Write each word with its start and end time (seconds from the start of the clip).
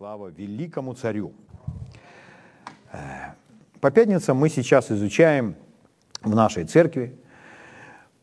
Слава 0.00 0.30
великому 0.30 0.94
царю! 0.94 1.32
Э, 2.90 3.34
по 3.82 3.90
пятницам 3.90 4.38
мы 4.38 4.48
сейчас 4.48 4.90
изучаем 4.90 5.56
в 6.22 6.34
нашей 6.34 6.64
церкви 6.64 7.18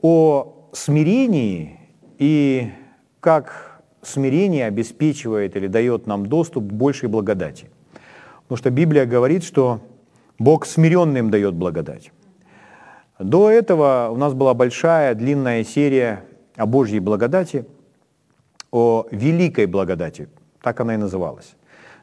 о 0.01 0.71
смирении 0.73 1.79
и 2.17 2.71
как 3.19 3.79
смирение 4.01 4.65
обеспечивает 4.65 5.55
или 5.55 5.67
дает 5.67 6.07
нам 6.07 6.25
доступ 6.25 6.67
к 6.67 6.73
большей 6.73 7.09
благодати. 7.09 7.69
Потому 8.41 8.57
что 8.57 8.71
Библия 8.71 9.05
говорит, 9.05 9.43
что 9.43 9.79
Бог 10.39 10.65
смиренным 10.65 11.29
дает 11.29 11.53
благодать. 11.53 12.11
До 13.19 13.51
этого 13.51 14.09
у 14.11 14.17
нас 14.17 14.33
была 14.33 14.55
большая, 14.55 15.13
длинная 15.13 15.63
серия 15.63 16.25
о 16.55 16.65
Божьей 16.65 17.01
благодати, 17.01 17.67
о 18.71 19.05
великой 19.11 19.67
благодати, 19.67 20.27
так 20.63 20.79
она 20.79 20.95
и 20.95 20.97
называлась. 20.97 21.56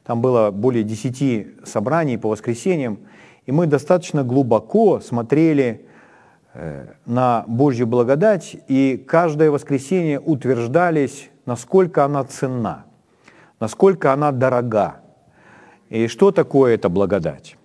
Там 0.05 0.21
было 0.21 0.51
более 0.51 0.85
10 0.85 1.67
собраний 1.67 2.19
по 2.19 2.29
воскресеньям, 2.29 3.01
и 3.47 3.53
мы 3.53 3.67
достаточно 3.67 4.23
глубоко 4.23 5.01
смотрели 5.01 5.87
э, 6.53 6.87
на 7.07 7.45
Божью 7.47 7.87
благодать, 7.87 8.57
и 8.69 9.03
каждое 9.07 9.51
воскресенье 9.51 10.21
утверждались, 10.21 11.31
насколько 11.47 12.05
она 12.05 12.25
ценна, 12.25 12.85
насколько 13.61 14.13
она 14.13 14.31
дорога, 14.31 14.97
и 15.89 16.07
что 16.07 16.31
такое 16.33 16.75
эта 16.75 16.89
благодать. 16.89 17.57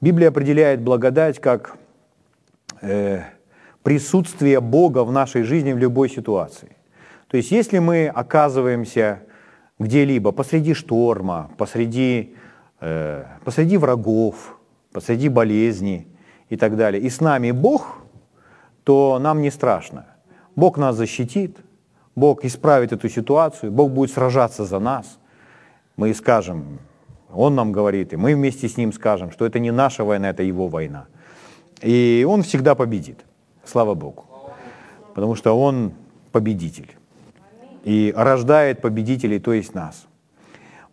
Библия 0.00 0.28
определяет 0.28 0.80
благодать 0.80 1.40
как 1.40 1.76
э, 2.80 3.22
присутствие 3.84 4.60
Бога 4.60 5.04
в 5.04 5.12
нашей 5.12 5.44
жизни 5.44 5.72
в 5.72 5.78
любой 5.78 6.10
ситуации. 6.10 6.76
То 7.28 7.36
есть 7.36 7.50
если 7.52 7.78
мы 7.78 8.08
оказываемся 8.08 9.20
где-либо 9.78 10.32
посреди 10.32 10.74
шторма, 10.74 11.50
посреди, 11.56 12.34
э, 12.80 13.24
посреди 13.44 13.76
врагов, 13.76 14.58
посреди 14.92 15.28
болезни 15.28 16.06
и 16.48 16.56
так 16.56 16.76
далее, 16.76 17.02
и 17.02 17.10
с 17.10 17.20
нами 17.20 17.50
Бог, 17.50 17.98
то 18.84 19.18
нам 19.18 19.42
не 19.42 19.50
страшно. 19.50 20.06
Бог 20.56 20.78
нас 20.78 20.96
защитит, 20.96 21.58
Бог 22.14 22.44
исправит 22.44 22.92
эту 22.92 23.08
ситуацию, 23.08 23.72
Бог 23.72 23.90
будет 23.90 24.12
сражаться 24.12 24.64
за 24.64 24.78
нас. 24.78 25.18
Мы 25.96 26.14
скажем, 26.14 26.78
Он 27.32 27.54
нам 27.54 27.72
говорит, 27.72 28.12
и 28.12 28.16
мы 28.16 28.34
вместе 28.34 28.68
с 28.68 28.76
Ним 28.76 28.92
скажем, 28.92 29.32
что 29.32 29.46
это 29.46 29.58
не 29.58 29.72
наша 29.72 30.04
война, 30.04 30.30
это 30.30 30.42
Его 30.42 30.68
война. 30.68 31.06
И 31.82 32.24
Он 32.28 32.42
всегда 32.42 32.74
победит. 32.74 33.24
Слава 33.64 33.94
Богу. 33.94 34.26
Потому 35.14 35.34
что 35.34 35.58
Он 35.58 35.92
победитель 36.30 36.96
и 37.84 38.12
рождает 38.16 38.80
победителей, 38.80 39.38
то 39.38 39.52
есть 39.52 39.74
нас. 39.74 40.06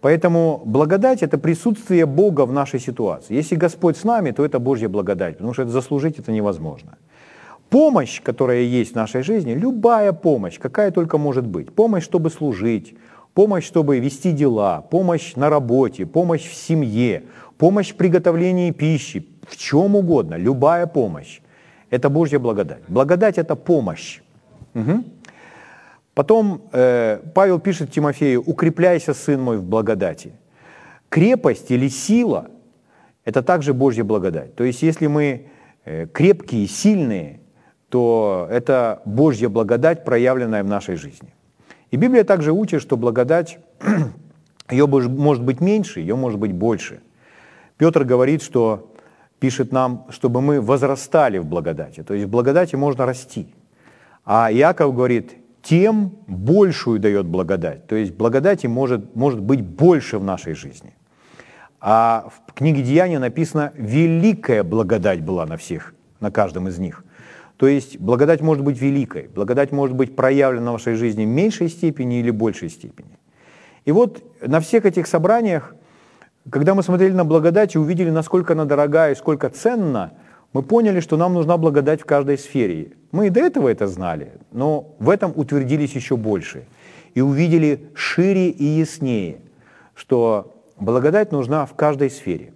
Поэтому 0.01 0.61
благодать– 0.65 1.21
это 1.23 1.37
присутствие 1.37 2.05
Бога 2.05 2.45
в 2.45 2.51
нашей 2.51 2.79
ситуации. 2.79 3.35
Если 3.35 3.55
Господь 3.55 3.97
с 3.97 4.03
нами, 4.03 4.31
то 4.31 4.43
это 4.43 4.59
Божья 4.59 4.89
благодать, 4.89 5.37
потому 5.37 5.53
что 5.53 5.61
это 5.61 5.71
заслужить 5.71 6.19
это 6.19 6.31
невозможно. 6.31 6.97
Помощь, 7.69 8.21
которая 8.21 8.61
есть 8.61 8.93
в 8.93 8.95
нашей 8.95 9.21
жизни, 9.21 9.53
любая 9.53 10.11
помощь, 10.11 10.59
какая 10.59 10.91
только 10.91 11.17
может 11.17 11.45
быть. 11.45 11.71
Помощь, 11.73 12.03
чтобы 12.03 12.29
служить, 12.31 12.95
помощь, 13.33 13.65
чтобы 13.65 13.99
вести 13.99 14.31
дела, 14.31 14.81
помощь 14.81 15.35
на 15.35 15.49
работе, 15.49 16.05
помощь 16.05 16.49
в 16.49 16.55
семье, 16.55 17.23
помощь 17.57 17.93
в 17.93 17.95
приготовлении 17.95 18.71
пищи, 18.71 19.27
в 19.47 19.55
чем 19.55 19.95
угодно, 19.95 20.35
любая 20.35 20.87
помощь. 20.87 21.41
Это 21.91 22.09
Божья 22.09 22.39
благодать. 22.39 22.81
Благодать– 22.87 23.37
это 23.37 23.55
помощь. 23.55 24.21
Угу. 24.73 25.03
Потом 26.13 26.69
э, 26.73 27.19
Павел 27.33 27.59
пишет 27.59 27.91
Тимофею, 27.91 28.41
укрепляйся, 28.41 29.13
сын 29.13 29.41
мой, 29.41 29.57
в 29.57 29.63
благодати. 29.63 30.33
Крепость 31.09 31.71
или 31.71 31.89
сила– 31.89 32.49
это 33.25 33.41
также 33.41 33.73
Божья 33.73 34.03
благодать. 34.03 34.55
То 34.55 34.63
есть 34.63 34.81
если 34.81 35.07
мы 35.07 35.47
э, 35.85 36.07
крепкие, 36.07 36.67
сильные, 36.67 37.39
то 37.89 38.47
это 38.49 39.01
Божья 39.05 39.49
благодать, 39.49 40.05
проявленная 40.05 40.63
в 40.63 40.67
нашей 40.67 40.95
жизни. 40.95 41.33
И 41.91 41.97
Библия 41.97 42.23
также 42.23 42.51
учит, 42.51 42.81
что 42.81 42.97
благодать, 42.97 43.59
ее 44.69 44.87
может 44.87 45.43
быть 45.43 45.61
меньше, 45.61 45.99
ее 45.99 46.15
может 46.15 46.39
быть 46.39 46.53
больше. 46.53 47.01
Петр 47.77 48.03
говорит, 48.03 48.41
что 48.41 48.93
пишет 49.39 49.71
нам, 49.71 50.05
чтобы 50.09 50.41
мы 50.41 50.61
возрастали 50.61 51.37
в 51.37 51.45
благодати. 51.45 52.03
То 52.03 52.13
есть 52.13 52.27
в 52.27 52.29
благодати 52.29 52.75
можно 52.75 53.05
расти. 53.05 53.53
А 54.23 54.51
Иаков 54.51 54.95
говорит, 54.95 55.40
тем 55.61 56.17
большую 56.27 56.99
дает 56.99 57.25
благодать. 57.25 57.87
То 57.87 57.95
есть 57.95 58.13
благодати 58.13 58.67
может, 58.67 59.15
может 59.15 59.39
быть 59.41 59.61
больше 59.61 60.17
в 60.17 60.23
нашей 60.23 60.53
жизни. 60.53 60.95
А 61.79 62.29
в 62.47 62.53
книге 62.53 62.83
Деяния 62.83 63.19
написано 63.19 63.71
«великая 63.75 64.63
благодать 64.63 65.21
была 65.21 65.45
на 65.45 65.57
всех, 65.57 65.93
на 66.19 66.31
каждом 66.31 66.67
из 66.67 66.77
них». 66.77 67.03
То 67.57 67.67
есть 67.67 67.99
благодать 67.99 68.41
может 68.41 68.63
быть 68.63 68.81
великой, 68.81 69.27
благодать 69.27 69.71
может 69.71 69.95
быть 69.95 70.15
проявлена 70.15 70.71
в 70.71 70.73
вашей 70.73 70.95
жизни 70.95 71.25
в 71.25 71.27
меньшей 71.27 71.69
степени 71.69 72.19
или 72.19 72.31
большей 72.31 72.69
степени. 72.69 73.19
И 73.85 73.91
вот 73.91 74.23
на 74.41 74.59
всех 74.59 74.85
этих 74.85 75.05
собраниях, 75.05 75.75
когда 76.49 76.73
мы 76.73 76.81
смотрели 76.81 77.13
на 77.13 77.23
благодать 77.23 77.75
и 77.75 77.77
увидели, 77.77 78.09
насколько 78.09 78.53
она 78.53 78.65
дорогая 78.65 79.11
и 79.11 79.15
сколько 79.15 79.49
ценна, 79.49 80.13
мы 80.53 80.63
поняли, 80.63 80.99
что 80.99 81.17
нам 81.17 81.33
нужна 81.33 81.57
благодать 81.57 82.01
в 82.01 82.05
каждой 82.05 82.37
сфере. 82.37 82.93
Мы 83.11 83.27
и 83.27 83.29
до 83.29 83.39
этого 83.39 83.69
это 83.69 83.87
знали, 83.87 84.33
но 84.51 84.95
в 84.99 85.09
этом 85.09 85.31
утвердились 85.35 85.93
еще 85.93 86.17
больше. 86.17 86.65
И 87.13 87.21
увидели 87.21 87.89
шире 87.93 88.49
и 88.49 88.63
яснее, 88.63 89.37
что 89.95 90.55
благодать 90.77 91.31
нужна 91.31 91.65
в 91.65 91.73
каждой 91.75 92.09
сфере. 92.09 92.53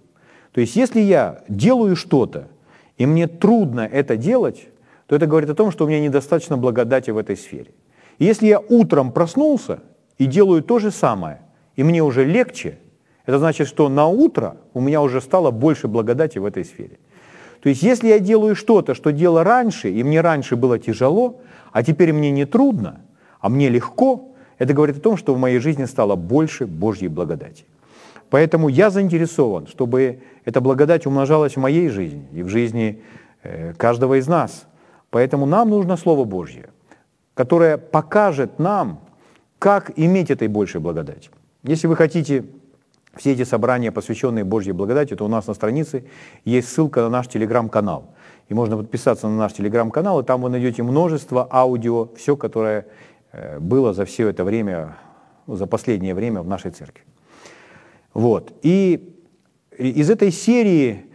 То 0.52 0.60
есть 0.60 0.76
если 0.76 1.00
я 1.00 1.42
делаю 1.48 1.96
что-то, 1.96 2.48
и 2.96 3.06
мне 3.06 3.28
трудно 3.28 3.80
это 3.80 4.16
делать, 4.16 4.68
то 5.06 5.14
это 5.14 5.26
говорит 5.26 5.50
о 5.50 5.54
том, 5.54 5.70
что 5.70 5.84
у 5.84 5.88
меня 5.88 6.00
недостаточно 6.00 6.56
благодати 6.56 7.10
в 7.10 7.18
этой 7.18 7.36
сфере. 7.36 7.70
И 8.18 8.24
если 8.24 8.46
я 8.46 8.60
утром 8.60 9.12
проснулся 9.12 9.80
и 10.18 10.26
делаю 10.26 10.62
то 10.62 10.78
же 10.78 10.90
самое, 10.90 11.40
и 11.76 11.82
мне 11.82 12.02
уже 12.02 12.24
легче, 12.24 12.78
это 13.26 13.38
значит, 13.38 13.68
что 13.68 13.88
на 13.88 14.06
утро 14.06 14.56
у 14.72 14.80
меня 14.80 15.02
уже 15.02 15.20
стало 15.20 15.50
больше 15.50 15.88
благодати 15.88 16.38
в 16.38 16.44
этой 16.44 16.64
сфере. 16.64 16.98
То 17.66 17.70
есть 17.70 17.82
если 17.82 18.06
я 18.06 18.20
делаю 18.20 18.54
что-то, 18.54 18.94
что 18.94 19.10
делал 19.10 19.42
раньше, 19.42 19.90
и 19.90 20.04
мне 20.04 20.20
раньше 20.20 20.54
было 20.54 20.78
тяжело, 20.78 21.40
а 21.72 21.82
теперь 21.82 22.12
мне 22.12 22.30
не 22.30 22.44
трудно, 22.44 23.00
а 23.40 23.48
мне 23.48 23.68
легко, 23.68 24.28
это 24.58 24.72
говорит 24.72 24.98
о 24.98 25.00
том, 25.00 25.16
что 25.16 25.34
в 25.34 25.38
моей 25.38 25.58
жизни 25.58 25.84
стало 25.84 26.14
больше 26.14 26.68
Божьей 26.68 27.08
благодати. 27.08 27.64
Поэтому 28.30 28.68
я 28.68 28.88
заинтересован, 28.88 29.66
чтобы 29.66 30.20
эта 30.44 30.60
благодать 30.60 31.06
умножалась 31.06 31.56
в 31.56 31.58
моей 31.58 31.88
жизни 31.88 32.28
и 32.32 32.44
в 32.44 32.48
жизни 32.48 33.02
э, 33.42 33.72
каждого 33.76 34.20
из 34.20 34.28
нас. 34.28 34.68
Поэтому 35.10 35.44
нам 35.44 35.68
нужно 35.70 35.96
Слово 35.96 36.22
Божье, 36.22 36.68
которое 37.34 37.78
покажет 37.78 38.60
нам, 38.60 39.00
как 39.58 39.90
иметь 39.96 40.30
этой 40.30 40.46
большей 40.46 40.80
благодати. 40.80 41.30
Если 41.64 41.88
вы 41.88 41.96
хотите 41.96 42.44
все 43.16 43.32
эти 43.32 43.44
собрания, 43.44 43.90
посвященные 43.90 44.44
Божьей 44.44 44.72
благодати, 44.72 45.16
то 45.16 45.24
у 45.24 45.28
нас 45.28 45.46
на 45.46 45.54
странице 45.54 46.04
есть 46.44 46.68
ссылка 46.68 47.00
на 47.00 47.08
наш 47.08 47.28
телеграм-канал. 47.28 48.14
И 48.48 48.54
можно 48.54 48.76
подписаться 48.76 49.28
на 49.28 49.36
наш 49.36 49.54
телеграм-канал, 49.54 50.20
и 50.20 50.24
там 50.24 50.42
вы 50.42 50.50
найдете 50.50 50.82
множество 50.82 51.48
аудио, 51.50 52.08
все, 52.16 52.36
которое 52.36 52.86
э, 53.32 53.58
было 53.58 53.92
за 53.92 54.04
все 54.04 54.28
это 54.28 54.44
время, 54.44 54.96
за 55.46 55.66
последнее 55.66 56.14
время 56.14 56.42
в 56.42 56.46
нашей 56.46 56.70
церкви. 56.70 57.04
Вот. 58.14 58.52
И 58.62 59.14
из 59.76 60.10
этой 60.10 60.30
серии 60.30 61.06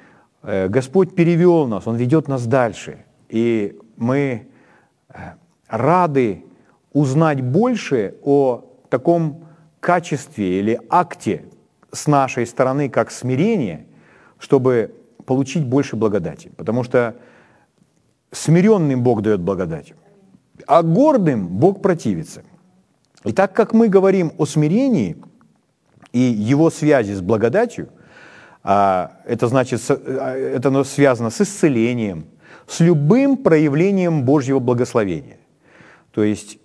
э, 0.43 0.67
Господь 0.67 1.15
перевел 1.15 1.67
нас, 1.67 1.87
Он 1.87 1.95
ведет 1.95 2.27
нас 2.27 2.45
дальше. 2.45 3.05
И 3.29 3.79
мы 3.95 4.47
э, 5.09 5.13
рады 5.67 6.43
узнать 6.93 7.41
больше 7.41 8.15
о 8.23 8.65
таком 8.89 9.45
качестве 9.79 10.59
или 10.59 10.79
акте 10.89 11.45
с 11.91 12.07
нашей 12.07 12.45
стороны 12.45 12.89
как 12.89 13.11
смирение, 13.11 13.85
чтобы 14.39 14.93
получить 15.25 15.65
больше 15.65 15.95
благодати. 15.95 16.51
Потому 16.57 16.83
что 16.83 17.15
смиренным 18.31 19.03
Бог 19.03 19.21
дает 19.21 19.41
благодать, 19.41 19.93
а 20.67 20.83
гордым 20.83 21.47
Бог 21.47 21.81
противится. 21.81 22.43
И 23.23 23.31
так 23.33 23.53
как 23.53 23.73
мы 23.73 23.87
говорим 23.87 24.33
о 24.37 24.45
смирении 24.45 25.17
и 26.11 26.19
его 26.19 26.69
связи 26.69 27.13
с 27.13 27.21
благодатью, 27.21 27.89
а, 28.63 29.19
это 29.25 29.47
значит, 29.47 29.81
а, 29.89 30.35
это 30.35 30.83
связано 30.83 31.29
с 31.29 31.41
исцелением, 31.41 32.25
с 32.67 32.79
любым 32.79 33.37
проявлением 33.37 34.23
Божьего 34.23 34.59
благословения. 34.59 35.37
То 36.11 36.23
есть 36.23 36.59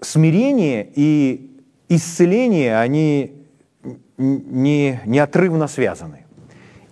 смирение 0.00 0.88
и 0.94 1.60
исцеление, 1.88 2.78
они 2.78 3.43
не, 4.16 5.00
неотрывно 5.04 5.66
связаны. 5.68 6.24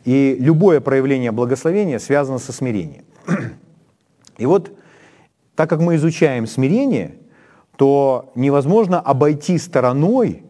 И 0.05 0.37
любое 0.39 0.81
проявление 0.81 1.31
благословения 1.31 1.99
связано 1.99 2.39
со 2.39 2.53
смирением. 2.53 3.05
И 4.37 4.47
вот, 4.47 4.73
так 5.55 5.71
как 5.71 5.81
мы 5.81 5.97
изучаем 5.97 6.47
смирение, 6.47 7.15
то 7.77 8.33
невозможно 8.35 9.01
обойти 9.01 9.59
стороной 9.59 10.45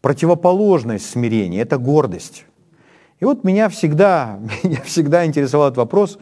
противоположность 0.00 1.08
смирения– 1.08 1.60
это 1.62 1.78
гордость. 1.78 2.44
И 3.18 3.24
вот 3.24 3.44
меня 3.44 3.68
всегда, 3.68 4.38
меня 4.62 4.80
всегда 4.82 5.24
интересовал 5.24 5.68
этот 5.68 5.78
вопрос, 5.78 6.18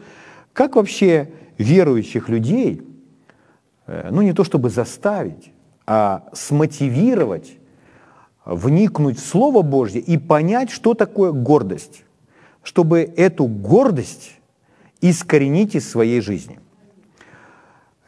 как 0.53 0.75
вообще 0.75 1.31
верующих 1.57 2.29
людей, 2.29 2.81
э, 3.87 4.09
ну 4.11 4.21
не 4.21 4.33
то 4.33 4.43
чтобы 4.43 4.69
заставить, 4.69 5.51
а 5.85 6.23
смотивировать, 6.33 7.57
вникнуть 8.45 9.19
в 9.19 9.25
Слово 9.25 9.61
Божье 9.61 9.99
и 9.99 10.17
понять, 10.17 10.69
что 10.69 10.93
такое 10.93 11.31
гордость, 11.31 12.03
чтобы 12.63 12.99
эту 13.01 13.45
гордость 13.47 14.39
искоренить 15.01 15.75
из 15.75 15.89
своей 15.89 16.21
жизни. 16.21 16.59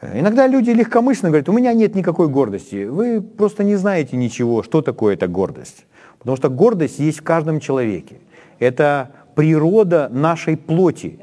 Иногда 0.00 0.46
люди 0.46 0.70
легкомысленно 0.70 1.30
говорят, 1.30 1.48
у 1.48 1.52
меня 1.52 1.72
нет 1.72 1.96
никакой 1.96 2.28
гордости. 2.28 2.84
Вы 2.84 3.20
просто 3.20 3.64
не 3.64 3.74
знаете 3.74 4.16
ничего, 4.16 4.62
что 4.62 4.80
такое 4.80 5.14
эта 5.14 5.26
гордость. 5.26 5.86
Потому 6.20 6.36
что 6.36 6.48
гордость 6.48 7.00
есть 7.00 7.18
в 7.18 7.24
каждом 7.24 7.58
человеке. 7.58 8.16
Это 8.60 9.10
природа 9.34 10.08
нашей 10.08 10.56
плоти. 10.56 11.18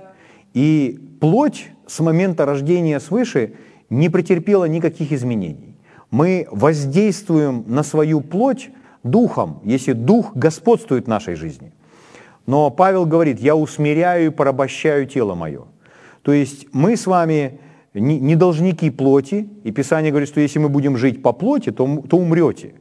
И 0.54 1.00
плоть 1.22 1.72
с 1.88 2.02
момента 2.02 2.46
рождения 2.46 3.00
свыше 3.00 3.54
не 3.90 4.10
претерпела 4.10 4.66
никаких 4.66 5.14
изменений. 5.14 5.78
Мы 6.12 6.48
воздействуем 6.52 7.64
на 7.68 7.84
свою 7.84 8.20
плоть 8.20 8.70
духом, 9.06 9.62
если 9.64 9.94
дух 9.94 10.36
господствует 10.36 11.06
в 11.06 11.08
нашей 11.08 11.36
жизни. 11.36 11.72
Но 12.48 12.70
Павел 12.70 13.06
говорит, 13.06 13.40
я 13.40 13.56
усмиряю 13.56 14.28
и 14.28 14.30
порабощаю 14.30 15.06
тело 15.08 15.36
мое. 15.36 15.62
То 16.22 16.34
есть 16.34 16.68
мы 16.74 16.98
с 16.98 17.08
вами 17.08 17.60
не 17.94 18.36
должники 18.36 18.90
плоти, 18.90 19.48
и 19.64 19.72
Писание 19.72 20.12
говорит, 20.12 20.30
что 20.30 20.42
если 20.42 20.60
мы 20.60 20.70
будем 20.70 20.98
жить 20.98 21.22
по 21.22 21.34
плоти, 21.34 21.72
то, 21.72 22.04
то 22.10 22.18
умрете. 22.18 22.74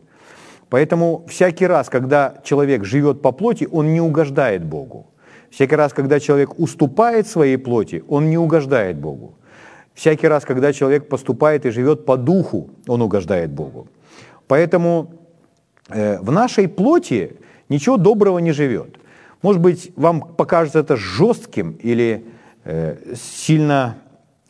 Поэтому 0.71 1.25
всякий 1.29 1.67
раз, 1.67 1.89
когда 1.89 2.35
человек 2.43 2.85
живет 2.85 3.23
по 3.23 3.33
плоти, 3.33 3.69
он 3.71 3.93
не 3.93 4.01
угождает 4.01 4.65
Богу. 4.65 5.07
Всякий 5.51 5.77
раз, 5.77 5.93
когда 5.93 6.19
человек 6.19 6.59
уступает 6.59 7.29
своей 7.29 7.59
плоти, 7.59 8.03
он 8.09 8.29
не 8.29 8.39
угождает 8.39 8.97
Богу. 8.97 9.35
Всякий 9.95 10.27
раз, 10.27 10.45
когда 10.45 10.73
человек 10.73 11.09
поступает 11.09 11.65
и 11.67 11.71
живет 11.71 12.05
по 12.05 12.17
духу, 12.17 12.71
он 12.89 13.03
угождает 13.03 13.51
Богу. 13.51 13.87
Поэтому 14.49 15.13
в 15.89 16.31
нашей 16.31 16.69
плоти 16.69 17.37
ничего 17.69 17.97
доброго 17.97 18.39
не 18.39 18.53
живет. 18.53 18.97
Может 19.43 19.61
быть, 19.61 19.93
вам 19.97 20.23
покажется 20.23 20.79
это 20.79 20.97
жестким 20.97 21.73
или 21.83 22.25
э, 22.65 23.15
сильно 23.15 23.97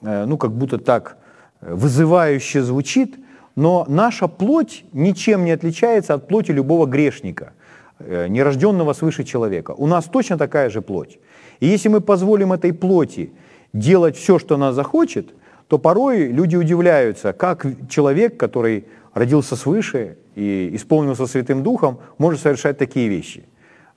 Э, 0.05 0.25
ну, 0.27 0.37
как 0.37 0.53
будто 0.53 0.79
так 0.79 1.17
э, 1.61 1.75
вызывающе 1.75 2.63
звучит, 2.63 3.17
но 3.57 3.85
наша 3.89 4.29
плоть 4.29 4.85
ничем 4.93 5.45
не 5.45 5.53
отличается 5.53 6.15
от 6.15 6.29
плоти 6.29 6.53
любого 6.53 6.87
грешника, 6.87 7.53
э, 7.99 8.29
нерожденного 8.29 8.93
свыше 8.93 9.25
человека. 9.25 9.73
У 9.77 9.87
нас 9.87 10.05
точно 10.05 10.37
такая 10.37 10.71
же 10.71 10.83
плоть. 10.83 11.19
И 11.61 11.67
если 11.67 11.89
мы 11.89 12.01
позволим 12.01 12.53
этой 12.53 12.73
плоти 12.73 13.33
делать 13.73 14.17
все, 14.17 14.39
что 14.39 14.57
она 14.57 14.73
захочет, 14.73 15.35
то 15.69 15.79
порой 15.79 16.27
люди 16.27 16.57
удивляются, 16.57 17.33
как 17.33 17.67
человек, 17.89 18.37
который 18.37 18.85
родился 19.15 19.57
свыше 19.57 20.19
и 20.35 20.71
исполнился 20.75 21.27
Святым 21.27 21.63
Духом, 21.63 21.99
может 22.19 22.41
совершать 22.41 22.79
такие 22.79 23.09
вещи. 23.09 23.45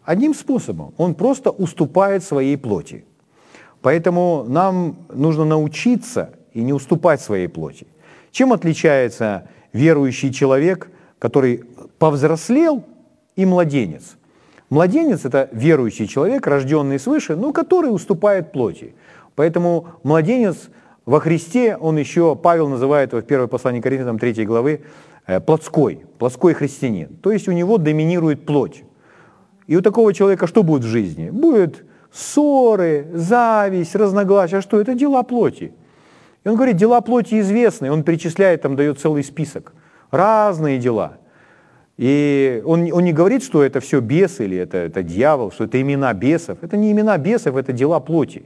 Одним 0.03 0.33
способом. 0.33 0.93
Он 0.97 1.15
просто 1.15 1.51
уступает 1.51 2.23
своей 2.23 2.57
плоти. 2.57 3.05
Поэтому 3.81 4.45
нам 4.47 4.97
нужно 5.13 5.45
научиться 5.45 6.31
и 6.53 6.61
не 6.61 6.73
уступать 6.73 7.21
своей 7.21 7.47
плоти. 7.47 7.87
Чем 8.31 8.53
отличается 8.53 9.49
верующий 9.73 10.31
человек, 10.31 10.89
который 11.19 11.63
повзрослел, 11.99 12.83
и 13.35 13.45
младенец? 13.45 14.17
Младенец– 14.69 15.21
это 15.25 15.49
верующий 15.51 16.07
человек, 16.07 16.45
рожденный 16.47 16.99
свыше, 16.99 17.35
но 17.35 17.53
который 17.53 17.87
уступает 17.87 18.51
плоти. 18.51 18.95
Поэтому 19.35 19.87
младенец 20.03 20.69
во 21.05 21.19
Христе, 21.19 21.77
он 21.77 21.97
еще, 21.97 22.35
Павел 22.35 22.67
называет 22.67 23.13
его 23.13 23.21
в 23.21 23.25
первой 23.25 23.47
послании 23.47 23.79
Коринфянам 23.79 24.19
3 24.19 24.45
главы, 24.45 24.81
плотской, 25.45 26.05
плотской 26.17 26.53
христианин. 26.53 27.17
То 27.21 27.31
есть 27.31 27.47
у 27.47 27.51
него 27.51 27.77
доминирует 27.77 28.45
плоть. 28.45 28.83
И 29.67 29.75
у 29.75 29.81
такого 29.81 30.13
человека 30.13 30.47
что 30.47 30.63
будет 30.63 30.83
в 30.83 30.87
жизни? 30.87 31.29
Будет 31.29 31.85
ссоры, 32.11 33.07
зависть, 33.13 33.95
разногласия. 33.95 34.57
А 34.57 34.61
что? 34.61 34.79
Это 34.79 34.95
дела 34.95 35.23
плоти. 35.23 35.73
И 36.43 36.49
он 36.49 36.55
говорит, 36.55 36.77
дела 36.77 37.01
плоти 37.01 37.39
известны. 37.41 37.91
Он 37.91 38.03
перечисляет, 38.03 38.61
там 38.61 38.75
дает 38.75 38.99
целый 38.99 39.23
список. 39.23 39.73
Разные 40.11 40.79
дела. 40.79 41.17
И 41.97 42.61
он, 42.65 42.89
он 42.93 43.03
не 43.03 43.11
говорит, 43.11 43.43
что 43.43 43.63
это 43.63 43.79
все 43.79 43.99
бесы 43.99 44.45
или 44.45 44.55
это, 44.55 44.77
это 44.77 45.03
дьявол, 45.03 45.51
что 45.51 45.65
это 45.65 45.81
имена 45.81 46.13
бесов. 46.13 46.59
Это 46.61 46.77
не 46.77 46.91
имена 46.91 47.17
бесов, 47.17 47.55
это 47.55 47.73
дела 47.73 47.99
плоти. 47.99 48.43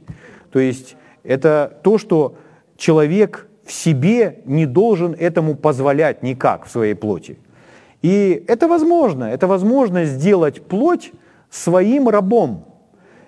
То 0.50 0.58
есть 0.58 0.96
это 1.22 1.78
то, 1.84 1.98
что 1.98 2.36
человек 2.76 3.46
себе 3.72 4.40
не 4.44 4.66
должен 4.66 5.14
этому 5.18 5.54
позволять 5.54 6.22
никак 6.22 6.66
в 6.66 6.70
своей 6.70 6.94
плоти. 6.94 7.38
И 8.02 8.44
это 8.48 8.68
возможно. 8.68 9.24
Это 9.24 9.46
возможно 9.46 10.04
сделать 10.04 10.66
плоть 10.66 11.12
своим 11.50 12.08
рабом 12.08 12.66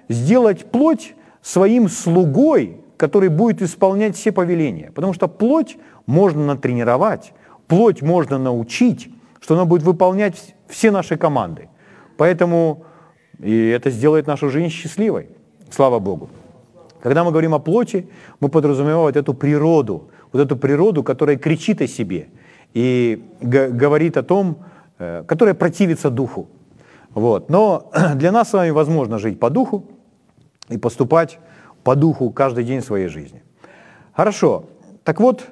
сделать 0.09 0.65
плоть 0.71 1.15
своим 1.43 1.89
слугой, 1.89 2.81
который 2.97 3.29
будет 3.29 3.63
исполнять 3.63 4.17
все 4.17 4.33
повеления. 4.33 4.91
Потому 4.95 5.13
что 5.13 5.29
плоть 5.29 5.77
можно 6.07 6.45
натренировать, 6.45 7.33
плоть 7.67 8.03
можно 8.03 8.39
научить, 8.39 9.11
что 9.41 9.55
она 9.55 9.65
будет 9.65 9.83
выполнять 9.83 10.55
все 10.69 10.91
наши 10.91 11.17
команды. 11.17 11.69
Поэтому 12.17 12.85
и 13.41 13.69
это 13.69 13.91
сделает 13.91 14.27
нашу 14.27 14.49
жизнь 14.49 14.69
счастливой. 14.69 15.29
Слава 15.71 15.99
Богу. 15.99 16.31
Когда 17.03 17.25
мы 17.25 17.31
говорим 17.31 17.53
о 17.53 17.59
плоти, 17.59 18.09
мы 18.41 18.49
подразумеваем 18.49 19.01
вот 19.01 19.17
эту 19.17 19.35
природу, 19.35 20.09
вот 20.35 20.41
эту 20.41 20.57
природу, 20.57 21.05
которая 21.05 21.37
кричит 21.37 21.81
о 21.81 21.87
себе 21.87 22.27
и 22.75 23.23
говорит 23.41 24.17
о 24.17 24.25
том, 24.25 24.59
э, 24.99 25.23
которая 25.27 25.55
противится 25.55 26.11
духу. 26.11 26.49
Вот. 27.15 27.49
Но 27.49 27.91
для 28.17 28.33
нас 28.33 28.51
с 28.51 28.53
вами 28.53 28.71
возможно 28.71 29.19
жить 29.19 29.39
по 29.39 29.49
духу, 29.49 29.85
и 30.69 30.77
поступать 30.77 31.39
по 31.85 31.95
духу 31.95 32.31
каждый 32.31 32.65
день 32.65 32.83
своей 32.83 33.07
жизни. 33.07 33.43
Хорошо. 34.13 34.65
Так 35.05 35.21
вот, 35.21 35.45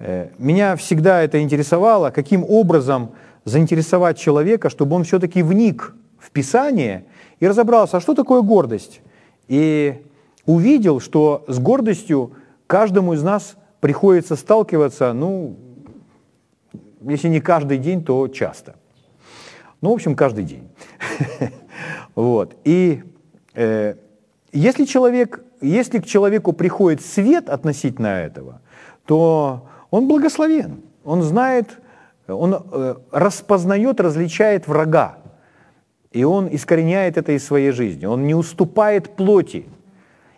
э, 0.00 0.30
меня 0.38 0.74
всегда 0.74 1.22
это 1.22 1.40
интересовало, 1.40 2.10
каким 2.10 2.44
образом 2.44 3.10
заинтересовать 3.44 4.18
человека, 4.18 4.68
чтобы 4.68 4.96
он 4.96 5.04
все-таки 5.04 5.42
вник 5.42 5.94
в 6.18 6.30
Писание 6.30 7.04
и 7.38 7.46
разобрался, 7.46 7.98
а 7.98 8.00
что 8.00 8.14
такое 8.14 8.42
гордость. 8.42 9.00
И 9.46 10.02
увидел, 10.44 10.98
что 10.98 11.44
с 11.46 11.60
гордостью 11.60 12.32
каждому 12.66 13.12
из 13.12 13.22
нас 13.22 13.56
приходится 13.84 14.34
сталкиваться, 14.34 15.12
ну, 15.12 15.56
если 17.02 17.28
не 17.28 17.42
каждый 17.42 17.76
день, 17.76 18.02
то 18.02 18.28
часто. 18.28 18.76
Ну, 19.82 19.90
в 19.90 19.92
общем, 19.92 20.16
каждый 20.16 20.44
день. 20.44 20.70
Вот. 22.14 22.56
И 22.64 23.02
э, 23.52 23.96
если, 24.52 24.86
человек, 24.86 25.44
если 25.60 25.98
к 25.98 26.06
человеку 26.06 26.54
приходит 26.54 27.02
свет 27.02 27.50
относительно 27.50 28.06
этого, 28.06 28.62
то 29.04 29.68
он 29.90 30.08
благословен. 30.08 30.80
Он 31.04 31.22
знает, 31.22 31.78
он 32.26 32.54
э, 32.54 32.94
распознает, 33.10 34.00
различает 34.00 34.66
врага. 34.66 35.18
И 36.10 36.24
он 36.24 36.48
искореняет 36.50 37.18
это 37.18 37.32
из 37.32 37.44
своей 37.44 37.72
жизни. 37.72 38.06
Он 38.06 38.26
не 38.26 38.34
уступает 38.34 39.14
плоти. 39.14 39.66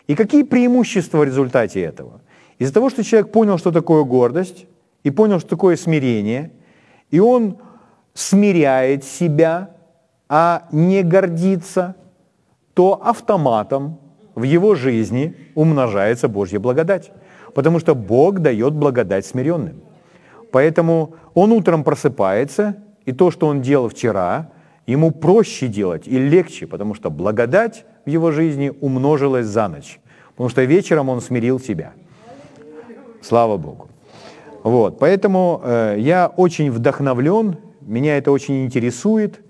И 0.08 0.16
какие 0.16 0.42
преимущества 0.42 1.18
в 1.18 1.24
результате 1.24 1.80
этого? 1.82 2.22
Из-за 2.58 2.72
того, 2.72 2.90
что 2.90 3.04
человек 3.04 3.32
понял, 3.32 3.58
что 3.58 3.70
такое 3.70 4.04
гордость, 4.04 4.66
и 5.04 5.10
понял, 5.10 5.38
что 5.38 5.50
такое 5.50 5.76
смирение, 5.76 6.50
и 7.10 7.20
он 7.20 7.58
смиряет 8.14 9.04
себя, 9.04 9.70
а 10.28 10.66
не 10.72 11.02
гордится, 11.02 11.94
то 12.74 13.00
автоматом 13.04 13.98
в 14.34 14.42
его 14.42 14.74
жизни 14.74 15.36
умножается 15.54 16.28
Божья 16.28 16.58
благодать. 16.58 17.12
Потому 17.54 17.78
что 17.78 17.94
Бог 17.94 18.40
дает 18.40 18.74
благодать 18.74 19.24
смиренным. 19.26 19.82
Поэтому 20.50 21.14
он 21.34 21.52
утром 21.52 21.84
просыпается, 21.84 22.76
и 23.04 23.12
то, 23.12 23.30
что 23.30 23.46
он 23.46 23.62
делал 23.62 23.88
вчера, 23.88 24.50
ему 24.86 25.10
проще 25.10 25.68
делать 25.68 26.08
и 26.08 26.18
легче, 26.18 26.66
потому 26.66 26.94
что 26.94 27.10
благодать 27.10 27.84
в 28.04 28.10
его 28.10 28.30
жизни 28.30 28.72
умножилась 28.80 29.46
за 29.46 29.68
ночь. 29.68 30.00
Потому 30.30 30.48
что 30.48 30.64
вечером 30.64 31.08
он 31.08 31.20
смирил 31.20 31.60
себя. 31.60 31.92
Слава 33.26 33.56
Богу. 33.56 33.88
Вот, 34.62 35.00
поэтому 35.00 35.60
э, 35.64 35.96
я 35.98 36.28
очень 36.28 36.70
вдохновлен, 36.70 37.56
меня 37.80 38.18
это 38.18 38.30
очень 38.30 38.64
интересует, 38.64 39.40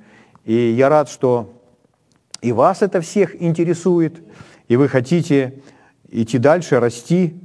и 0.45 0.55
я 0.55 0.89
рад, 0.89 1.11
что 1.11 1.53
и 2.41 2.53
вас 2.53 2.81
это 2.81 3.01
всех 3.01 3.43
интересует 3.43 4.23
и 4.69 4.77
вы 4.77 4.89
хотите 4.89 5.63
идти 6.09 6.39
дальше, 6.39 6.81
расти, 6.81 7.39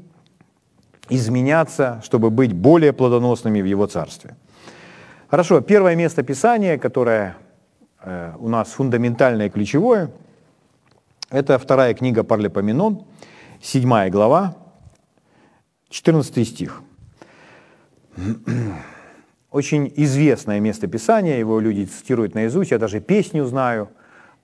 изменяться, 1.10 2.02
чтобы 2.04 2.30
быть 2.30 2.54
более 2.54 2.94
плодоносными 2.94 3.62
в 3.62 3.66
Его 3.66 3.86
Царстве. 3.88 4.36
Хорошо, 5.30 5.60
первое 5.62 5.96
место 5.96 6.24
Писания, 6.24 6.78
которое 6.78 7.36
э, 8.04 8.34
у 8.40 8.48
нас 8.48 8.70
фундаментальное 8.70 9.48
и 9.48 9.50
ключевое. 9.50 10.12
Это 11.30 11.60
вторая 11.60 11.94
книга 11.94 12.24
Парлепоменон, 12.24 13.04
7 13.62 14.10
глава, 14.10 14.56
14 15.92 16.48
стих. 16.48 16.82
Очень 19.52 19.92
известное 19.98 20.60
место 20.62 20.88
Писания, 20.88 21.38
его 21.38 21.60
люди 21.60 21.86
цитируют 21.86 22.34
наизусть, 22.34 22.72
я 22.72 22.80
даже 22.80 23.02
песню 23.02 23.46
знаю, 23.46 23.90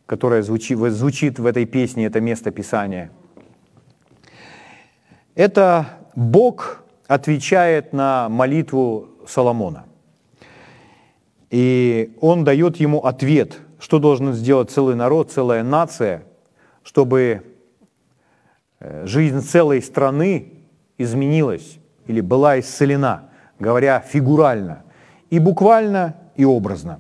которая 0.06 0.42
звучит, 0.42 0.78
звучит 0.78 1.40
в 1.40 1.46
этой 1.46 1.66
песне, 1.66 2.06
это 2.06 2.20
место 2.20 2.52
Писания. 2.52 3.10
Это 5.36 5.88
Бог 6.16 6.84
отвечает 7.08 7.94
на 7.94 8.28
молитву 8.28 9.10
Соломона. 9.26 9.86
И 11.50 12.14
он 12.20 12.44
дает 12.44 12.78
ему 12.78 13.06
ответ, 13.06 13.60
что 13.80 14.00
должен 14.00 14.34
сделать 14.34 14.70
целый 14.70 14.96
народ, 14.96 15.32
целая 15.32 15.64
нация, 15.64 16.24
чтобы 16.84 17.44
э, 18.80 19.06
жизнь 19.06 19.42
целой 19.42 19.82
страны 19.82 20.57
изменилась 20.98 21.78
или 22.08 22.22
была 22.22 22.60
исцелена, 22.60 23.30
говоря 23.60 24.00
фигурально, 24.00 24.84
и 25.30 25.40
буквально, 25.40 26.16
и 26.36 26.46
образно. 26.46 27.00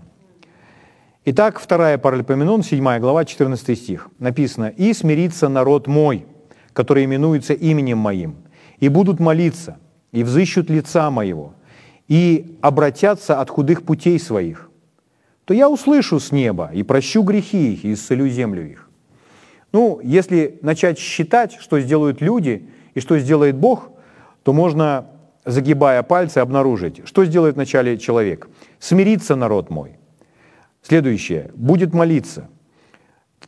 Итак, 1.25 1.59
вторая 1.59 1.97
Паралипоменон, 1.97 2.63
7 2.63 2.99
глава, 2.99 3.25
14 3.25 3.77
стих. 3.77 4.09
Написано, 4.19 4.69
«И 4.69 4.93
смирится 4.93 5.49
народ 5.49 5.87
мой, 5.87 6.25
который 6.73 7.05
именуется 7.05 7.53
именем 7.53 7.97
моим, 7.97 8.37
и 8.79 8.87
будут 8.87 9.19
молиться, 9.19 9.77
и 10.11 10.23
взыщут 10.23 10.69
лица 10.69 11.09
моего, 11.11 11.53
и 12.07 12.57
обратятся 12.61 13.41
от 13.41 13.49
худых 13.49 13.83
путей 13.83 14.19
своих, 14.19 14.69
то 15.43 15.53
я 15.53 15.69
услышу 15.69 16.19
с 16.19 16.31
неба 16.31 16.71
и 16.73 16.83
прощу 16.83 17.23
грехи 17.23 17.73
их 17.73 17.83
и 17.83 17.93
исцелю 17.93 18.29
землю 18.29 18.65
их». 18.65 18.89
Ну, 19.73 19.99
если 20.01 20.59
начать 20.61 20.97
считать, 20.97 21.57
что 21.59 21.79
сделают 21.79 22.21
люди 22.21 22.69
и 22.97 22.99
что 22.99 23.19
сделает 23.19 23.55
Бог, 23.55 23.91
то 24.41 24.53
можно, 24.53 25.05
загибая 25.45 26.01
пальцы, 26.01 26.39
обнаружить, 26.39 27.07
что 27.07 27.25
сделает 27.25 27.53
вначале 27.53 27.99
человек. 27.99 28.49
Смирится 28.79 29.35
народ 29.35 29.69
мой. 29.69 29.99
Следующее. 30.81 31.51
Будет 31.53 31.93
молиться. 31.93 32.49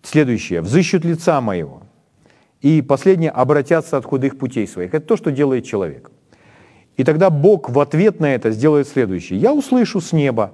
Следующее. 0.04 0.62
Взыщут 0.62 1.04
лица 1.04 1.42
моего. 1.42 1.82
И 2.62 2.84
последнее. 2.84 3.32
Обратятся 3.32 3.98
от 3.98 4.06
худых 4.06 4.38
путей 4.38 4.68
своих. 4.68 4.94
Это 4.94 5.08
то, 5.08 5.18
что 5.18 5.32
делает 5.32 5.66
человек. 5.66 6.12
И 6.96 7.04
тогда 7.04 7.32
Бог 7.32 7.72
в 7.72 7.80
ответ 7.80 8.20
на 8.20 8.36
это 8.36 8.52
сделает 8.52 8.88
следующее. 8.88 9.40
Я 9.40 9.52
услышу 9.52 10.00
с 10.00 10.14
неба, 10.14 10.54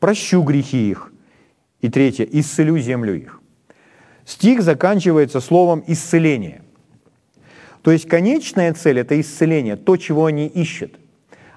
прощу 0.00 0.42
грехи 0.42 0.90
их. 0.90 1.14
И 1.80 1.88
третье. 1.88 2.28
Исцелю 2.30 2.76
землю 2.76 3.16
их. 3.16 3.40
Стих 4.26 4.60
заканчивается 4.60 5.40
словом 5.40 5.82
«исцеление». 5.86 6.63
То 7.84 7.92
есть 7.92 8.08
конечная 8.08 8.72
цель– 8.74 8.98
это 9.00 9.20
исцеление, 9.20 9.76
то, 9.76 9.96
чего 9.96 10.24
они 10.24 10.46
ищут. 10.46 10.98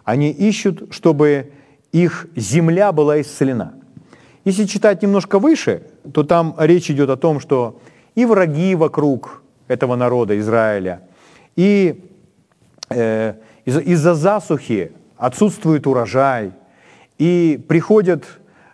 Они 0.04 0.30
ищут, 0.30 0.94
чтобы 0.94 1.52
их 1.92 2.28
земля 2.36 2.92
была 2.92 3.20
исцелена. 3.22 3.74
Если 4.46 4.66
читать 4.66 5.02
немножко 5.02 5.40
выше, 5.40 5.82
то 6.14 6.24
там 6.24 6.54
речь 6.60 6.92
идет 6.92 7.10
о 7.10 7.18
том, 7.18 7.40
что 7.40 7.82
и 8.14 8.26
враги 8.26 8.76
вокруг 8.76 9.42
этого 9.68 9.96
народа 9.96 10.38
Израиля, 10.38 11.02
и 11.56 12.04
э, 12.90 13.34
из- 13.66 13.80
из-за 13.80 14.14
засухи 14.14 14.92
отсутствует 15.18 15.88
урожай, 15.88 16.52
и 17.18 17.60
приходят 17.68 18.26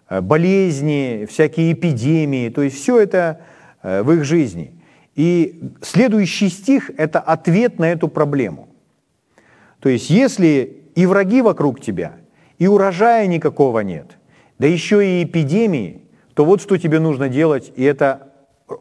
э, 0.10 0.20
болезни, 0.20 1.26
всякие 1.30 1.72
эпидемии, 1.72 2.50
то 2.50 2.62
есть 2.62 2.76
все 2.76 3.00
это 3.00 3.40
Э, 3.84 4.02
в 4.02 4.12
их 4.14 4.24
жизни. 4.24 4.72
И 5.16 5.62
следующий 5.82 6.50
стих– 6.50 6.92
это 6.98 7.20
ответ 7.20 7.80
на 7.80 7.92
эту 7.92 8.08
проблему. 8.08 8.70
То 9.80 9.90
есть 9.90 10.10
если 10.10 10.84
и 10.96 11.06
враги 11.06 11.42
вокруг 11.42 11.80
тебя, 11.80 12.18
и 12.58 12.68
урожая 12.68 13.28
никакого 13.28 13.82
нет, 13.82 14.18
да 14.58 14.68
еще 14.68 15.06
и 15.06 15.24
эпидемии, 15.24 16.02
то 16.34 16.46
вот 16.46 16.62
что 16.62 16.78
тебе 16.78 17.00
нужно 17.00 17.30
делать, 17.30 17.72
и 17.76 17.84
это 17.84 18.34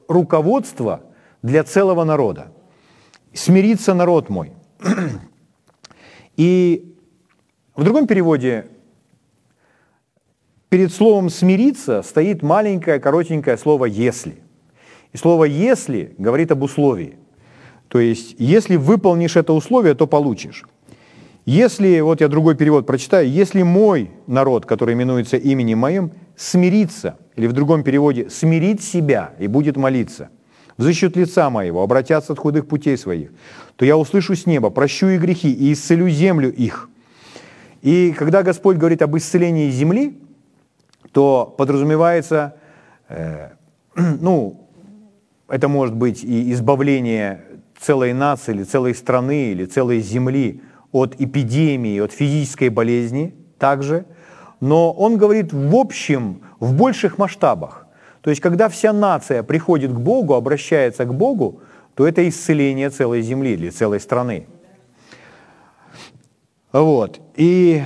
руководство 0.08 1.02
для 1.42 1.64
целого 1.64 2.04
народа. 2.04 2.52
Смириться 3.34 3.94
народ 3.94 4.28
мой. 4.30 4.52
И 6.36 6.96
в 7.74 7.84
другом 7.84 8.06
переводе 8.06 8.66
перед 10.68 10.92
словом 10.92 11.28
«смириться» 11.28 12.02
стоит 12.02 12.42
маленькое, 12.42 13.00
коротенькое 13.00 13.58
слово 13.58 13.86
«если». 13.86 14.42
И 15.12 15.16
слово 15.16 15.44
«если» 15.44 16.14
говорит 16.18 16.52
об 16.52 16.62
условии. 16.62 17.16
То 17.88 18.00
есть, 18.00 18.34
если 18.38 18.76
выполнишь 18.76 19.36
это 19.36 19.52
условие, 19.52 19.94
то 19.94 20.06
получишь. 20.06 20.64
Если, 21.44 22.00
вот 22.00 22.20
я 22.20 22.28
другой 22.28 22.54
перевод 22.54 22.86
прочитаю, 22.86 23.28
если 23.28 23.62
мой 23.62 24.10
народ, 24.26 24.64
который 24.64 24.94
именуется 24.94 25.36
именем 25.36 25.78
моим, 25.78 26.12
смирится, 26.36 27.18
или 27.36 27.46
в 27.46 27.52
другом 27.52 27.82
переводе, 27.82 28.30
смирит 28.30 28.82
себя 28.82 29.34
и 29.38 29.48
будет 29.48 29.76
молиться, 29.76 30.30
взыщут 30.78 31.16
лица 31.16 31.50
моего, 31.50 31.82
обратятся 31.82 32.32
от 32.32 32.38
худых 32.38 32.68
путей 32.68 32.96
своих, 32.96 33.30
то 33.76 33.84
я 33.84 33.96
услышу 33.96 34.36
с 34.36 34.46
неба, 34.46 34.70
прощу 34.70 35.08
и 35.08 35.18
грехи 35.18 35.52
и 35.52 35.72
исцелю 35.72 36.08
землю 36.08 36.52
их. 36.52 36.88
И 37.82 38.14
когда 38.16 38.42
Господь 38.44 38.76
говорит 38.76 39.02
об 39.02 39.16
исцелении 39.16 39.68
земли, 39.70 40.18
то 41.10 41.52
подразумевается, 41.58 42.54
э, 43.08 43.50
ну, 43.96 44.61
это 45.52 45.68
может 45.68 45.94
быть 45.94 46.24
и 46.24 46.50
избавление 46.52 47.44
целой 47.78 48.14
нации 48.14 48.54
или 48.54 48.62
целой 48.64 48.94
страны 48.94 49.52
или 49.52 49.66
целой 49.66 50.00
земли 50.00 50.62
от 50.92 51.20
эпидемии, 51.20 52.00
от 52.00 52.10
физической 52.10 52.70
болезни 52.70 53.34
также. 53.58 54.06
Но 54.60 54.92
он 54.92 55.18
говорит 55.18 55.52
в 55.52 55.76
общем, 55.76 56.40
в 56.58 56.72
больших 56.74 57.18
масштабах. 57.18 57.86
То 58.22 58.30
есть, 58.30 58.40
когда 58.40 58.70
вся 58.70 58.94
нация 58.94 59.42
приходит 59.42 59.92
к 59.92 59.98
Богу, 59.98 60.32
обращается 60.32 61.04
к 61.04 61.12
Богу, 61.12 61.60
то 61.94 62.08
это 62.08 62.26
исцеление 62.26 62.88
целой 62.88 63.20
земли 63.20 63.52
или 63.52 63.68
целой 63.68 64.00
страны. 64.00 64.46
Вот. 66.72 67.20
И 67.36 67.82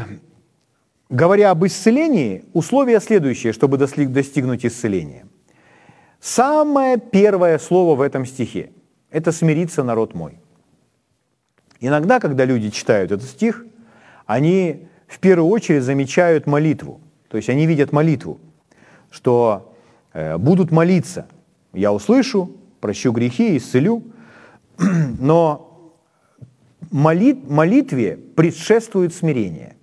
говоря 1.10 1.50
об 1.50 1.66
исцелении, 1.66 2.44
условие 2.52 3.00
следующее, 3.00 3.52
чтобы 3.52 3.76
достигнуть 3.76 4.64
исцеления– 4.64 5.25
Самое 6.20 6.98
первое 6.98 7.58
слово 7.58 7.96
в 7.96 8.00
этом 8.00 8.26
стихе– 8.26 8.70
это 9.10 9.32
«смирится 9.32 9.82
народ 9.84 10.14
мой». 10.14 10.38
Иногда, 11.80 12.20
когда 12.20 12.44
люди 12.44 12.70
читают 12.70 13.12
этот 13.12 13.28
стих, 13.28 13.64
они 14.24 14.88
в 15.06 15.18
первую 15.18 15.50
очередь 15.50 15.82
замечают 15.82 16.46
молитву. 16.46 17.00
То 17.28 17.36
есть 17.36 17.48
они 17.48 17.66
видят 17.66 17.92
молитву, 17.92 18.40
что 19.10 19.74
э, 20.12 20.38
будут 20.38 20.70
молиться. 20.70 21.26
Я 21.72 21.92
услышу, 21.92 22.56
прощу 22.80 23.12
грехи, 23.12 23.56
исцелю. 23.56 24.02
Но 25.20 25.92
молит, 26.90 27.48
молитве 27.48 28.16
предшествует 28.16 29.14
смирение. 29.14 29.76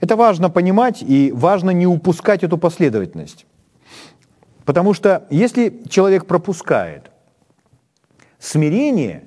Это 0.00 0.16
важно 0.16 0.50
понимать 0.50 1.02
и 1.02 1.30
важно 1.32 1.70
не 1.70 1.86
упускать 1.86 2.42
эту 2.42 2.58
последовательность. 2.58 3.46
Потому 4.64 4.94
что 4.94 5.26
если 5.30 5.82
человек 5.88 6.26
пропускает 6.26 7.10
смирение 8.38 9.24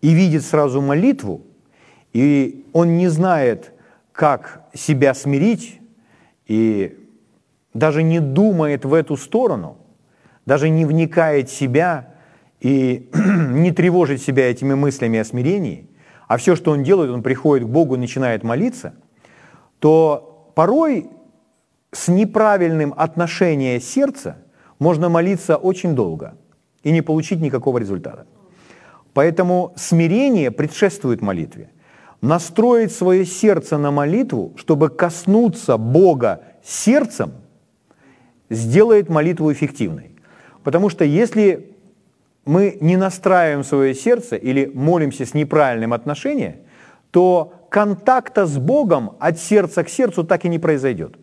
и 0.00 0.12
видит 0.12 0.44
сразу 0.44 0.80
молитву, 0.80 1.42
и 2.12 2.64
он 2.72 2.96
не 2.96 3.08
знает, 3.08 3.72
как 4.12 4.62
себя 4.72 5.14
смирить, 5.14 5.80
и 6.46 6.98
даже 7.74 8.02
не 8.02 8.20
думает 8.20 8.84
в 8.84 8.94
эту 8.94 9.16
сторону, 9.16 9.76
даже 10.46 10.68
не 10.68 10.84
вникает 10.84 11.50
в 11.50 11.54
себя 11.54 12.14
и 12.60 13.10
не 13.14 13.72
тревожит 13.72 14.22
себя 14.22 14.50
этими 14.50 14.74
мыслями 14.74 15.18
о 15.18 15.24
смирении, 15.24 15.90
а 16.28 16.38
все, 16.38 16.56
что 16.56 16.70
он 16.70 16.82
делает, 16.82 17.10
он 17.10 17.22
приходит 17.22 17.66
к 17.66 17.70
Богу 17.70 17.96
и 17.96 17.98
начинает 17.98 18.42
молиться, 18.42 18.94
то 19.80 20.52
порой 20.54 21.10
с 21.92 22.08
неправильным 22.08 22.94
отношением 22.96 23.80
сердца– 23.80 24.38
можно 24.78 25.08
молиться 25.08 25.56
очень 25.56 25.94
долго 25.94 26.36
и 26.82 26.92
не 26.92 27.02
получить 27.02 27.40
никакого 27.40 27.78
результата. 27.78 28.26
Поэтому 29.12 29.72
смирение 29.76 30.50
предшествует 30.50 31.22
молитве. 31.22 31.70
Настроить 32.20 32.92
свое 32.92 33.24
сердце 33.24 33.78
на 33.78 33.90
молитву, 33.90 34.52
чтобы 34.56 34.88
коснуться 34.88 35.76
Бога 35.76 36.42
сердцем, 36.62 37.32
сделает 38.50 39.08
молитву 39.08 39.52
эффективной. 39.52 40.10
Потому 40.62 40.90
что 40.90 41.04
если 41.04 41.76
мы 42.44 42.78
не 42.80 42.96
настраиваем 42.96 43.64
свое 43.64 43.94
сердце 43.94 44.36
или 44.36 44.66
молимся 44.66 45.24
с 45.24 45.34
неправильным 45.34 45.92
отношением, 45.92 46.56
то 47.10 47.52
контакта 47.70 48.46
с 48.46 48.58
Богом 48.58 49.16
от 49.18 49.38
сердца 49.38 49.82
к 49.82 49.88
сердцу 49.88 50.24
так 50.24 50.44
и 50.44 50.48
не 50.48 50.58
произойдет. 50.58 51.16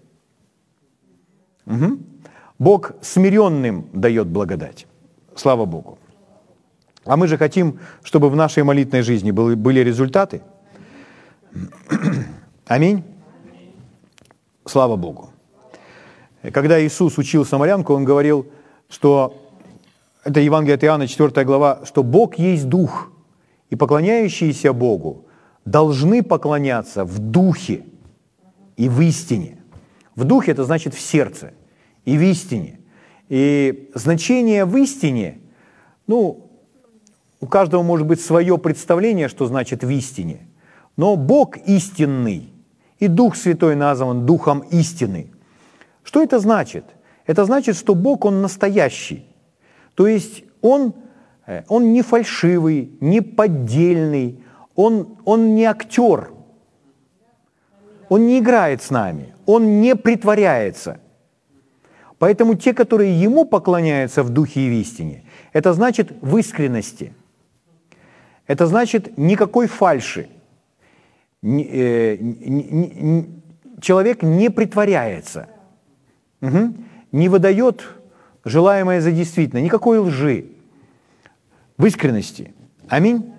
Угу. 1.66 1.98
Бог 2.60 2.94
смиренным 3.02 3.90
дает 3.94 4.28
благодать. 4.28 4.88
Слава 5.36 5.66
Богу. 5.66 5.98
А 7.06 7.18
мы 7.18 7.28
же 7.28 7.38
хотим, 7.38 7.80
чтобы 8.04 8.30
в 8.30 8.36
нашей 8.36 8.64
молитвенной 8.64 9.04
жизни 9.04 9.32
были, 9.32 9.80
результаты. 9.80 10.42
Аминь. 12.68 13.04
Слава 14.66 14.96
Богу. 14.96 15.30
Когда 16.54 16.82
Иисус 16.82 17.18
учил 17.18 17.46
самарянку, 17.46 17.94
Он 17.94 18.06
говорил, 18.06 18.48
что 18.90 19.34
это 20.24 20.40
Евангелие 20.40 20.76
от 20.76 20.84
Иоанна, 20.84 21.08
4 21.08 21.46
глава, 21.46 21.82
что 21.86 22.04
Бог 22.04 22.36
есть 22.36 22.70
Дух, 22.70 23.12
и 23.70 23.76
поклоняющиеся 23.76 24.72
Богу 24.72 25.26
должны 25.66 26.24
поклоняться 26.24 27.04
в 27.06 27.20
Духе 27.20 27.84
и 28.78 28.88
в 28.88 29.02
истине. 29.02 29.58
В 30.16 30.24
Духе 30.24 30.52
это 30.52 30.64
значит 30.64 30.94
в 30.94 31.00
сердце 31.00 31.54
и 32.06 32.18
в 32.18 32.22
истине. 32.22 32.80
И 33.30 33.90
значение 33.96 34.66
в 34.66 34.76
истине, 34.78 35.40
ну, 36.08 36.50
у 37.40 37.46
каждого 37.46 37.84
может 37.84 38.08
быть 38.08 38.22
свое 38.22 38.58
представление, 38.58 39.28
что 39.28 39.46
значит 39.46 39.84
в 39.84 39.90
истине. 39.90 40.48
Но 40.98 41.16
Бог 41.16 41.58
истинный, 41.58 42.50
и 43.00 43.08
Дух 43.08 43.36
Святой 43.36 43.76
назван 43.76 44.26
Духом 44.26 44.60
истины. 44.72 45.28
Что 46.04 46.24
это 46.24 46.40
значит? 46.40 46.86
Это 47.26 47.46
значит, 47.46 47.76
что 47.76 47.96
Бог, 47.96 48.26
Он 48.26 48.42
настоящий. 48.42 49.26
То 49.96 50.08
есть 50.08 50.44
Он, 50.62 50.94
э, 51.46 51.64
он 51.68 51.92
не 51.92 52.02
фальшивый, 52.02 52.92
не 53.02 53.22
поддельный, 53.22 54.44
он, 54.76 55.18
он 55.26 55.56
не 55.56 55.66
актер. 55.66 56.32
Он 58.10 58.28
не 58.28 58.40
играет 58.40 58.82
с 58.82 58.90
нами, 58.90 59.34
Он 59.46 59.82
не 59.82 59.96
притворяется. 59.96 61.00
Поэтому 62.24 62.56
те, 62.56 62.74
которые 62.74 63.22
Ему 63.22 63.44
поклоняются 63.44 64.24
в 64.24 64.30
духе 64.30 64.62
и 64.62 64.70
в 64.70 64.74
истине, 64.82 65.26
это 65.52 65.74
значит 65.74 66.14
в 66.22 66.38
искренности. 66.38 67.12
Это 68.48 68.66
значит 68.66 69.18
никакой 69.18 69.68
фальши. 69.68 70.30
Э, 71.42 72.18
человек 73.82 74.24
не 74.24 74.50
притворяется, 74.50 75.50
угу. 76.40 76.74
не 77.12 77.28
выдает 77.28 77.84
желаемое 78.46 79.02
за 79.02 79.12
действительное, 79.12 79.62
никакой 79.62 79.98
лжи, 79.98 80.46
в 81.78 81.86
искренности. 81.86 82.54
Аминь. 82.88 83.34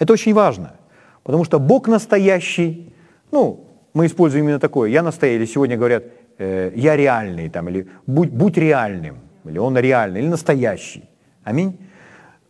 Это 0.00 0.14
очень 0.14 0.34
важно, 0.34 0.74
потому 1.22 1.44
что 1.44 1.60
Бог 1.60 1.86
настоящий, 1.86 2.92
ну, 3.30 3.68
мы 3.94 4.06
используем 4.06 4.46
именно 4.46 4.58
такое, 4.58 4.90
я 4.90 5.04
настоящий, 5.04 5.52
сегодня 5.52 5.76
говорят, 5.76 6.02
э, 6.42 6.72
я 6.74 6.96
реальный, 6.96 7.48
там, 7.48 7.68
или 7.68 7.86
будь, 8.06 8.30
будь 8.30 8.58
реальным, 8.58 9.16
или 9.44 9.58
он 9.58 9.78
реальный, 9.78 10.20
или 10.20 10.28
настоящий. 10.28 11.04
Аминь. 11.44 11.78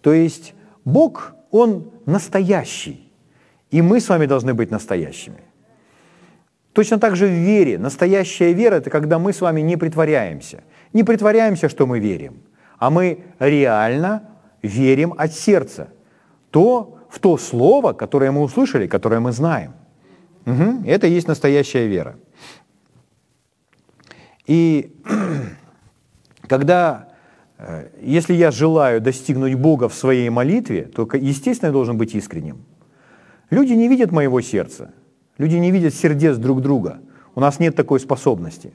То 0.00 0.12
есть 0.12 0.54
Бог, 0.84 1.34
Он 1.50 1.90
настоящий, 2.06 3.12
и 3.70 3.82
мы 3.82 4.00
с 4.00 4.08
вами 4.08 4.26
должны 4.26 4.54
быть 4.54 4.70
настоящими. 4.70 5.42
Точно 6.72 6.98
так 6.98 7.16
же 7.16 7.26
в 7.26 7.30
вере. 7.30 7.78
Настоящая 7.78 8.54
вера– 8.54 8.76
это 8.76 8.90
когда 8.90 9.18
мы 9.18 9.32
с 9.32 9.40
вами 9.40 9.60
не 9.62 9.76
притворяемся. 9.76 10.62
Не 10.94 11.04
притворяемся, 11.04 11.68
что 11.68 11.86
мы 11.86 12.00
верим, 12.00 12.34
а 12.78 12.90
мы 12.90 13.18
реально 13.38 14.22
верим 14.62 15.14
от 15.18 15.32
сердца. 15.32 15.88
То, 16.50 16.98
в 17.10 17.18
то 17.18 17.36
слово, 17.36 17.92
которое 17.92 18.30
мы 18.30 18.40
услышали, 18.40 18.86
которое 18.86 19.20
мы 19.20 19.32
знаем. 19.32 19.72
Угу. 20.46 20.84
Это 20.86 21.06
и 21.06 21.10
есть 21.10 21.28
настоящая 21.28 21.86
вера. 21.86 22.16
И 24.46 24.92
когда, 26.48 27.08
э, 27.58 27.88
если 28.00 28.34
я 28.34 28.50
желаю 28.50 29.00
достигнуть 29.00 29.54
Бога 29.54 29.88
в 29.88 29.94
своей 29.94 30.28
молитве, 30.30 30.82
то, 30.82 31.08
естественно, 31.14 31.68
я 31.68 31.72
должен 31.72 31.96
быть 31.96 32.14
искренним. 32.14 32.64
Люди 33.50 33.74
не 33.74 33.88
видят 33.88 34.12
моего 34.12 34.40
сердца, 34.40 34.92
люди 35.38 35.56
не 35.56 35.70
видят 35.70 35.94
сердец 35.94 36.36
друг 36.36 36.62
друга. 36.62 37.00
У 37.34 37.40
нас 37.40 37.60
нет 37.60 37.76
такой 37.76 38.00
способности. 38.00 38.72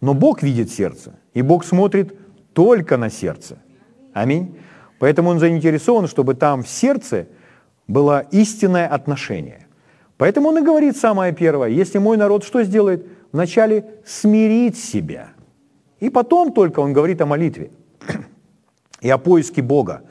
Но 0.00 0.14
Бог 0.14 0.42
видит 0.42 0.70
сердце, 0.70 1.14
и 1.32 1.42
Бог 1.42 1.64
смотрит 1.64 2.18
только 2.52 2.96
на 2.96 3.10
сердце. 3.10 3.58
Аминь. 4.12 4.58
Поэтому 4.98 5.30
Он 5.30 5.38
заинтересован, 5.38 6.06
чтобы 6.06 6.34
там 6.34 6.62
в 6.62 6.68
сердце 6.68 7.28
было 7.88 8.20
истинное 8.30 8.86
отношение. 8.86 9.66
Поэтому 10.16 10.48
Он 10.48 10.58
и 10.58 10.62
говорит 10.62 10.96
самое 10.96 11.32
первое, 11.32 11.68
если 11.68 11.98
мой 11.98 12.16
народ 12.16 12.44
что 12.44 12.62
сделает? 12.62 13.06
Вначале 13.32 13.84
смирит 14.04 14.76
себя. 14.76 15.30
И 16.00 16.10
потом 16.10 16.52
только 16.52 16.80
Он 16.80 16.92
говорит 16.92 17.20
о 17.20 17.26
молитве 17.26 17.70
и 19.00 19.10
о 19.10 19.18
поиске 19.18 19.62
Бога. 19.62 20.02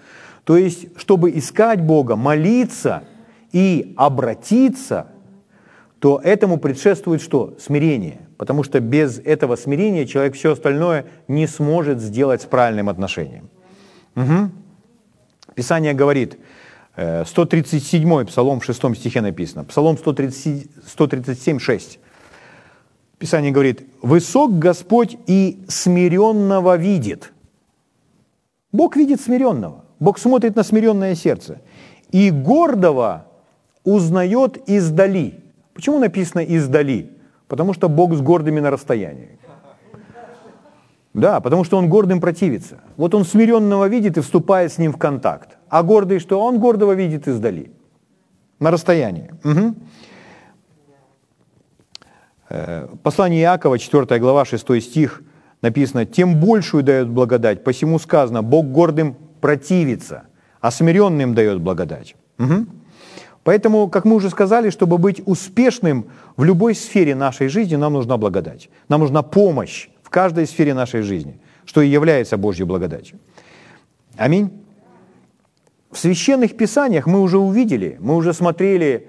То 0.43 0.57
есть, 0.57 0.87
чтобы 0.97 1.31
искать 1.31 1.81
Бога, 1.81 2.15
молиться 2.15 3.03
и 3.51 3.93
обратиться, 3.97 5.07
то 5.99 6.19
этому 6.23 6.57
предшествует 6.57 7.21
что? 7.21 7.55
Смирение. 7.59 8.19
Потому 8.37 8.63
что 8.63 8.79
без 8.79 9.19
этого 9.19 9.55
смирения 9.55 10.05
человек 10.05 10.35
все 10.35 10.51
остальное 10.51 11.05
не 11.27 11.47
сможет 11.47 11.99
сделать 11.99 12.41
с 12.41 12.45
правильным 12.45 12.89
отношением. 12.89 13.49
Угу. 14.15 14.51
Писание 15.55 15.93
говорит, 15.93 16.37
137 16.95 18.21
э, 18.21 18.25
Псалом 18.25 18.59
в 18.59 18.65
6 18.65 18.95
стихе 18.95 19.21
написано, 19.21 19.63
Псалом 19.63 19.97
130, 19.97 20.67
137, 20.87 21.59
6. 21.59 21.99
Писание 23.25 23.51
говорит, 23.51 23.81
«Высок 24.03 24.59
Господь 24.59 25.17
и 25.25 25.65
смиренного 25.67 26.77
видит». 26.77 27.33
Бог 28.71 28.95
видит 28.95 29.19
смиренного. 29.19 29.83
Бог 29.99 30.19
смотрит 30.19 30.55
на 30.55 30.61
смиренное 30.61 31.15
сердце. 31.15 31.61
И 32.11 32.29
гордого 32.29 33.25
узнает 33.83 34.69
издали. 34.69 35.43
Почему 35.73 35.97
написано 35.97 36.41
издали? 36.41 37.09
Потому 37.47 37.73
что 37.73 37.89
Бог 37.89 38.13
с 38.13 38.21
гордыми 38.21 38.59
на 38.59 38.69
расстоянии. 38.69 39.39
Да, 41.15 41.39
потому 41.39 41.63
что 41.63 41.79
он 41.79 41.89
гордым 41.89 42.21
противится. 42.21 42.77
Вот 42.95 43.15
он 43.15 43.25
смиренного 43.25 43.87
видит 43.87 44.17
и 44.17 44.21
вступает 44.21 44.71
с 44.71 44.77
ним 44.77 44.93
в 44.93 44.97
контакт. 44.97 45.57
А 45.67 45.81
гордый 45.81 46.19
что? 46.19 46.39
Он 46.39 46.59
гордого 46.59 46.91
видит 46.91 47.27
издали. 47.27 47.71
На 48.59 48.69
расстоянии. 48.69 49.31
Угу. 49.43 49.75
Послание 52.47 53.41
Иакова, 53.41 53.79
4 53.79 54.19
глава, 54.19 54.45
6 54.45 54.81
стих, 54.81 55.23
написано, 55.61 56.05
«Тем 56.05 56.39
большую 56.39 56.83
дает 56.83 57.09
благодать, 57.09 57.63
посему 57.63 57.97
сказано, 57.97 58.43
Бог 58.43 58.67
гордым 58.67 59.15
противится, 59.41 60.23
а 60.61 60.69
смиренным 60.69 61.33
дает 61.33 61.59
благодать». 61.59 62.15
Угу. 62.37 62.67
Поэтому, 63.43 63.87
как 63.89 64.05
мы 64.05 64.15
уже 64.15 64.29
сказали, 64.29 64.69
чтобы 64.69 64.97
быть 64.97 65.21
успешным 65.25 66.05
в 66.37 66.43
любой 66.43 66.75
сфере 66.75 67.15
нашей 67.15 67.47
жизни, 67.47 67.75
нам 67.75 67.93
нужна 67.93 68.17
благодать. 68.17 68.69
Нам 68.89 69.01
нужна 69.01 69.23
помощь 69.23 69.89
в 70.03 70.09
каждой 70.09 70.45
сфере 70.45 70.73
нашей 70.73 71.01
жизни, 71.01 71.39
что 71.65 71.81
и 71.81 71.87
является 71.87 72.37
Божьей 72.37 72.65
благодатью. 72.65 73.19
Аминь. 74.17 74.51
В 75.91 75.97
священных 75.97 76.57
писаниях 76.57 77.07
мы 77.07 77.21
уже 77.21 77.37
увидели, 77.37 77.97
мы 77.99 78.15
уже 78.15 78.33
смотрели, 78.33 79.07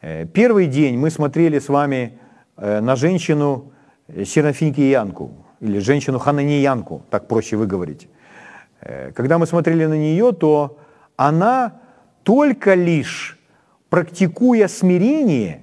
э, 0.00 0.26
первый 0.26 0.66
день 0.66 0.96
мы 0.96 1.10
смотрели 1.10 1.58
с 1.58 1.68
вами 1.68 2.12
Э, 2.12 2.17
на 2.58 2.96
женщину 2.96 3.72
э, 4.08 4.24
Серафинкиянку 4.24 5.30
или 5.60 5.78
женщину 5.78 6.18
Хананиянку, 6.18 7.02
так 7.10 7.28
проще 7.28 7.56
выговорить. 7.56 8.08
Э, 8.80 9.12
когда 9.12 9.38
мы 9.38 9.46
смотрели 9.46 9.86
на 9.86 9.96
нее, 9.96 10.32
то 10.32 10.78
она 11.16 11.80
только 12.24 12.74
лишь 12.74 13.38
практикуя 13.90 14.68
смирение, 14.68 15.60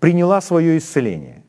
приняла 0.00 0.40
свое 0.40 0.78
исцеление. 0.78 1.44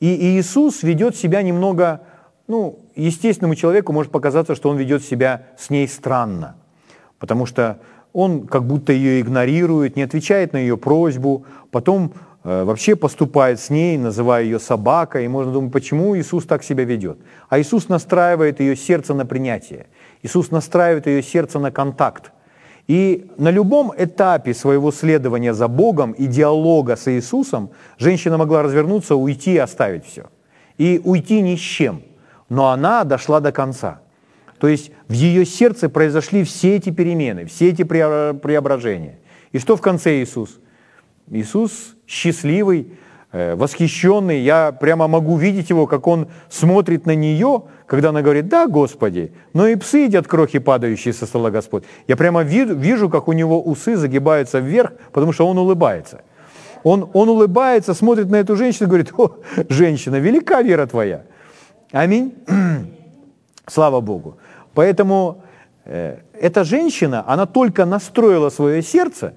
И 0.00 0.06
Иисус 0.06 0.82
ведет 0.82 1.16
себя 1.16 1.42
немного, 1.42 2.02
ну, 2.46 2.78
естественному 2.94 3.56
человеку 3.56 3.92
может 3.92 4.12
показаться, 4.12 4.54
что 4.54 4.70
он 4.70 4.76
ведет 4.76 5.02
себя 5.04 5.46
с 5.58 5.70
ней 5.70 5.88
странно, 5.88 6.56
потому 7.18 7.46
что 7.46 7.80
он 8.12 8.46
как 8.46 8.64
будто 8.64 8.92
ее 8.92 9.20
игнорирует, 9.20 9.96
не 9.96 10.02
отвечает 10.02 10.52
на 10.52 10.58
ее 10.58 10.76
просьбу, 10.76 11.44
потом 11.70 12.12
Э, 12.12 12.25
вообще 12.46 12.94
поступает 12.94 13.58
с 13.58 13.70
ней, 13.70 13.98
называя 13.98 14.44
ее 14.44 14.60
собакой, 14.60 15.24
и 15.24 15.28
можно 15.28 15.52
думать, 15.52 15.72
почему 15.72 16.16
Иисус 16.16 16.44
так 16.44 16.62
себя 16.62 16.84
ведет. 16.84 17.18
А 17.48 17.58
Иисус 17.58 17.88
настраивает 17.88 18.60
ее 18.60 18.76
сердце 18.76 19.14
на 19.14 19.26
принятие. 19.26 19.86
Иисус 20.22 20.52
настраивает 20.52 21.08
ее 21.08 21.24
сердце 21.24 21.58
на 21.58 21.72
контакт. 21.72 22.30
И 22.86 23.26
на 23.36 23.50
любом 23.50 23.92
этапе 23.98 24.54
своего 24.54 24.92
следования 24.92 25.54
за 25.54 25.66
Богом 25.66 26.12
и 26.12 26.26
диалога 26.26 26.94
с 26.94 27.10
Иисусом 27.10 27.70
женщина 27.98 28.38
могла 28.38 28.62
развернуться, 28.62 29.16
уйти 29.16 29.54
и 29.54 29.58
оставить 29.58 30.06
все. 30.06 30.26
И 30.78 31.00
уйти 31.02 31.40
ни 31.40 31.56
с 31.56 31.60
чем. 31.60 32.02
Но 32.48 32.68
она 32.68 33.02
дошла 33.02 33.40
до 33.40 33.50
конца. 33.50 34.02
То 34.60 34.68
есть 34.68 34.92
в 35.08 35.12
ее 35.12 35.44
сердце 35.44 35.88
произошли 35.88 36.44
все 36.44 36.76
эти 36.76 36.90
перемены, 36.90 37.46
все 37.46 37.70
эти 37.70 37.82
преображения. 37.82 39.18
И 39.50 39.58
что 39.58 39.76
в 39.76 39.80
конце 39.80 40.22
Иисус? 40.22 40.60
Иисус 41.30 41.96
счастливый, 42.06 42.92
э, 43.32 43.54
восхищенный, 43.54 44.40
я 44.40 44.72
прямо 44.72 45.08
могу 45.08 45.36
видеть 45.36 45.70
его, 45.70 45.86
как 45.86 46.06
он 46.06 46.28
смотрит 46.48 47.06
на 47.06 47.14
нее, 47.14 47.64
когда 47.86 48.10
она 48.10 48.22
говорит, 48.22 48.48
да, 48.48 48.66
Господи, 48.66 49.32
но 49.52 49.66
и 49.66 49.76
псы 49.76 49.98
едят 49.98 50.26
крохи, 50.26 50.58
падающие 50.58 51.12
со 51.12 51.26
стола 51.26 51.50
Господь. 51.50 51.84
Я 52.06 52.16
прямо 52.16 52.42
вижу, 52.42 53.08
как 53.08 53.28
у 53.28 53.32
него 53.32 53.62
усы 53.62 53.96
загибаются 53.96 54.60
вверх, 54.60 54.92
потому 55.12 55.32
что 55.32 55.46
он 55.46 55.58
улыбается. 55.58 56.22
Он, 56.84 57.10
он 57.14 57.28
улыбается, 57.28 57.94
смотрит 57.94 58.30
на 58.30 58.36
эту 58.36 58.54
женщину 58.54 58.86
и 58.86 58.88
говорит, 58.88 59.12
о, 59.18 59.36
женщина, 59.68 60.16
велика 60.16 60.62
вера 60.62 60.86
твоя. 60.86 61.22
Аминь. 61.90 62.34
Слава 63.66 64.00
Богу. 64.00 64.36
Поэтому 64.74 65.42
э, 65.84 66.18
эта 66.40 66.62
женщина, 66.62 67.24
она 67.26 67.46
только 67.46 67.84
настроила 67.86 68.50
свое 68.50 68.82
сердце, 68.82 69.34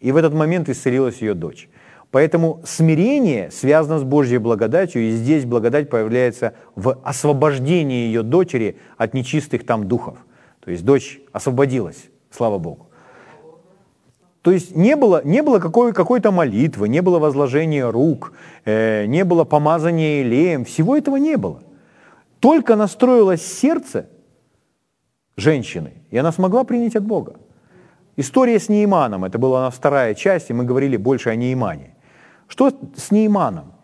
и 0.00 0.12
в 0.12 0.16
этот 0.16 0.34
момент 0.34 0.68
исцелилась 0.68 1.20
ее 1.20 1.34
дочь. 1.34 1.68
Поэтому 2.10 2.62
смирение 2.64 3.50
связано 3.50 3.98
с 3.98 4.02
Божьей 4.02 4.38
благодатью, 4.38 5.02
и 5.02 5.10
здесь 5.10 5.44
благодать 5.44 5.90
появляется 5.90 6.54
в 6.74 6.98
освобождении 7.02 8.06
ее 8.06 8.22
дочери 8.22 8.78
от 8.96 9.12
нечистых 9.12 9.66
там 9.66 9.86
духов. 9.88 10.18
То 10.60 10.70
есть 10.70 10.84
дочь 10.84 11.20
освободилась, 11.32 12.08
слава 12.30 12.58
Богу. 12.58 12.88
То 14.42 14.52
есть 14.52 14.74
не 14.74 14.96
было, 14.96 15.20
не 15.24 15.42
было 15.42 15.58
какой, 15.58 15.92
какой-то 15.92 16.30
молитвы, 16.30 16.88
не 16.88 17.02
было 17.02 17.18
возложения 17.18 17.90
рук, 17.90 18.32
э, 18.64 19.04
не 19.06 19.24
было 19.24 19.44
помазания 19.44 20.20
елеем, 20.20 20.64
всего 20.64 20.96
этого 20.96 21.16
не 21.16 21.36
было. 21.36 21.62
Только 22.40 22.76
настроилось 22.76 23.44
сердце 23.44 24.08
женщины, 25.36 25.92
и 26.10 26.16
она 26.16 26.32
смогла 26.32 26.64
принять 26.64 26.96
от 26.96 27.04
Бога. 27.04 27.34
История 28.18 28.58
с 28.58 28.68
Нейманом, 28.68 29.24
это 29.24 29.38
была 29.38 29.70
вторая 29.70 30.12
часть, 30.12 30.50
и 30.50 30.52
мы 30.52 30.64
говорили 30.64 30.96
больше 30.96 31.30
о 31.30 31.36
Неймане. 31.36 31.94
Что 32.48 32.72
с 32.96 33.12
Нейманом? 33.12 33.74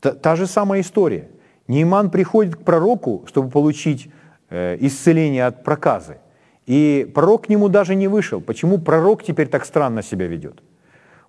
Та, 0.00 0.10
та 0.10 0.34
же 0.34 0.48
самая 0.48 0.80
история. 0.80 1.28
Нейман 1.68 2.10
приходит 2.10 2.56
к 2.56 2.64
пророку, 2.64 3.24
чтобы 3.28 3.48
получить 3.48 4.10
э, 4.48 4.76
исцеление 4.80 5.46
от 5.46 5.62
проказы. 5.62 6.16
И 6.66 7.08
пророк 7.14 7.46
к 7.46 7.48
нему 7.48 7.68
даже 7.68 7.94
не 7.94 8.08
вышел. 8.08 8.40
Почему 8.40 8.78
пророк 8.78 9.22
теперь 9.22 9.46
так 9.46 9.64
странно 9.64 10.02
себя 10.02 10.26
ведет? 10.26 10.64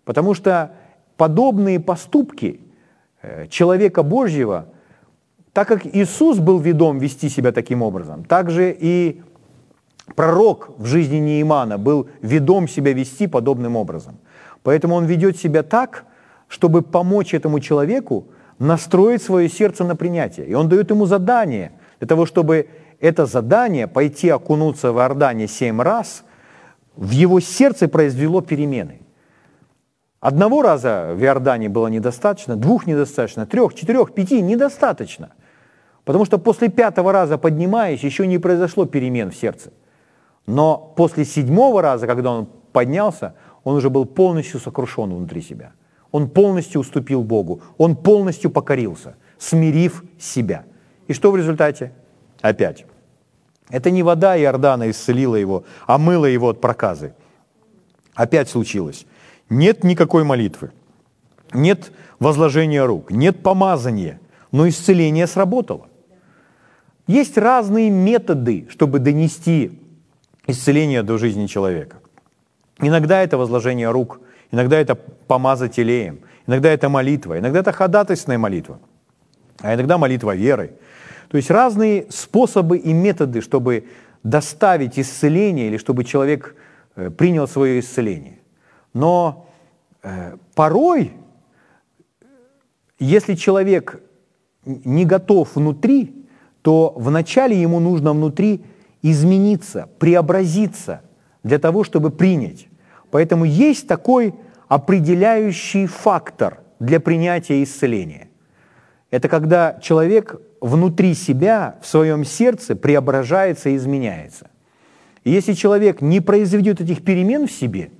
Потому 0.03 0.33
что 0.33 0.71
подобные 1.17 1.79
поступки 1.79 2.61
э, 3.21 3.45
человека 3.49 4.01
Божьего, 4.01 4.65
так 5.53 5.67
как 5.67 5.85
Иисус 5.85 6.39
был 6.39 6.57
ведом 6.57 6.97
вести 6.97 7.29
себя 7.29 7.51
таким 7.51 7.83
образом, 7.83 8.23
так 8.23 8.49
же 8.49 8.75
и 8.79 9.21
пророк 10.15 10.71
в 10.77 10.85
жизни 10.85 11.17
Неимана 11.17 11.77
был 11.77 12.07
ведом 12.21 12.67
себя 12.67 12.93
вести 12.93 13.27
подобным 13.27 13.75
образом. 13.75 14.17
Поэтому 14.63 14.95
он 14.95 15.05
ведет 15.05 15.37
себя 15.37 15.63
так, 15.63 16.05
чтобы 16.47 16.81
помочь 16.81 17.33
этому 17.33 17.59
человеку 17.59 18.27
настроить 18.59 19.23
свое 19.23 19.49
сердце 19.49 19.83
на 19.83 19.95
принятие. 19.95 20.47
И 20.47 20.53
он 20.53 20.69
дает 20.69 20.91
ему 20.91 21.05
задание 21.05 21.71
для 21.99 22.07
того, 22.07 22.25
чтобы 22.25 22.67
это 22.99 23.25
задание 23.25 23.87
пойти 23.87 24.29
окунуться 24.29 24.91
в 24.91 24.97
Иордане 24.97 25.47
семь 25.47 25.81
раз 25.81 26.23
в 26.95 27.09
его 27.11 27.39
сердце 27.39 27.87
произвело 27.87 28.41
перемены. 28.41 28.99
Одного 30.19 30.61
раза 30.61 31.13
в 31.15 31.23
Иордане 31.23 31.67
было 31.67 31.87
недостаточно, 31.87 32.55
двух 32.55 32.85
недостаточно, 32.85 33.47
трех, 33.47 33.73
четырех, 33.73 34.13
пяти 34.13 34.41
недостаточно. 34.41 35.31
Потому 36.05 36.25
что 36.25 36.37
после 36.37 36.69
пятого 36.69 37.11
раза 37.11 37.39
поднимаясь, 37.39 38.03
еще 38.03 38.27
не 38.27 38.37
произошло 38.37 38.85
перемен 38.85 39.31
в 39.31 39.35
сердце. 39.35 39.71
Но 40.47 40.93
после 40.95 41.25
седьмого 41.25 41.81
раза, 41.81 42.07
когда 42.07 42.31
он 42.31 42.47
поднялся, 42.71 43.35
он 43.63 43.75
уже 43.75 43.89
был 43.89 44.05
полностью 44.05 44.59
сокрушен 44.59 45.13
внутри 45.13 45.41
себя. 45.41 45.73
Он 46.11 46.29
полностью 46.29 46.81
уступил 46.81 47.23
Богу, 47.23 47.61
он 47.77 47.95
полностью 47.95 48.51
покорился, 48.51 49.15
смирив 49.37 50.03
себя. 50.19 50.65
И 51.07 51.13
что 51.13 51.31
в 51.31 51.37
результате? 51.37 51.93
Опять. 52.41 52.85
Это 53.69 53.91
не 53.91 54.03
вода 54.03 54.37
Иордана 54.37 54.89
исцелила 54.89 55.35
его, 55.35 55.63
а 55.87 55.97
мыла 55.97 56.25
его 56.25 56.49
от 56.49 56.59
проказы. 56.59 57.13
Опять 58.13 58.49
случилось. 58.49 59.05
Нет 59.49 59.83
никакой 59.83 60.23
молитвы, 60.23 60.71
нет 61.53 61.91
возложения 62.19 62.85
рук, 62.85 63.11
нет 63.11 63.41
помазания, 63.41 64.19
но 64.51 64.67
исцеление 64.67 65.27
сработало. 65.27 65.87
Есть 67.07 67.37
разные 67.37 67.89
методы, 67.89 68.67
чтобы 68.69 68.99
донести 68.99 69.80
исцеление 70.47 71.03
до 71.03 71.17
жизни 71.17 71.47
человека. 71.47 71.97
Иногда 72.79 73.21
это 73.21 73.37
возложение 73.37 73.91
рук, 73.91 74.21
иногда 74.51 74.79
это 74.79 74.95
помазать 74.95 75.77
елеем, 75.77 76.19
иногда 76.47 76.69
это 76.69 76.89
молитва, 76.89 77.39
иногда 77.39 77.59
это 77.59 77.71
ходатайственная 77.71 78.39
молитва, 78.39 78.79
а 79.61 79.73
иногда 79.75 79.97
молитва 79.97 80.35
верой– 80.35 80.71
то 81.31 81.37
есть 81.37 81.49
разные 81.49 82.07
способы 82.09 82.77
и 82.77 82.91
методы, 82.91 83.39
чтобы 83.39 83.85
доставить 84.21 84.99
исцеление 84.99 85.67
или 85.67 85.77
чтобы 85.77 86.03
человек 86.03 86.57
э, 86.97 87.09
принял 87.09 87.47
свое 87.47 87.79
исцеление. 87.79 88.39
Но 88.93 89.47
э, 90.03 90.35
порой, 90.55 91.13
если 92.99 93.35
человек 93.35 94.01
не 94.65 95.05
готов 95.05 95.55
внутри, 95.55 96.13
то 96.63 96.93
вначале 96.97 97.59
ему 97.61 97.79
нужно 97.79 98.11
внутри 98.11 98.65
измениться, 99.01 99.89
преобразиться 99.99 101.01
для 101.43 101.59
того, 101.59 101.83
чтобы 101.83 102.11
принять. 102.11 102.67
Поэтому 103.09 103.45
есть 103.45 103.87
такой 103.87 104.35
определяющий 104.67 105.85
фактор 105.85 106.59
для 106.79 106.99
принятия 106.99 107.61
исцеления. 107.63 108.29
Это 109.09 109.27
когда 109.27 109.77
человек 109.81 110.39
внутри 110.61 111.13
себя, 111.15 111.75
в 111.81 111.87
своем 111.87 112.23
сердце 112.23 112.75
преображается 112.75 113.69
и 113.69 113.75
изменяется. 113.75 114.49
И 115.23 115.31
если 115.31 115.53
человек 115.53 116.01
не 116.01 116.21
произведет 116.21 116.81
этих 116.81 117.03
перемен 117.03 117.47
в 117.47 117.51
себе, 117.51 117.91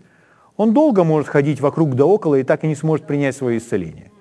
он 0.58 0.74
долго 0.74 1.04
может 1.04 1.28
ходить 1.28 1.60
вокруг 1.60 1.96
да 1.96 2.06
около 2.06 2.36
и 2.36 2.44
так 2.44 2.64
и 2.64 2.68
не 2.68 2.76
сможет 2.76 3.08
принять 3.08 3.36
свое 3.36 3.58
исцеление. 3.58 4.12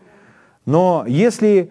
Но 0.66 1.04
если 1.06 1.70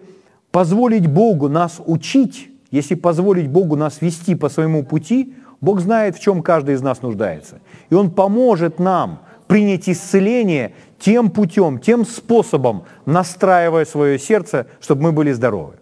позволить 0.50 1.06
Богу 1.06 1.48
нас 1.48 1.80
учить, 1.84 2.50
если 2.70 2.94
позволить 2.94 3.48
Богу 3.48 3.76
нас 3.76 4.00
вести 4.00 4.34
по 4.34 4.48
своему 4.48 4.84
пути, 4.84 5.34
Бог 5.60 5.80
знает, 5.80 6.16
в 6.16 6.20
чем 6.20 6.42
каждый 6.42 6.74
из 6.74 6.82
нас 6.82 7.02
нуждается. 7.02 7.60
И 7.90 7.94
Он 7.94 8.10
поможет 8.10 8.78
нам 8.78 9.20
принять 9.46 9.88
исцеление 9.88 10.74
тем 10.98 11.30
путем, 11.30 11.80
тем 11.80 12.06
способом, 12.06 12.84
настраивая 13.06 13.84
свое 13.84 14.18
сердце, 14.18 14.66
чтобы 14.80 15.02
мы 15.02 15.12
были 15.12 15.32
здоровы. 15.32 15.74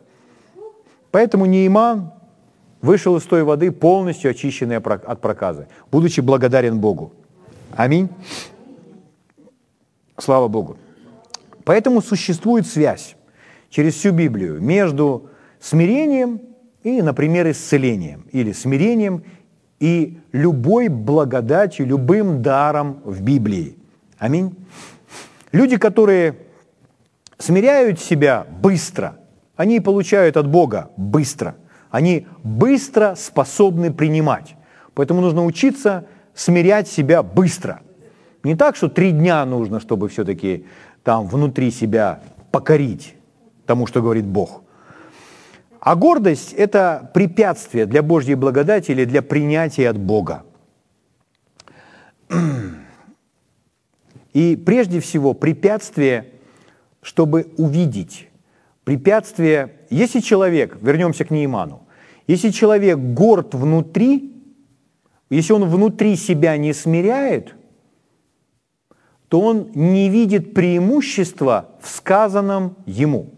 Поэтому 1.11 1.47
Нейман 1.47 2.13
вышел 2.81 3.17
из 3.17 3.25
той 3.25 3.43
воды 3.43 3.71
полностью 3.71 4.31
очищенный 4.31 4.77
от 4.77 5.21
проказы, 5.21 5.69
будучи 5.91 6.21
благодарен 6.21 6.79
Богу. 6.79 7.13
Аминь. 7.77 8.09
Слава 10.17 10.49
Богу. 10.49 10.79
Поэтому 11.65 12.01
существует 12.01 12.67
связь 12.67 13.17
через 13.69 13.95
всю 13.95 14.13
Библию 14.13 14.61
между 14.61 15.29
смирением 15.61 16.41
и, 16.83 17.03
например, 17.03 17.51
исцелением, 17.51 18.25
или 18.33 18.53
смирением 18.53 19.25
и 19.81 20.19
любой 20.33 20.89
благодатью, 20.89 21.87
любым 21.87 22.43
даром 22.43 23.01
в 23.05 23.21
Библии. 23.23 23.77
Аминь. 24.19 24.55
Люди, 25.53 25.77
которые 25.77 26.37
смиряют 27.39 28.01
себя 28.01 28.47
быстро– 28.61 29.17
они 29.59 29.81
получают 29.81 30.37
от 30.37 30.47
Бога 30.49 30.91
быстро. 30.97 31.57
Они 31.91 32.29
быстро 32.45 33.17
способны 33.17 33.93
принимать. 33.93 34.55
Поэтому 34.95 35.21
нужно 35.21 35.45
учиться 35.45 36.07
смирять 36.33 36.87
себя 36.87 37.25
быстро. 37.25 37.81
Не 38.45 38.55
так, 38.55 38.77
что 38.77 38.89
три 38.89 39.11
дня 39.11 39.45
нужно, 39.45 39.81
чтобы 39.81 40.09
все-таки 40.09 40.65
там 41.03 41.27
внутри 41.27 41.73
себя 41.73 42.21
покорить 42.53 43.17
тому, 43.67 43.89
что 43.89 44.01
говорит 44.01 44.27
Бог. 44.27 44.63
А 45.81 45.95
гордость– 45.97 46.53
это 46.57 47.11
препятствие 47.15 47.87
для 47.87 48.03
Божьей 48.03 48.35
благодати 48.35 48.91
или 48.91 49.05
для 49.05 49.23
принятия 49.23 49.89
от 49.89 49.99
Бога. 49.99 50.45
И 54.33 54.57
прежде 54.57 55.01
всего 55.01 55.35
препятствие, 55.35 56.33
чтобы 57.03 57.53
увидеть 57.57 58.29
Препятствие, 58.89 59.75
если 59.91 60.21
человек, 60.21 60.79
вернемся 60.81 61.27
к 61.27 61.31
Нейману, 61.31 61.83
если 62.27 62.49
человек 62.49 62.97
горд 62.97 63.55
внутри, 63.55 64.43
если 65.29 65.53
он 65.53 65.69
внутри 65.69 66.17
себя 66.17 66.57
не 66.57 66.73
смиряет, 66.73 67.55
то 69.29 69.43
он 69.43 69.73
не 69.75 70.09
видит 70.09 70.55
преимущества 70.55 71.69
в 71.83 71.89
сказанном 71.91 72.77
ему. 72.87 73.35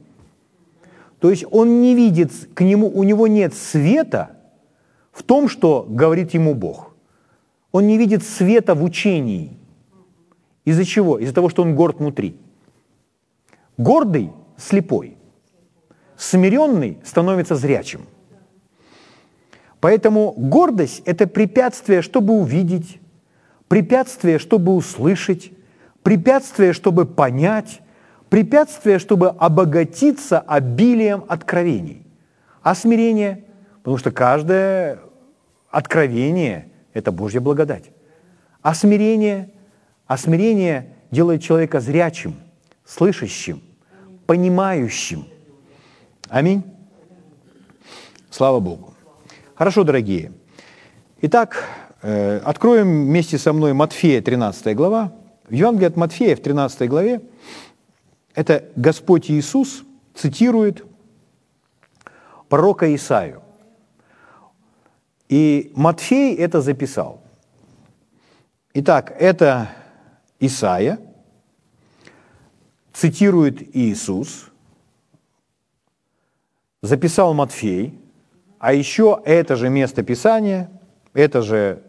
То 1.21 1.31
есть 1.31 1.45
он 1.51 1.83
не 1.83 1.95
видит, 1.95 2.33
к 2.55 2.63
нему, 2.63 2.89
у 2.89 3.05
него 3.05 3.27
нет 3.27 3.55
света 3.55 4.31
в 5.13 5.23
том, 5.23 5.49
что 5.49 5.87
говорит 5.89 6.35
ему 6.35 6.55
Бог. 6.55 6.95
Он 7.73 7.87
не 7.87 7.99
видит 7.99 8.25
света 8.25 8.75
в 8.75 8.83
учении. 8.83 9.57
Из-за 10.65 10.85
чего? 10.85 11.19
Из-за 11.19 11.35
того, 11.35 11.49
что 11.51 11.63
он 11.63 11.77
горд 11.77 11.99
внутри. 11.99 12.37
Гордый– 13.77 14.33
слепой. 14.57 15.17
Смиренный 16.17 16.99
становится 17.05 17.55
зрячим. 17.55 18.07
Поэтому 19.81 20.35
гордость– 20.37 21.03
это 21.05 21.27
препятствие, 21.27 22.03
чтобы 22.03 22.35
увидеть, 22.35 22.99
препятствие, 23.69 24.39
чтобы 24.39 24.75
услышать, 24.75 25.53
препятствие, 26.03 26.73
чтобы 26.73 27.07
понять, 27.07 27.81
препятствие, 28.31 28.99
чтобы 28.99 29.29
обогатиться 29.29 30.39
обилием 30.39 31.25
откровений. 31.29 32.07
А 32.63 32.75
смирение, 32.75 33.45
потому 33.79 33.99
что 33.99 34.11
каждое 34.13 35.01
откровение– 35.71 36.71
это 36.95 37.13
Божья 37.13 37.41
благодать. 37.41 37.91
А 38.63 38.75
смирение, 38.75 39.51
а 40.07 40.17
смирение 40.17 40.95
делает 41.11 41.43
человека 41.43 41.81
зрячим, 41.81 42.37
слышащим, 42.85 43.63
понимающим. 44.27 45.27
Аминь. 46.29 46.63
Слава 48.31 48.61
Богу. 48.61 48.95
Хорошо, 49.55 49.83
дорогие. 49.83 50.33
Итак, 51.23 51.65
э, 52.03 52.39
откроем 52.45 53.07
вместе 53.07 53.39
со 53.39 53.53
мной 53.53 53.73
Матфея, 53.73 54.23
13 54.23 54.75
глава. 54.75 55.13
В 55.49 55.53
Евангелии 55.53 55.89
от 55.89 55.97
Матфея, 55.97 56.37
в 56.37 56.41
13 56.41 56.89
главе, 56.89 57.23
это 58.35 58.69
Господь 58.77 59.31
Иисус 59.31 59.85
цитирует 60.15 60.85
пророка 62.49 62.95
Исаию. 62.95 63.43
И 65.29 65.73
Матфей 65.75 66.35
это 66.35 66.61
записал. 66.61 67.23
Итак, 68.75 69.15
это 69.19 69.71
Исаия, 70.41 70.99
цитирует 72.93 73.75
Иисус, 73.77 74.51
записал 76.83 77.35
Матфей, 77.35 77.99
а 78.59 78.73
еще 78.73 79.21
это 79.25 79.57
же 79.57 79.69
место 79.69 80.03
Писания, 80.03 80.71
это 81.15 81.43
же, 81.43 81.83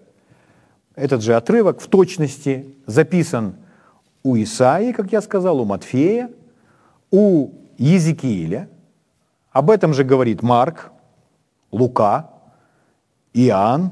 этот 0.95 1.21
же 1.21 1.35
отрывок 1.35 1.81
в 1.81 1.87
точности 1.87 2.75
записан 2.85 3.55
у 4.23 4.35
Исаии, 4.35 4.91
как 4.91 5.11
я 5.11 5.21
сказал, 5.21 5.59
у 5.59 5.65
Матфея, 5.65 6.29
у 7.09 7.51
Езекииля. 7.77 8.69
Об 9.51 9.69
этом 9.69 9.93
же 9.93 10.03
говорит 10.03 10.41
Марк, 10.41 10.91
Лука, 11.71 12.29
Иоанн, 13.33 13.91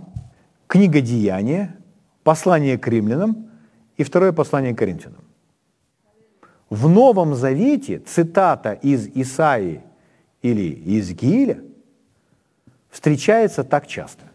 книга 0.68 1.02
Деяния, 1.02 1.76
послание 2.24 2.78
к 2.78 2.88
римлянам 2.88 3.50
и 3.98 4.04
второе 4.04 4.32
послание 4.32 4.74
к 4.74 4.78
коринфянам. 4.78 5.24
В 6.70 6.88
Новом 6.88 7.34
Завете 7.34 8.00
цитата 8.00 8.74
из 8.74 9.08
Исаии 9.08 9.82
или 10.42 10.62
Иезекииля 10.62 11.62
встречается 12.90 13.64
так 13.64 13.88
часто. 13.88 14.26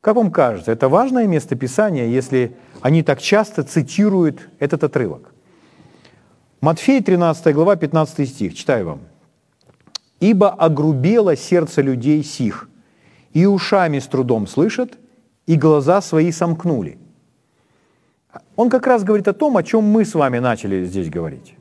Как 0.00 0.16
вам 0.16 0.30
кажется, 0.30 0.72
это 0.72 0.88
важное 0.88 1.26
место 1.26 1.56
Писания, 1.56 2.06
если 2.06 2.56
они 2.84 3.02
так 3.02 3.18
часто 3.18 3.62
цитируют 3.62 4.50
этот 4.58 4.84
отрывок? 4.84 5.32
Матфей, 6.60 7.02
13 7.02 7.54
глава, 7.54 7.76
15 7.76 8.28
стих, 8.28 8.54
читаю 8.54 8.84
вам. 8.86 9.00
«Ибо 10.20 10.50
огрубело 10.50 11.34
сердце 11.34 11.80
людей 11.80 12.22
сих, 12.22 12.68
и 13.32 13.46
ушами 13.46 14.00
с 14.00 14.06
трудом 14.06 14.46
слышат, 14.46 14.98
и 15.46 15.56
глаза 15.56 16.02
свои 16.02 16.30
сомкнули. 16.30 16.98
Он 18.54 18.68
как 18.68 18.86
раз 18.86 19.02
говорит 19.02 19.28
о 19.28 19.32
том, 19.32 19.56
о 19.56 19.62
чем 19.62 19.84
мы 19.84 20.04
с 20.04 20.14
вами 20.14 20.38
начали 20.38 20.84
здесь 20.84 21.08
говорить. 21.08 21.54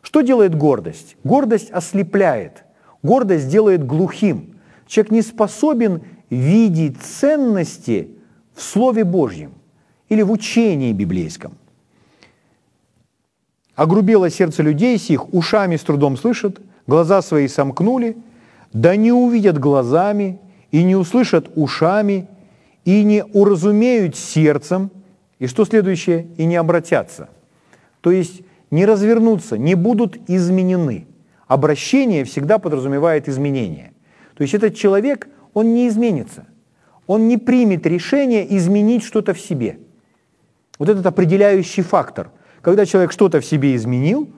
Что 0.00 0.20
делает 0.20 0.54
гордость? 0.54 1.16
Гордость 1.24 1.72
ослепляет, 1.72 2.62
гордость 3.02 3.48
делает 3.48 3.84
глухим. 3.84 4.54
Человек 4.86 5.10
не 5.10 5.22
способен 5.22 6.02
видеть 6.30 7.02
ценности 7.02 8.10
в 8.54 8.62
Слове 8.62 9.02
Божьем 9.02 9.58
или 10.08 10.22
в 10.22 10.30
учении 10.30 10.92
библейском. 10.92 11.52
Огрубело 13.74 14.28
сердце 14.30 14.62
людей 14.62 14.98
сих, 14.98 15.32
ушами 15.32 15.76
с 15.76 15.82
трудом 15.82 16.16
слышат, 16.16 16.60
глаза 16.86 17.22
свои 17.22 17.46
сомкнули, 17.46 18.16
да 18.72 18.96
не 18.96 19.12
увидят 19.12 19.58
глазами, 19.58 20.40
и 20.70 20.82
не 20.82 20.96
услышат 20.96 21.50
ушами, 21.54 22.28
и 22.84 23.04
не 23.04 23.24
уразумеют 23.24 24.16
сердцем, 24.16 24.90
и 25.38 25.46
что 25.46 25.64
следующее? 25.64 26.26
И 26.36 26.44
не 26.44 26.56
обратятся. 26.56 27.28
То 28.00 28.10
есть 28.10 28.42
не 28.70 28.84
развернутся, 28.84 29.56
не 29.56 29.74
будут 29.74 30.18
изменены. 30.28 31.06
Обращение 31.46 32.24
всегда 32.24 32.58
подразумевает 32.58 33.28
изменение. 33.28 33.92
То 34.34 34.42
есть 34.42 34.54
этот 34.54 34.74
человек, 34.74 35.28
он 35.54 35.74
не 35.74 35.88
изменится. 35.88 36.46
Он 37.06 37.28
не 37.28 37.38
примет 37.38 37.86
решение 37.86 38.56
изменить 38.56 39.02
что-то 39.02 39.32
в 39.32 39.40
себе. 39.40 39.78
Вот 40.78 40.88
этот 40.88 41.06
определяющий 41.06 41.82
фактор, 41.82 42.30
когда 42.60 42.86
человек 42.86 43.12
что-то 43.12 43.40
в 43.40 43.44
себе 43.44 43.74
изменил 43.74 44.28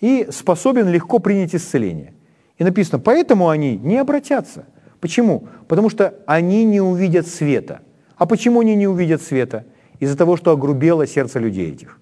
и 0.00 0.28
способен 0.30 0.88
легко 0.88 1.18
принять 1.18 1.54
исцеление. 1.54 2.14
И 2.58 2.64
написано, 2.64 2.98
поэтому 2.98 3.48
они 3.48 3.76
не 3.76 3.96
обратятся. 3.96 4.66
Почему? 5.00 5.48
Потому 5.68 5.88
что 5.88 6.14
они 6.26 6.64
не 6.64 6.80
увидят 6.80 7.26
света. 7.26 7.80
А 8.16 8.26
почему 8.26 8.60
они 8.60 8.76
не 8.76 8.86
увидят 8.86 9.22
света? 9.22 9.64
из-за 10.00 10.16
того, 10.16 10.36
что 10.36 10.50
огрубело 10.50 11.06
сердце 11.06 11.38
людей 11.38 11.70
этих. 11.72 11.98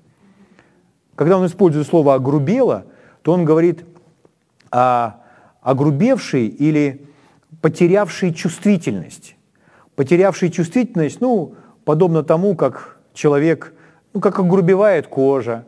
Когда 1.17 1.37
он 1.37 1.47
использует 1.47 1.87
слово 1.87 2.15
«огрубело», 2.15 2.87
то 3.23 3.33
он 3.33 3.45
говорит 3.45 3.85
о 4.71 5.17
огрубевший 5.61 6.47
или 6.47 7.05
потерявший 7.61 8.33
чувствительность. 8.33 9.35
Потерявший 9.97 10.51
чувствительность, 10.51 11.21
ну, 11.21 11.57
подобно 11.85 12.23
тому, 12.23 12.55
как 12.55 12.98
человек, 13.19 13.75
ну, 14.15 14.21
как 14.21 14.39
огрубевает 14.39 15.07
кожа, 15.07 15.65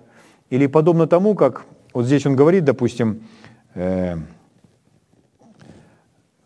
или 0.51 0.67
подобно 0.67 1.07
тому, 1.07 1.35
как, 1.35 1.65
вот 1.93 2.07
здесь 2.07 2.27
он 2.27 2.37
говорит, 2.37 2.65
допустим, 2.65 3.23
э, 3.75 4.17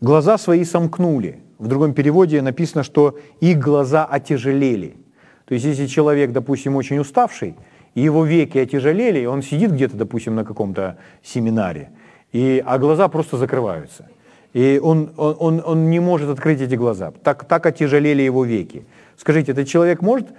глаза 0.01 0.37
свои 0.37 0.63
сомкнули. 0.63 1.39
В 1.59 1.67
другом 1.67 1.93
переводе 1.93 2.41
написано, 2.41 2.83
что 2.83 3.17
их 3.39 3.59
глаза 3.59 4.05
отяжелели– 4.05 4.97
то 5.45 5.53
есть 5.53 5.65
если 5.65 5.85
человек, 5.85 6.31
допустим, 6.31 6.75
очень 6.75 6.97
уставший, 6.97 7.55
и 7.93 8.01
его 8.01 8.25
веки 8.25 8.57
отяжелели, 8.57 9.19
и 9.19 9.25
он 9.25 9.41
сидит 9.41 9.71
где-то, 9.71 9.95
допустим, 9.95 10.35
на 10.35 10.43
каком-то 10.43 10.97
семинаре, 11.23 11.91
и, 12.33 12.61
а 12.65 12.77
глаза 12.77 13.07
просто 13.07 13.37
закрываются. 13.37 14.09
И 14.53 14.79
он, 14.81 15.11
он, 15.17 15.35
он, 15.39 15.63
он 15.65 15.89
не 15.89 15.99
может 15.99 16.29
открыть 16.29 16.61
эти 16.61 16.75
глаза. 16.75 17.11
Так, 17.23 17.45
так 17.45 17.65
отяжелели 17.65 18.21
его 18.21 18.43
веки. 18.43 18.85
Скажите, 19.17 19.51
этот 19.51 19.67
человек 19.67 20.01
может 20.01 20.29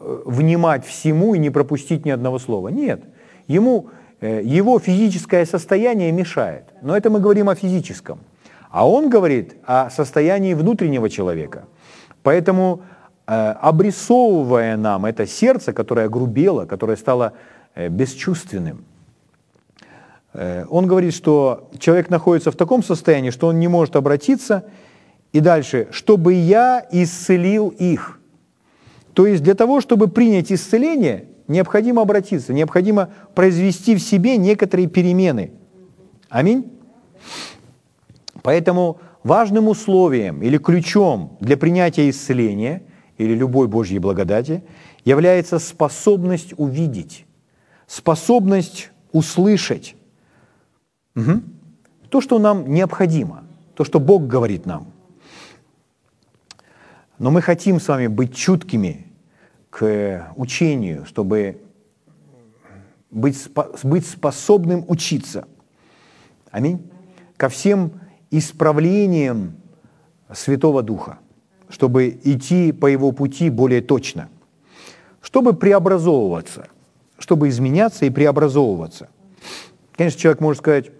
внимать 0.00 0.84
всему 0.86 1.34
и 1.34 1.38
не 1.38 1.50
пропустить 1.50 2.04
ни 2.04 2.10
одного 2.10 2.38
слова? 2.38 2.68
Нет. 2.68 3.02
Ему, 3.48 3.88
э, 4.20 4.42
его 4.44 4.78
физическое 4.78 5.44
состояние 5.46 6.12
мешает. 6.12 6.64
Но 6.82 6.96
это 6.96 7.10
мы 7.10 7.20
говорим 7.20 7.48
о 7.48 7.54
физическом. 7.54 8.20
А 8.70 8.88
он 8.88 9.10
говорит 9.10 9.56
о 9.64 9.90
состоянии 9.90 10.54
внутреннего 10.54 11.08
человека. 11.08 11.64
Поэтому 12.22 12.82
Э, 13.30 13.50
обрисовывая 13.60 14.78
нам 14.78 15.04
это 15.04 15.26
сердце, 15.26 15.74
которое 15.74 16.08
грубело, 16.08 16.64
которое 16.64 16.96
стало 16.96 17.34
э, 17.74 17.88
бесчувственным. 17.88 18.86
Э, 20.32 20.64
он 20.70 20.86
говорит, 20.86 21.12
что 21.12 21.68
человек 21.78 22.08
находится 22.08 22.50
в 22.50 22.56
таком 22.56 22.82
состоянии, 22.82 23.28
что 23.28 23.48
он 23.48 23.60
не 23.60 23.68
может 23.68 23.96
обратиться, 23.96 24.64
и 25.34 25.40
дальше, 25.40 25.88
чтобы 25.90 26.32
я 26.32 26.86
исцелил 26.90 27.68
их. 27.68 28.17
То 29.14 29.26
есть 29.26 29.42
для 29.42 29.54
того, 29.54 29.80
чтобы 29.80 30.08
принять 30.08 30.52
исцеление, 30.52 31.26
необходимо 31.48 32.02
обратиться, 32.02 32.52
необходимо 32.52 33.10
произвести 33.34 33.96
в 33.96 34.00
себе 34.00 34.36
некоторые 34.36 34.88
перемены. 34.88 35.52
Аминь. 36.28 36.70
Поэтому 38.42 39.00
важным 39.24 39.68
условием 39.68 40.42
или 40.42 40.58
ключом 40.58 41.36
для 41.40 41.56
принятия 41.56 42.08
исцеления– 42.08 42.82
или 43.18 43.34
любой 43.34 43.66
Божьей 43.66 43.98
благодати 43.98 44.62
является 45.04 45.58
способность 45.58 46.54
увидеть, 46.56 47.26
способность 47.86 48.90
услышать. 49.12 49.96
Угу. 51.16 51.42
То, 52.08 52.20
что 52.20 52.38
нам 52.38 52.72
необходимо, 52.72 53.44
то, 53.74 53.84
что 53.84 54.00
Бог 54.00 54.26
говорит 54.26 54.66
нам. 54.66 54.92
Но 57.18 57.30
мы 57.30 57.42
хотим 57.42 57.80
с 57.80 57.88
вами 57.88 58.06
быть 58.06 58.34
чуткими 58.34 59.06
к 59.70 60.32
учению, 60.36 61.04
чтобы 61.04 61.60
быть, 63.10 63.48
быть 63.82 64.06
способным 64.06 64.84
учиться. 64.88 65.46
Аминь. 66.50 66.90
Ко 67.36 67.48
всем 67.48 67.92
исправлениям 68.30 69.56
Святого 70.32 70.82
Духа 70.82 71.18
чтобы 71.68 72.18
идти 72.24 72.72
по 72.72 72.86
его 72.86 73.12
пути 73.12 73.50
более 73.50 73.82
точно, 73.82 74.28
чтобы 75.20 75.52
преобразовываться, 75.52 76.68
чтобы 77.18 77.48
изменяться 77.48 78.06
и 78.06 78.10
преобразовываться. 78.10 79.08
Конечно, 79.96 80.20
человек 80.20 80.40
может 80.40 80.62
сказать, 80.62 80.90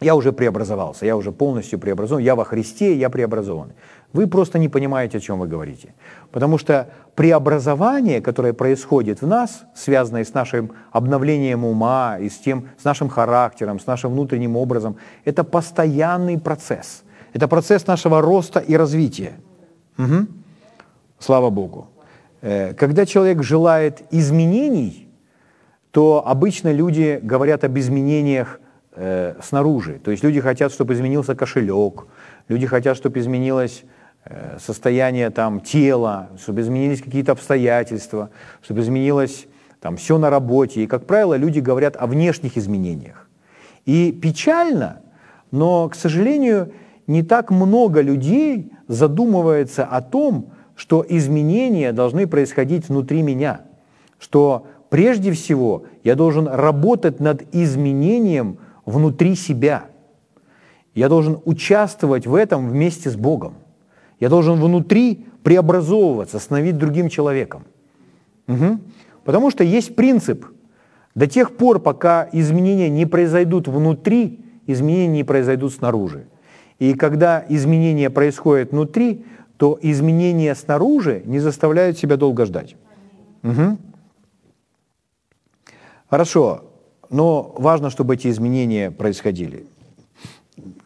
я 0.00 0.14
уже 0.14 0.32
преобразовался, 0.32 1.06
я 1.06 1.16
уже 1.16 1.32
полностью 1.32 1.78
преобразован, 1.78 2.22
я 2.22 2.34
во 2.34 2.44
Христе, 2.44 2.94
я 2.94 3.08
преобразован. 3.08 3.72
Вы 4.12 4.26
просто 4.26 4.58
не 4.58 4.68
понимаете, 4.68 5.18
о 5.18 5.20
чем 5.20 5.38
вы 5.40 5.48
говорите. 5.48 5.94
Потому 6.30 6.58
что 6.58 6.88
преобразование, 7.14 8.20
которое 8.20 8.52
происходит 8.52 9.22
в 9.22 9.26
нас, 9.26 9.64
связанное 9.74 10.24
с 10.24 10.34
нашим 10.34 10.72
обновлением 10.92 11.64
ума 11.64 12.18
и 12.18 12.28
с, 12.28 12.38
тем, 12.38 12.68
с 12.78 12.84
нашим 12.84 13.08
характером, 13.08 13.78
с 13.78 13.86
нашим 13.86 14.12
внутренним 14.12 14.56
образом, 14.56 14.96
это 15.24 15.44
постоянный 15.44 16.38
процесс. 16.38 17.02
Это 17.32 17.48
процесс 17.48 17.86
нашего 17.86 18.20
роста 18.20 18.60
и 18.60 18.76
развития. 18.76 19.32
Угу. 19.98 20.26
Слава 21.18 21.50
Богу. 21.50 21.88
Э, 22.42 22.74
когда 22.74 23.06
человек 23.06 23.42
желает 23.42 24.02
изменений, 24.10 25.08
то 25.90 26.22
обычно 26.26 26.72
люди 26.72 27.18
говорят 27.22 27.64
об 27.64 27.78
изменениях 27.78 28.60
э, 28.96 29.34
снаружи. 29.42 30.00
То 30.02 30.10
есть 30.10 30.24
люди 30.24 30.40
хотят, 30.40 30.72
чтобы 30.72 30.94
изменился 30.94 31.34
кошелек, 31.34 32.06
люди 32.48 32.66
хотят, 32.66 32.96
чтобы 32.96 33.20
изменилось 33.20 33.84
э, 34.24 34.58
состояние 34.58 35.30
там, 35.30 35.60
тела, 35.60 36.30
чтобы 36.40 36.62
изменились 36.62 37.02
какие-то 37.02 37.32
обстоятельства, 37.32 38.30
чтобы 38.62 38.80
изменилось 38.80 39.46
там, 39.80 39.96
все 39.96 40.18
на 40.18 40.30
работе. 40.30 40.82
И, 40.82 40.86
как 40.86 41.06
правило, 41.06 41.34
люди 41.34 41.60
говорят 41.60 41.96
о 41.96 42.06
внешних 42.06 42.56
изменениях. 42.56 43.28
И 43.84 44.10
печально, 44.10 45.00
но, 45.52 45.88
к 45.88 45.94
сожалению, 45.94 46.72
не 47.06 47.22
так 47.22 47.50
много 47.50 48.00
людей 48.00 48.72
задумывается 48.88 49.84
о 49.84 50.00
том, 50.00 50.50
что 50.74 51.04
изменения 51.08 51.92
должны 51.92 52.26
происходить 52.26 52.88
внутри 52.88 53.22
меня, 53.22 53.62
что 54.18 54.66
прежде 54.90 55.32
всего 55.32 55.84
я 56.04 56.14
должен 56.14 56.48
работать 56.48 57.20
над 57.20 57.42
изменением 57.54 58.58
внутри 58.86 59.34
себя. 59.34 59.86
Я 60.94 61.08
должен 61.08 61.40
участвовать 61.44 62.26
в 62.26 62.34
этом 62.34 62.70
вместе 62.70 63.10
с 63.10 63.16
Богом. 63.16 63.54
Я 64.18 64.30
должен 64.30 64.58
внутри 64.58 65.26
преобразовываться, 65.42 66.38
становиться 66.38 66.80
другим 66.80 67.08
человеком. 67.10 67.64
Угу. 68.48 68.78
Потому 69.24 69.50
что 69.50 69.62
есть 69.62 69.94
принцип. 69.94 70.46
До 71.14 71.26
тех 71.26 71.56
пор, 71.56 71.80
пока 71.80 72.28
изменения 72.32 72.88
не 72.88 73.06
произойдут 73.06 73.68
внутри, 73.68 74.40
изменения 74.66 75.18
не 75.18 75.24
произойдут 75.24 75.74
снаружи. 75.74 76.26
И 76.78 76.94
когда 76.94 77.44
изменения 77.48 78.10
происходят 78.10 78.72
внутри, 78.72 79.24
то 79.56 79.78
изменения 79.80 80.54
снаружи 80.54 81.22
не 81.24 81.38
заставляют 81.38 81.98
себя 81.98 82.16
долго 82.16 82.44
ждать. 82.44 82.76
Угу. 83.42 83.78
Хорошо, 86.08 86.65
но 87.10 87.54
важно, 87.56 87.90
чтобы 87.90 88.14
эти 88.14 88.28
изменения 88.28 88.90
происходили. 88.90 89.66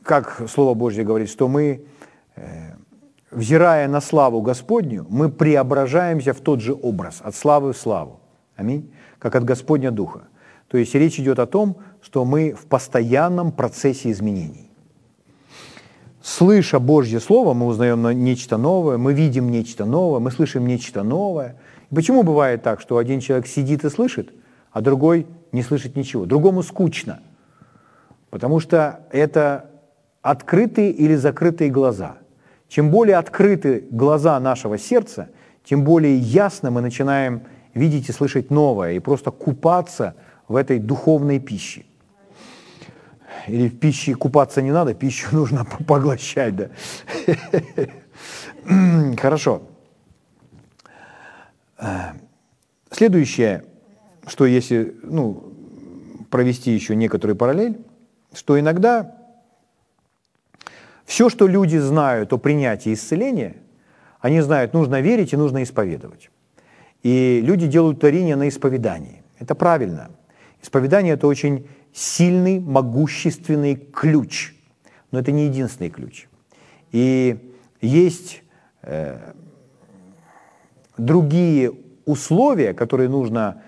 Как 0.03 0.43
Слово 0.49 0.75
Божье 0.75 1.05
говорит, 1.05 1.29
что 1.29 1.49
мы, 1.49 1.83
э, 2.37 2.75
взирая 3.31 3.89
на 3.89 4.01
славу 4.01 4.43
Господню, 4.43 5.07
мы 5.09 5.29
преображаемся 5.29 6.33
в 6.33 6.41
тот 6.41 6.61
же 6.61 6.75
образ, 6.75 7.21
от 7.23 7.35
славы 7.35 7.73
в 7.73 7.77
славу. 7.77 8.21
Аминь. 8.57 8.91
Как 9.19 9.37
от 9.37 9.45
Господня 9.45 9.91
Духа. 9.91 10.23
То 10.69 10.79
есть 10.79 10.95
речь 10.95 11.19
идет 11.21 11.39
о 11.39 11.47
том, 11.47 11.77
что 12.03 12.25
мы 12.25 12.53
в 12.53 12.67
постоянном 12.67 13.53
процессе 13.53 14.11
изменений 14.11 14.71
слыша 16.23 16.79
Божье 16.79 17.21
Слово, 17.21 17.55
мы 17.55 17.67
узнаем 17.67 18.03
нечто 18.25 18.57
новое, 18.57 18.99
мы 18.99 19.13
видим 19.13 19.51
нечто 19.51 19.85
новое, 19.85 20.21
мы 20.21 20.31
слышим 20.31 20.67
нечто 20.67 21.03
новое. 21.03 21.57
почему 21.95 22.23
бывает 22.23 22.63
так, 22.63 22.81
что 22.81 22.99
один 22.99 23.21
человек 23.21 23.47
сидит 23.47 23.85
и 23.85 23.91
слышит, 23.91 24.33
а 24.73 24.81
другой 24.81 25.27
не 25.53 25.63
слышит 25.63 25.97
ничего? 25.97 26.27
Другому 26.27 26.63
скучно, 26.63 27.21
потому 28.31 28.61
что 28.61 29.07
это 29.11 29.71
открытые 30.23 30.91
или 30.91 31.15
закрытые 31.15 31.71
глаза. 31.71 32.17
Чем 32.69 32.91
более 32.91 33.17
открыты 33.17 33.85
глаза 33.91 34.39
нашего 34.39 34.79
сердца, 34.79 35.31
тем 35.65 35.85
более 35.85 36.17
ясно 36.17 36.71
мы 36.71 36.81
начинаем 36.81 37.43
видеть 37.75 38.09
и 38.09 38.13
слышать 38.13 38.51
новое, 38.51 38.93
и 38.93 38.99
просто 38.99 39.31
купаться 39.31 40.15
в 40.49 40.57
этой 40.57 40.79
духовной 40.79 41.39
пище 41.39 41.85
или 43.47 43.69
в 43.69 43.79
пище 43.79 44.15
купаться 44.15 44.63
не 44.63 44.73
надо, 44.73 44.95
пищу 44.95 45.29
нужно 45.33 45.65
поглощать, 45.65 46.55
да. 46.57 46.69
Хорошо. 49.17 49.63
Следующее, 52.91 53.65
что 54.27 54.47
если 54.47 54.97
ну, 55.03 55.53
провести 56.31 56.71
еще 56.73 56.97
некоторую 56.97 57.37
параллель, 57.37 57.79
что 58.33 58.59
иногда 58.59 59.17
все, 61.05 61.29
что 61.29 61.49
люди 61.49 61.77
знают 61.77 62.33
о 62.33 62.39
принятии 62.39 62.95
исцеления, 62.95 63.57
они 64.21 64.41
знают, 64.41 64.75
нужно 64.75 65.01
верить 65.01 65.33
и 65.33 65.37
нужно 65.37 65.63
исповедовать. 65.63 66.31
И 67.03 67.41
люди 67.43 67.67
делают 67.67 68.01
тарение 68.01 68.37
на 68.37 68.49
исповедании. 68.49 69.23
Это 69.39 69.55
правильно. 69.55 70.11
Исповедание– 70.63 71.15
это 71.15 71.27
очень 71.27 71.67
сильный, 71.93 72.61
могущественный 72.61 73.75
ключ. 73.75 74.55
Но 75.11 75.19
это 75.19 75.33
не 75.33 75.47
единственный 75.47 75.91
ключ. 75.91 76.29
И 76.93 77.55
есть 77.81 78.43
э, 78.83 79.33
другие 80.99 81.73
условия, 82.05 82.75
которые 82.75 83.09
нужно 83.09 83.63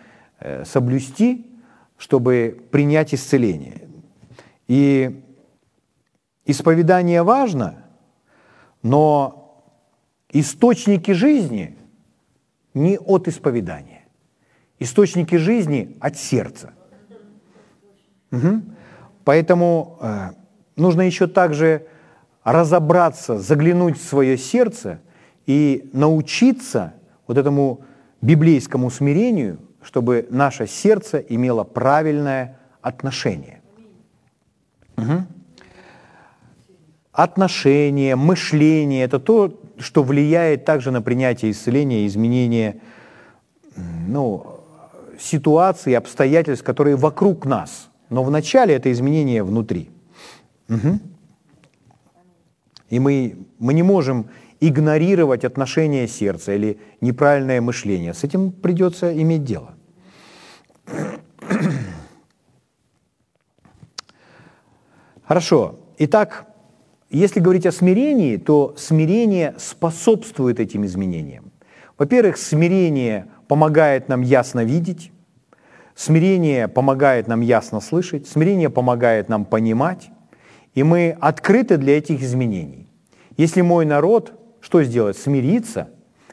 соблюсти, 0.64 1.46
чтобы 1.96 2.66
принять 2.70 3.14
исцеление. 3.14 3.88
И 4.68 5.22
исповедание 6.44 7.22
важно, 7.22 7.84
но 8.82 9.64
источники 10.30 11.12
жизни 11.12 11.76
не 12.74 12.98
от 12.98 13.28
исповедания. 13.28 14.04
Источники 14.78 15.36
жизни 15.36 15.96
от 16.00 16.16
сердца– 16.16 16.72
Угу. 18.32 18.62
Поэтому 19.24 19.98
э, 20.00 20.30
нужно 20.76 21.02
еще 21.02 21.26
также 21.26 21.86
разобраться, 22.42 23.38
заглянуть 23.38 23.98
в 23.98 24.02
свое 24.02 24.36
сердце 24.36 25.00
и 25.46 25.88
научиться 25.92 26.94
вот 27.28 27.38
этому 27.38 27.84
библейскому 28.20 28.90
смирению, 28.90 29.58
чтобы 29.82 30.26
наше 30.30 30.66
сердце 30.66 31.18
имело 31.18 31.64
правильное 31.64 32.58
отношение. 32.80 33.60
Угу. 34.96 35.26
Отношение, 37.12 38.16
мышление– 38.16 39.04
это 39.04 39.18
то, 39.18 39.60
что 39.78 40.02
влияет 40.02 40.64
также 40.64 40.90
на 40.90 41.02
принятие 41.02 41.50
исцеления, 41.50 42.06
изменение 42.06 42.80
ну, 43.76 44.60
ситуаций, 45.20 45.96
обстоятельств, 45.96 46.64
которые 46.64 46.96
вокруг 46.96 47.44
нас– 47.44 47.88
но 48.12 48.22
вначале 48.22 48.74
это 48.74 48.92
изменение 48.92 49.42
внутри. 49.42 49.88
Угу. 50.68 50.98
И 52.90 52.98
мы, 52.98 53.38
мы 53.58 53.72
не 53.72 53.82
можем 53.82 54.26
игнорировать 54.68 55.44
отношение 55.44 56.08
сердца 56.08 56.54
или 56.54 56.78
неправильное 57.00 57.60
мышление. 57.60 58.14
С 58.14 58.24
этим 58.24 58.52
придется 58.52 59.12
иметь 59.20 59.44
дело. 59.44 59.74
Хорошо. 65.24 65.80
Итак, 65.98 66.46
если 67.10 67.40
говорить 67.40 67.66
о 67.66 67.72
смирении, 67.72 68.36
то 68.36 68.74
смирение 68.78 69.54
способствует 69.58 70.60
этим 70.60 70.86
изменениям. 70.86 71.52
Во-первых, 71.98 72.36
смирение 72.36 73.26
помогает 73.48 74.08
нам 74.08 74.22
ясно 74.22 74.64
видеть, 74.64 75.12
Смирение 75.94 76.68
помогает 76.68 77.28
нам 77.28 77.42
ясно 77.42 77.80
слышать, 77.80 78.26
смирение 78.26 78.70
помогает 78.70 79.28
нам 79.28 79.44
понимать, 79.44 80.10
и 80.74 80.82
мы 80.82 81.16
открыты 81.20 81.76
для 81.76 81.98
этих 81.98 82.22
изменений. 82.22 82.88
Если 83.36 83.60
мой 83.60 83.84
народ 83.84 84.32
что 84.62 84.82
сделает? 84.82 85.18
Смириться, 85.18 85.90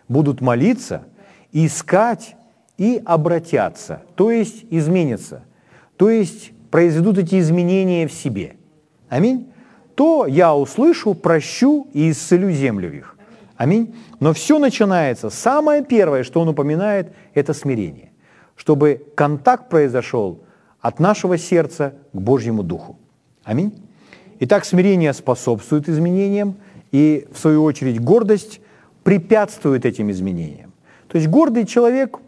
будут 0.08 0.40
молиться, 0.40 1.04
искать 1.52 2.38
и 2.78 3.02
обратятся, 3.04 4.04
то 4.16 4.32
есть 4.32 4.64
изменятся, 4.70 5.44
то 5.98 6.10
есть 6.10 6.54
произведут 6.72 7.18
эти 7.18 7.38
изменения 7.40 8.08
в 8.08 8.14
себе. 8.14 8.56
Аминь. 9.10 9.52
То 9.96 10.26
я 10.26 10.56
услышу, 10.56 11.14
прощу 11.14 11.88
и 11.92 12.12
исцелю 12.12 12.52
землю 12.52 12.94
их. 12.94 13.18
Аминь. 13.58 13.94
Но 14.22 14.32
все 14.32 14.60
начинается, 14.60 15.30
самое 15.30 15.84
первое, 15.84 16.24
что 16.24 16.40
он 16.40 16.48
упоминает, 16.48 17.12
это 17.34 17.54
смирение 17.54 18.10
чтобы 18.60 19.02
контакт 19.16 19.70
произошел 19.70 20.42
от 20.82 21.00
нашего 21.00 21.38
сердца 21.38 21.96
к 22.12 22.20
Божьему 22.20 22.62
Духу. 22.62 23.00
Аминь. 23.46 23.72
Итак, 24.42 24.66
смирение 24.66 25.14
способствует 25.14 25.88
изменениям, 25.88 26.58
и, 26.92 27.28
в 27.32 27.38
свою 27.38 27.64
очередь, 27.64 28.00
гордость 28.00 28.62
препятствует 29.04 29.86
этим 29.86 30.12
изменениям. 30.12 30.74
То 31.08 31.18
есть 31.18 31.28
гордый 31.28 31.66
человек, 31.66 32.20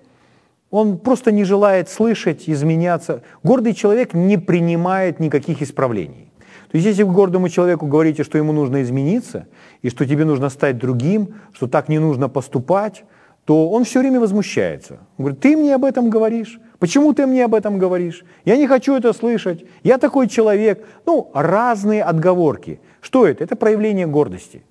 Он 0.70 0.98
просто 0.98 1.32
не 1.32 1.44
желает 1.44 1.90
слышать, 1.90 2.50
изменяться. 2.50 3.22
Гордый 3.44 3.74
человек 3.74 4.14
не 4.14 4.38
принимает 4.38 5.20
никаких 5.20 5.62
исправлений. 5.62 6.32
То 6.72 6.78
есть 6.78 6.88
если 6.88 7.04
вы 7.04 7.14
гордому 7.14 7.50
человеку 7.50 7.86
говорите, 7.86 8.24
что 8.24 8.38
ему 8.38 8.54
нужно 8.54 8.82
измениться, 8.82 9.48
и 9.82 9.90
что 9.90 10.06
тебе 10.06 10.24
нужно 10.24 10.50
стать 10.50 10.78
другим, 10.78 11.36
что 11.52 11.68
так 11.68 11.90
не 11.90 12.00
нужно 12.00 12.30
поступать, 12.30 13.04
то 13.46 13.70
он 13.70 13.84
все 13.84 14.00
время 14.00 14.20
возмущается. 14.20 14.94
Он 15.18 15.26
говорит, 15.26 15.42
ты 15.42 15.58
мне 15.58 15.76
об 15.76 15.84
этом 15.84 16.10
говоришь? 16.10 16.60
Почему 16.80 17.14
ты 17.14 17.28
мне 17.28 17.44
об 17.44 17.54
этом 17.54 17.78
говоришь? 17.78 18.24
Я 18.46 18.56
не 18.56 18.68
хочу 18.68 18.96
это 18.96 19.14
слышать. 19.14 19.66
Я 19.84 19.98
такой 19.98 20.28
человек. 20.28 20.86
Ну, 21.06 21.30
разные 21.34 22.04
отговорки. 22.04 22.80
Что 23.02 23.28
это? 23.28 23.44
Это 23.44 23.56
проявление 23.56 24.08
гордости. 24.08 24.62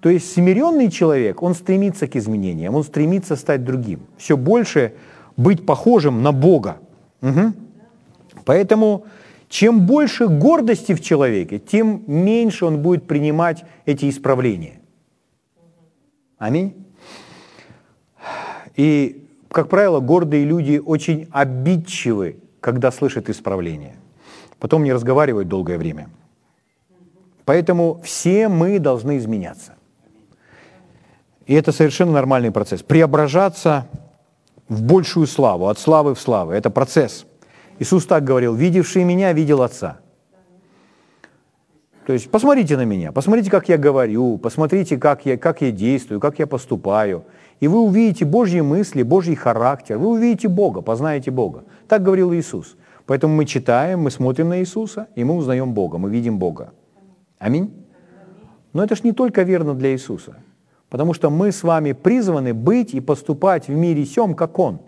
То 0.00 0.08
есть 0.08 0.32
смиренный 0.32 0.90
человек, 0.90 1.42
он 1.42 1.54
стремится 1.54 2.06
к 2.06 2.16
изменениям, 2.16 2.74
он 2.74 2.84
стремится 2.84 3.36
стать 3.36 3.64
другим. 3.64 4.00
Все 4.16 4.36
больше 4.36 4.94
быть 5.36 5.66
похожим 5.66 6.22
на 6.22 6.32
Бога. 6.32 6.78
Угу. 7.20 7.52
Поэтому 8.46 9.04
чем 9.48 9.86
больше 9.86 10.28
гордости 10.28 10.94
в 10.94 11.02
человеке, 11.02 11.58
тем 11.58 12.02
меньше 12.06 12.64
он 12.64 12.80
будет 12.80 13.06
принимать 13.06 13.64
эти 13.84 14.08
исправления. 14.08 14.80
Аминь. 16.38 16.74
И, 18.76 19.28
как 19.50 19.68
правило, 19.68 20.00
гордые 20.00 20.44
люди 20.44 20.80
очень 20.82 21.28
обидчивы, 21.32 22.36
когда 22.60 22.90
слышат 22.90 23.28
исправление. 23.28 23.96
Потом 24.58 24.84
не 24.84 24.92
разговаривают 24.92 25.48
долгое 25.48 25.76
время. 25.76 26.08
Поэтому 27.44 28.00
все 28.02 28.48
мы 28.48 28.78
должны 28.78 29.18
изменяться. 29.18 29.74
И 31.46 31.54
это 31.54 31.72
совершенно 31.72 32.12
нормальный 32.12 32.50
процесс. 32.52 32.82
Преображаться 32.82 33.86
в 34.68 34.82
большую 34.82 35.26
славу, 35.26 35.66
от 35.66 35.78
славы 35.78 36.14
в 36.14 36.20
славу. 36.20 36.52
Это 36.52 36.70
процесс. 36.70 37.26
Иисус 37.80 38.06
так 38.06 38.24
говорил, 38.24 38.54
видевший 38.54 39.04
меня, 39.04 39.32
видел 39.32 39.62
Отца. 39.62 39.98
То 42.06 42.12
есть 42.12 42.30
посмотрите 42.30 42.76
на 42.76 42.84
меня, 42.84 43.12
посмотрите, 43.12 43.50
как 43.50 43.68
я 43.68 43.78
говорю, 43.78 44.38
посмотрите, 44.38 44.96
как 44.96 45.26
я, 45.26 45.36
как 45.36 45.60
я 45.60 45.70
действую, 45.70 46.20
как 46.20 46.38
я 46.38 46.46
поступаю. 46.46 47.24
И 47.60 47.68
вы 47.68 47.80
увидите 47.80 48.24
Божьи 48.24 48.60
мысли, 48.60 49.02
Божий 49.02 49.34
характер, 49.34 49.98
вы 49.98 50.08
увидите 50.08 50.48
Бога, 50.48 50.80
познаете 50.80 51.30
Бога. 51.30 51.64
Так 51.88 52.02
говорил 52.02 52.32
Иисус. 52.32 52.76
Поэтому 53.06 53.34
мы 53.34 53.44
читаем, 53.44 54.00
мы 54.00 54.10
смотрим 54.10 54.48
на 54.48 54.60
Иисуса, 54.60 55.08
и 55.14 55.24
мы 55.24 55.34
узнаем 55.34 55.72
Бога, 55.72 55.98
мы 55.98 56.10
видим 56.10 56.38
Бога. 56.38 56.72
Аминь. 57.40 57.72
Но 58.72 58.84
это 58.84 58.94
же 58.94 59.02
не 59.02 59.12
только 59.12 59.42
верно 59.42 59.74
для 59.74 59.92
Иисуса. 59.92 60.36
Потому 60.90 61.14
что 61.14 61.30
мы 61.30 61.50
с 61.50 61.62
вами 61.62 61.92
призваны 61.92 62.54
быть 62.54 62.94
и 62.94 63.00
поступать 63.00 63.66
в 63.66 63.72
мире 63.72 64.04
сем, 64.04 64.34
как 64.34 64.58
Он. 64.58 64.80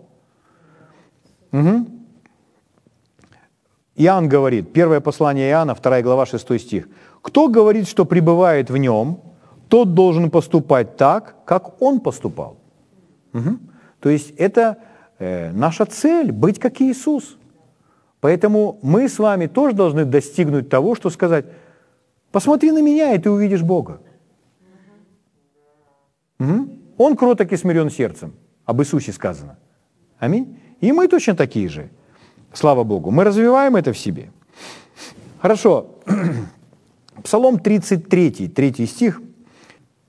Угу. 1.52 1.86
Иоанн 3.96 4.28
говорит, 4.28 4.72
первое 4.72 5.00
послание 5.00 5.50
Иоанна, 5.50 5.74
2 5.74 6.02
глава, 6.02 6.26
6 6.26 6.60
стих. 6.60 6.88
«Кто 7.22 7.48
говорит, 7.48 7.88
что 7.88 8.04
пребывает 8.04 8.70
в 8.70 8.76
нем, 8.76 9.20
тот 9.68 9.94
должен 9.94 10.30
поступать 10.30 10.96
так, 10.96 11.36
как 11.44 11.80
он 11.80 12.00
поступал». 12.00 12.56
Угу. 13.32 13.58
То 14.00 14.08
есть 14.08 14.30
это 14.36 14.76
э, 15.18 15.52
наша 15.52 15.86
цель– 15.86 16.32
быть 16.32 16.58
как 16.58 16.80
Иисус. 16.80 17.36
Поэтому 18.20 18.78
мы 18.82 19.08
с 19.08 19.18
вами 19.18 19.46
тоже 19.46 19.74
должны 19.74 20.04
достигнуть 20.04 20.68
того, 20.68 20.94
что 20.94 21.10
сказать, 21.10 21.44
посмотри 22.32 22.72
на 22.72 22.82
меня, 22.82 23.14
и 23.14 23.18
ты 23.18 23.30
увидишь 23.30 23.62
Бога. 23.62 24.00
Угу. 26.40 26.68
Он 26.98 27.16
кроток 27.16 27.52
и 27.52 27.56
смирен 27.56 27.90
сердцем. 27.90 28.34
Об 28.64 28.80
Иисусе 28.80 29.12
сказано. 29.12 29.58
Аминь. 30.18 30.58
И 30.80 30.92
мы 30.92 31.08
точно 31.08 31.34
такие 31.34 31.68
же. 31.68 31.90
Слава 32.52 32.84
Богу. 32.84 33.10
Мы 33.10 33.24
развиваем 33.24 33.76
это 33.76 33.92
в 33.92 33.98
себе. 33.98 34.30
Хорошо. 35.40 35.86
Псалом 37.24 37.58
33, 37.58 38.48
3 38.48 38.86
стих 38.86 39.22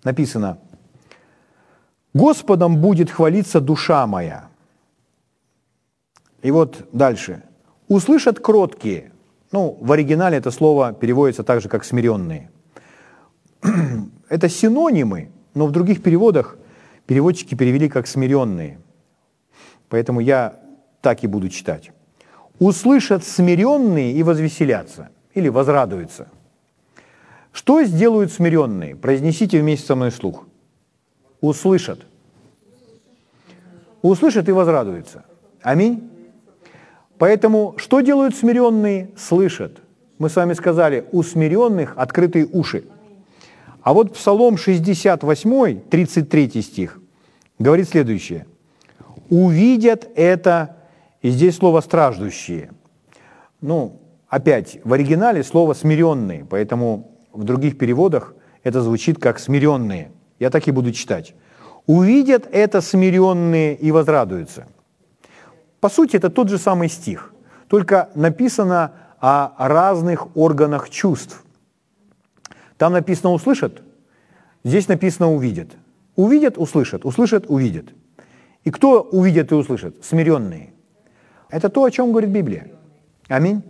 написано. 0.03 0.57
«Господом 2.13 2.77
будет 2.77 3.09
хвалиться 3.09 3.59
душа 3.59 4.05
моя». 4.05 4.49
И 6.43 6.51
вот 6.51 6.87
дальше. 6.91 7.43
«Услышат 7.87 8.39
кроткие». 8.39 9.12
Ну, 9.53 9.77
в 9.79 9.91
оригинале 9.93 10.37
это 10.37 10.51
слово 10.51 10.91
переводится 10.91 11.43
так 11.43 11.61
же, 11.61 11.69
как 11.69 11.85
«смиренные». 11.85 12.49
Это 14.29 14.49
синонимы 14.49 15.29
но 15.53 15.67
в 15.67 15.71
других 15.71 16.01
переводах 16.01 16.57
переводчики 17.05 17.55
перевели 17.55 17.89
как 17.89 18.07
«смиренные». 18.07 18.79
Поэтому 19.89 20.19
я 20.19 20.59
так 21.01 21.23
и 21.23 21.27
буду 21.27 21.49
читать. 21.49 21.91
«Услышат 22.59 23.23
смиренные 23.23 24.13
и 24.13 24.23
возвеселятся» 24.23 25.09
или 25.33 25.49
«возрадуются». 25.49 26.27
Что 27.51 27.83
сделают 27.83 28.31
смиренные? 28.31 28.95
Произнесите 28.95 29.61
вместе 29.61 29.85
со 29.85 29.95
мной 29.95 30.11
слух. 30.11 30.47
Услышат. 31.39 31.99
Услышат 34.01 34.49
и 34.49 34.51
возрадуются. 34.51 35.23
Аминь. 35.61 36.09
Поэтому 37.23 37.75
что 37.77 38.01
делают 38.01 38.35
смиренные? 38.35 39.11
Слышат. 39.15 39.77
Мы 40.17 40.29
с 40.29 40.35
вами 40.35 40.51
сказали, 40.51 41.05
у 41.13 41.23
смиренных 41.23 41.93
открытые 41.95 42.45
уши. 42.45 42.83
А 43.81 43.93
вот 43.93 44.13
Псалом 44.13 44.57
68, 44.57 45.79
33 45.89 46.61
стих, 46.61 46.99
говорит 47.59 47.87
следующее. 47.87 48.45
«Увидят 49.29 50.05
это», 50.15 50.75
и 51.21 51.29
здесь 51.29 51.55
слово 51.55 51.79
«страждущие». 51.79 52.71
Ну, 53.61 54.01
опять, 54.27 54.79
в 54.83 54.91
оригинале 54.91 55.45
слово 55.45 55.75
«смиренные», 55.75 56.43
поэтому 56.43 57.09
в 57.31 57.45
других 57.45 57.77
переводах 57.77 58.35
это 58.63 58.81
звучит 58.81 59.17
как 59.17 59.39
«смиренные». 59.39 60.11
Я 60.39 60.49
так 60.49 60.67
и 60.67 60.71
буду 60.71 60.91
читать. 60.91 61.35
«Увидят 61.87 62.49
это 62.51 62.81
смиренные 62.81 63.75
и 63.77 63.91
возрадуются». 63.91 64.67
По 65.83 65.89
сути, 65.89 66.15
это 66.15 66.29
тот 66.29 66.47
же 66.47 66.57
самый 66.57 66.87
стих, 66.87 67.33
только 67.67 68.07
написано 68.15 68.93
о 69.19 69.67
разных 69.67 70.37
органах 70.37 70.89
чувств. 70.89 71.43
Там 72.77 72.93
написано 72.93 73.33
«услышат», 73.33 73.81
здесь 74.63 74.87
написано 74.87 75.33
«увидят». 75.33 75.67
Увидят, 76.15 76.57
услышат, 76.57 77.03
услышат, 77.03 77.47
увидят. 77.49 77.87
И 78.63 78.71
кто 78.71 79.01
увидит 79.01 79.51
и 79.51 79.55
услышит? 79.55 80.05
Смиренные. 80.05 80.73
Это 81.49 81.67
то, 81.67 81.83
о 81.83 81.91
чем 81.91 82.11
говорит 82.11 82.29
Библия. 82.29 82.71
Аминь. 83.27 83.61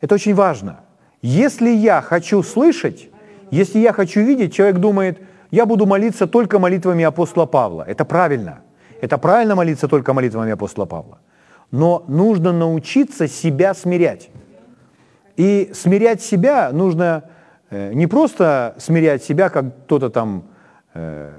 Это 0.00 0.16
очень 0.16 0.34
важно. 0.34 0.80
Если 1.22 1.70
я 1.70 2.00
хочу 2.02 2.42
слышать, 2.42 3.08
если 3.52 3.78
я 3.78 3.92
хочу 3.92 4.20
видеть, 4.20 4.52
человек 4.52 4.78
думает, 4.78 5.20
я 5.52 5.64
буду 5.64 5.86
молиться 5.86 6.26
только 6.26 6.58
молитвами 6.58 7.04
апостола 7.04 7.46
Павла. 7.46 7.84
Это 7.84 8.04
правильно. 8.04 8.62
Это 9.00 9.16
правильно 9.16 9.54
молиться 9.54 9.86
только 9.86 10.12
молитвами 10.12 10.50
апостола 10.50 10.86
Павла. 10.86 11.20
Но 11.70 12.04
нужно 12.08 12.52
научиться 12.52 13.28
себя 13.28 13.74
смирять. 13.74 14.30
И 15.36 15.70
смирять 15.74 16.22
себя 16.22 16.70
нужно 16.72 17.24
Э, 17.70 17.92
не 17.92 18.06
просто 18.06 18.74
смирять 18.78 19.24
себя, 19.24 19.48
как 19.48 19.84
кто-то 19.84 20.08
там 20.08 20.44
э, 20.94 21.32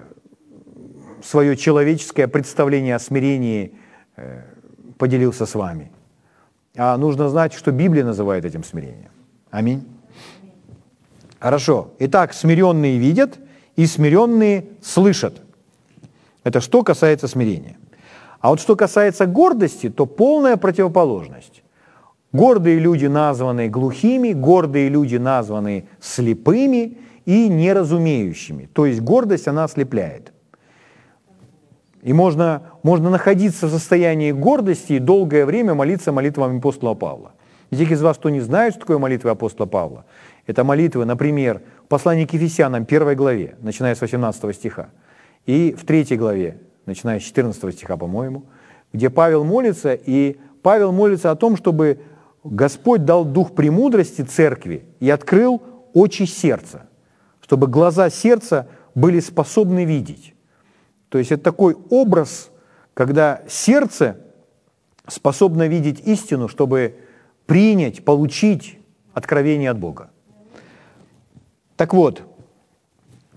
свое 1.24 1.56
человеческое 1.56 2.28
представление 2.28 2.96
о 2.96 3.00
смирении 3.00 3.74
э, 4.18 4.42
поделился 4.98 5.46
с 5.46 5.56
вами, 5.56 5.92
а 6.76 6.98
нужно 6.98 7.30
знать, 7.30 7.54
что 7.54 7.72
Библия 7.72 8.04
называет 8.04 8.44
этим 8.44 8.64
смирением. 8.64 9.12
Аминь. 9.52 9.88
Хорошо. 11.40 11.94
Итак, 12.00 12.34
смиренные 12.34 12.98
видят 12.98 13.40
и 13.78 13.86
смиренные 13.86 14.66
слышат. 14.82 15.42
Это 16.44 16.60
что 16.62 16.84
касается 16.84 17.28
смирения. 17.28 17.78
А 18.40 18.50
вот 18.50 18.60
что 18.60 18.76
касается 18.76 19.26
гордости, 19.26 19.90
то 19.90 20.06
полная 20.06 20.58
противоположность. 20.58 21.64
Гордые 22.32 22.80
люди 22.80 23.06
названы 23.06 23.70
глухими, 23.70 24.34
гордые 24.34 24.90
люди 24.90 25.16
названы 25.16 25.88
слепыми 26.00 26.98
и 27.26 27.48
неразумеющими. 27.48 28.70
То 28.72 28.86
есть 28.86 29.02
гордость, 29.02 29.48
она 29.48 29.64
ослепляет. 29.64 30.34
И 32.04 32.14
можно, 32.14 32.64
можно 32.84 33.10
находиться 33.10 33.68
в 33.68 33.72
состоянии 33.72 34.32
гордости 34.32 34.94
и 34.94 35.00
долгое 35.00 35.46
время 35.46 35.74
молиться 35.74 36.12
молитвами 36.12 36.60
апостола 36.60 36.94
Павла. 36.94 37.32
И 37.70 37.76
тех 37.76 37.92
из 37.92 38.02
вас, 38.02 38.18
кто 38.18 38.30
не 38.30 38.40
знает, 38.40 38.74
что 38.74 38.82
такое 38.82 38.98
молитва 38.98 39.32
апостола 39.32 39.66
Павла, 39.66 40.06
это 40.46 40.64
молитвы, 40.64 41.06
например, 41.06 41.62
в 41.84 41.88
послании 41.88 42.26
к 42.26 42.34
Ефесянам, 42.34 42.86
первой 42.86 43.16
главе, 43.16 43.56
начиная 43.62 43.96
с 43.96 44.02
18 44.02 44.56
стиха, 44.56 44.90
и 45.46 45.76
в 45.78 45.86
третьей 45.86 46.18
главе, 46.18 46.60
начиная 46.88 47.20
с 47.20 47.24
14 47.24 47.74
стиха, 47.74 47.98
по-моему, 47.98 48.46
где 48.92 49.10
Павел 49.10 49.44
молится, 49.44 49.94
и 49.94 50.38
Павел 50.64 50.92
молится 50.92 51.30
о 51.30 51.36
том, 51.36 51.56
чтобы 51.56 52.00
Господь 52.44 53.06
дал 53.06 53.26
дух 53.26 53.54
премудрости 53.54 54.22
церкви 54.22 54.86
и 55.00 55.10
открыл 55.10 55.62
очи 55.94 56.24
сердца, 56.24 56.88
чтобы 57.42 57.68
глаза 57.68 58.10
сердца 58.10 58.68
были 58.96 59.20
способны 59.20 59.86
видеть. 59.86 60.34
То 61.10 61.18
есть 61.18 61.32
это 61.32 61.44
такой 61.44 61.78
образ, 61.90 62.50
когда 62.94 63.42
сердце 63.48 64.18
способно 65.08 65.68
видеть 65.68 66.02
истину, 66.06 66.48
чтобы 66.48 66.96
принять, 67.46 68.04
получить 68.04 68.78
откровение 69.14 69.70
от 69.70 69.78
Бога. 69.80 70.10
Так 71.76 71.94
вот, 71.94 72.24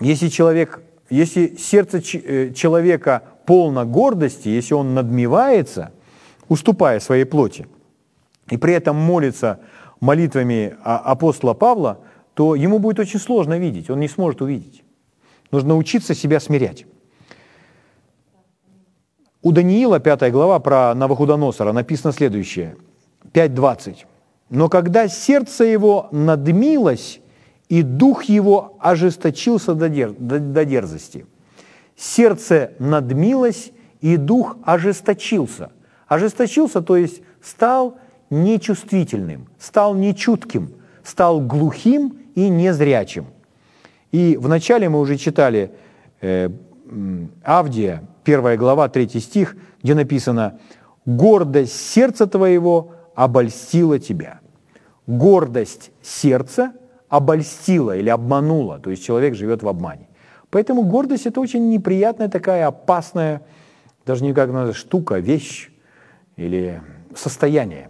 если 0.00 0.28
человек, 0.28 0.82
если 1.10 1.56
сердце 1.56 1.98
э, 1.98 2.52
человека 2.52 3.22
полно 3.50 3.84
гордости, 3.84 4.48
если 4.48 4.74
он 4.74 4.94
надмевается, 4.94 5.90
уступая 6.48 7.00
своей 7.00 7.24
плоти, 7.24 7.66
и 8.48 8.56
при 8.56 8.74
этом 8.74 8.94
молится 8.94 9.58
молитвами 9.98 10.76
апостола 10.84 11.52
Павла, 11.52 11.98
то 12.34 12.54
ему 12.54 12.78
будет 12.78 13.00
очень 13.00 13.18
сложно 13.18 13.58
видеть, 13.58 13.90
он 13.90 13.98
не 13.98 14.06
сможет 14.06 14.40
увидеть. 14.40 14.84
Нужно 15.50 15.76
учиться 15.76 16.14
себя 16.14 16.38
смирять. 16.38 16.86
У 19.42 19.50
Даниила, 19.50 19.98
5 19.98 20.30
глава, 20.30 20.60
про 20.60 20.94
Навуходоносора 20.94 21.72
написано 21.72 22.12
следующее, 22.12 22.76
5.20. 23.32 23.96
«Но 24.48 24.68
когда 24.68 25.08
сердце 25.08 25.64
его 25.64 26.06
надмилось, 26.12 27.20
и 27.68 27.82
дух 27.82 28.26
его 28.26 28.76
ожесточился 28.78 29.74
до, 29.74 29.88
дер... 29.88 30.12
до 30.12 30.64
дерзости». 30.64 31.26
Сердце 32.00 32.72
надмилось, 32.78 33.72
и 34.00 34.16
дух 34.16 34.56
ожесточился. 34.64 35.70
Ожесточился, 36.08 36.80
то 36.80 36.96
есть 36.96 37.20
стал 37.42 37.98
нечувствительным, 38.30 39.48
стал 39.58 39.94
нечутким, 39.94 40.72
стал 41.04 41.42
глухим 41.42 42.16
и 42.34 42.48
незрячим. 42.48 43.26
И 44.12 44.38
вначале 44.40 44.88
мы 44.88 44.98
уже 44.98 45.18
читали 45.18 45.72
э, 46.22 46.48
Авдия, 47.44 48.02
1 48.24 48.56
глава, 48.56 48.88
3 48.88 49.20
стих, 49.20 49.54
где 49.82 49.94
написано 49.94 50.58
«Гордость 51.04 51.76
сердца 51.90 52.26
твоего 52.26 52.94
обольстила 53.14 53.98
тебя». 53.98 54.40
Гордость 55.06 55.90
сердца 56.00 56.72
обольстила 57.10 57.94
или 57.94 58.08
обманула, 58.08 58.78
то 58.78 58.88
есть 58.88 59.04
человек 59.04 59.34
живет 59.34 59.62
в 59.62 59.68
обмане. 59.68 60.09
Поэтому 60.50 60.82
гордость– 60.82 61.26
это 61.26 61.40
очень 61.40 61.68
неприятная 61.68 62.28
такая 62.28 62.66
опасная, 62.66 63.42
даже 64.04 64.24
не 64.24 64.34
как 64.34 64.50
надо, 64.50 64.72
штука, 64.72 65.18
вещь 65.18 65.70
или 66.36 66.82
состояние. 67.14 67.88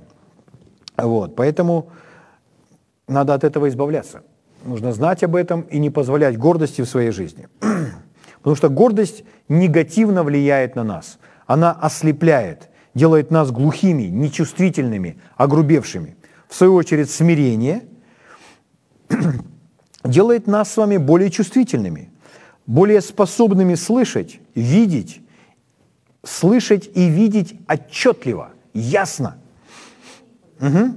Вот, 0.97 1.37
поэтому 1.37 1.91
надо 3.09 3.35
от 3.35 3.45
этого 3.45 3.69
избавляться. 3.69 4.23
Нужно 4.65 4.93
знать 4.93 5.23
об 5.23 5.37
этом 5.37 5.63
и 5.63 5.79
не 5.79 5.89
позволять 5.91 6.37
гордости 6.37 6.83
в 6.83 6.87
своей 6.87 7.11
жизни. 7.11 7.49
Потому 8.39 8.57
что 8.57 8.69
гордость 8.69 9.25
негативно 9.49 10.23
влияет 10.23 10.77
на 10.77 10.85
нас. 10.85 11.19
Она 11.47 11.73
ослепляет, 11.73 12.69
делает 12.95 13.31
нас 13.31 13.51
глухими, 13.51 14.05
нечувствительными, 14.05 15.19
огрубевшими. 15.37 16.17
В 16.49 16.55
свою 16.55 16.75
очередь 16.75 17.11
смирение 17.11 17.85
делает 20.05 20.47
нас 20.47 20.73
с 20.73 20.77
вами 20.77 20.99
более 20.99 21.31
чувствительными, 21.31 22.11
более 22.71 23.01
способными 23.01 23.75
слышать, 23.75 24.39
видеть, 24.55 25.21
слышать 26.23 26.89
и 26.95 27.09
видеть 27.09 27.57
отчетливо, 27.67 28.51
ясно. 28.73 29.39
Угу. 30.61 30.95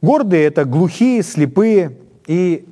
Гордые– 0.00 0.44
это 0.46 0.64
глухие, 0.64 1.24
слепые 1.24 1.98
и 2.28 2.68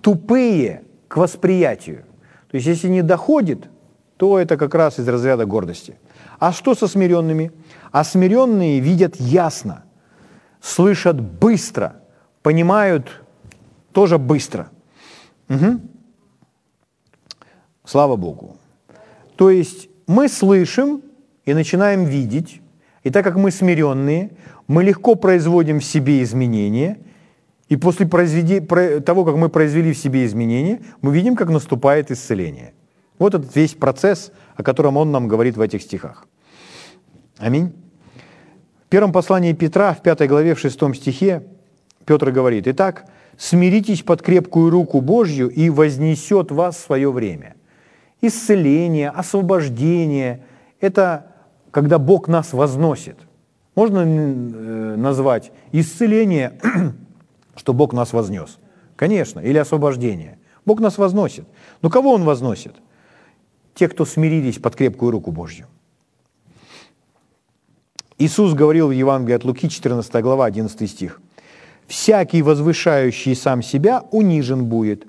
тупые 0.00 0.82
к 1.08 1.18
восприятию. 1.18 2.06
То 2.50 2.56
есть, 2.56 2.66
если 2.66 2.88
не 2.88 3.02
доходит, 3.02 3.68
то 4.16 4.38
это 4.38 4.56
как 4.56 4.74
раз 4.74 4.98
из 4.98 5.06
разряда 5.06 5.44
гордости. 5.44 5.98
А 6.38 6.52
что 6.52 6.74
со 6.74 6.86
смиренными? 6.86 7.52
А 7.92 8.02
смиренные 8.02 8.80
видят 8.80 9.16
ясно, 9.16 9.84
слышат 10.62 11.20
быстро, 11.20 11.96
понимают 12.42 13.22
тоже 13.92 14.16
быстро. 14.16 14.70
Угу. 15.50 15.80
Слава 17.88 18.16
Богу. 18.16 18.58
То 19.36 19.48
есть 19.48 19.88
мы 20.06 20.28
слышим 20.28 21.00
и 21.46 21.54
начинаем 21.54 22.04
видеть, 22.04 22.60
и 23.02 23.08
так 23.08 23.24
как 23.24 23.36
мы 23.36 23.50
смиренные, 23.50 24.32
мы 24.66 24.84
легко 24.84 25.14
производим 25.14 25.80
в 25.80 25.84
себе 25.84 26.22
изменения, 26.22 26.98
и 27.70 27.76
после 27.76 28.06
того, 28.06 29.24
как 29.24 29.36
мы 29.36 29.48
произвели 29.48 29.94
в 29.94 29.96
себе 29.96 30.26
изменения, 30.26 30.82
мы 31.00 31.14
видим, 31.14 31.34
как 31.34 31.48
наступает 31.48 32.10
исцеление. 32.10 32.74
Вот 33.18 33.34
этот 33.34 33.56
весь 33.56 33.72
процесс, 33.72 34.32
о 34.54 34.62
котором 34.62 34.98
он 34.98 35.10
нам 35.10 35.26
говорит 35.26 35.56
в 35.56 35.60
этих 35.62 35.80
стихах. 35.80 36.26
Аминь. 37.38 37.72
В 38.84 38.88
первом 38.90 39.12
послании 39.12 39.54
Петра, 39.54 39.94
в 39.94 40.02
пятой 40.02 40.28
главе, 40.28 40.54
в 40.54 40.58
шестом 40.58 40.92
стихе, 40.92 41.42
Петр 42.04 42.32
говорит, 42.32 42.68
«Итак, 42.68 43.06
смиритесь 43.38 44.02
под 44.02 44.20
крепкую 44.20 44.68
руку 44.68 45.00
Божью, 45.00 45.48
и 45.48 45.70
вознесет 45.70 46.50
вас 46.50 46.76
свое 46.76 47.10
время». 47.10 47.54
Исцеление, 48.20 49.10
освобождение– 49.10 50.44
это 50.80 51.26
когда 51.70 51.98
Бог 51.98 52.28
нас 52.28 52.52
возносит. 52.52 53.16
Можно 53.74 54.00
э, 54.00 54.96
назвать 54.96 55.52
исцеление, 55.70 56.58
что 57.56 57.72
Бог 57.72 57.92
нас 57.92 58.12
вознес? 58.12 58.58
Конечно, 58.96 59.38
или 59.38 59.58
освобождение. 59.58 60.38
Бог 60.64 60.80
нас 60.80 60.98
возносит. 60.98 61.46
Но 61.82 61.90
кого 61.90 62.12
Он 62.12 62.24
возносит? 62.24 62.74
Те, 63.74 63.88
кто 63.88 64.04
смирились 64.04 64.58
под 64.58 64.74
крепкую 64.74 65.12
руку 65.12 65.30
Божью. 65.30 65.66
Иисус 68.18 68.52
говорил 68.52 68.88
в 68.88 68.90
Евангелии 68.90 69.36
от 69.36 69.44
Луки, 69.44 69.68
14 69.68 70.22
глава, 70.22 70.46
11 70.46 70.90
стих. 70.90 71.20
«Всякий, 71.86 72.42
возвышающий 72.42 73.36
сам 73.36 73.62
себя, 73.62 74.02
унижен 74.10 74.64
будет, 74.64 75.06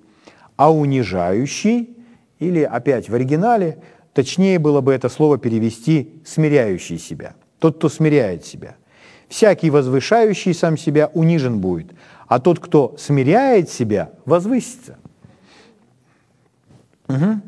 а 0.56 0.72
унижающий 0.72 1.98
или 2.40 2.64
опять 2.64 3.10
в 3.10 3.16
оригинале, 3.16 3.80
точнее 4.14 4.60
было 4.60 4.82
бы 4.82 4.94
это 4.94 5.10
слово 5.10 5.38
перевести 5.38 6.22
«смиряющий 6.26 6.98
себя», 6.98 7.36
тот, 7.60 7.78
кто 7.78 7.90
смиряет 7.90 8.46
себя. 8.46 8.76
Всякий 9.28 9.70
возвышающий 9.70 10.54
сам 10.54 10.76
себя 10.78 11.12
унижен 11.14 11.60
будет, 11.60 11.92
а 12.28 12.40
тот, 12.40 12.60
кто 12.60 12.96
смиряет 12.98 13.70
себя, 13.70 14.12
возвысится. 14.26 14.98
Угу. 17.08 17.42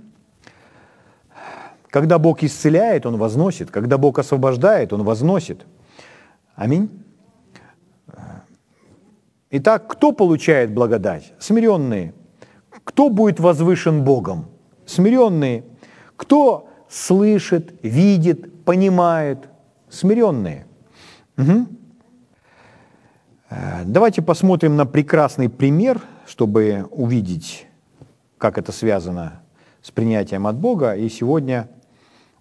Когда 1.90 2.20
Бог 2.20 2.44
исцеляет, 2.44 3.06
Он 3.06 3.18
возносит. 3.18 3.70
Когда 3.70 3.98
Бог 3.98 4.18
освобождает, 4.18 4.94
Он 4.94 5.04
возносит. 5.04 5.66
Аминь. 6.56 6.90
Итак, 9.50 9.88
кто 9.88 10.14
получает 10.14 10.74
благодать? 10.74 11.34
Смиренные. 11.40 12.14
Кто 12.86 13.10
будет 13.10 13.40
возвышен 13.40 14.04
Богом? 14.04 14.46
Смиренные. 14.86 15.64
Кто 16.16 16.68
слышит, 16.90 17.74
видит, 17.82 18.64
понимает? 18.64 19.48
Смиренные. 19.90 20.66
Угу. 21.38 21.68
Давайте 23.86 24.22
посмотрим 24.22 24.76
на 24.76 24.86
прекрасный 24.86 25.50
пример, 25.50 26.02
чтобы 26.26 26.88
увидеть, 26.92 27.68
как 28.38 28.58
это 28.58 28.72
связано 28.72 29.42
с 29.82 29.92
принятием 29.92 30.48
от 30.48 30.56
Бога. 30.56 30.96
И 30.96 31.10
сегодня 31.10 31.68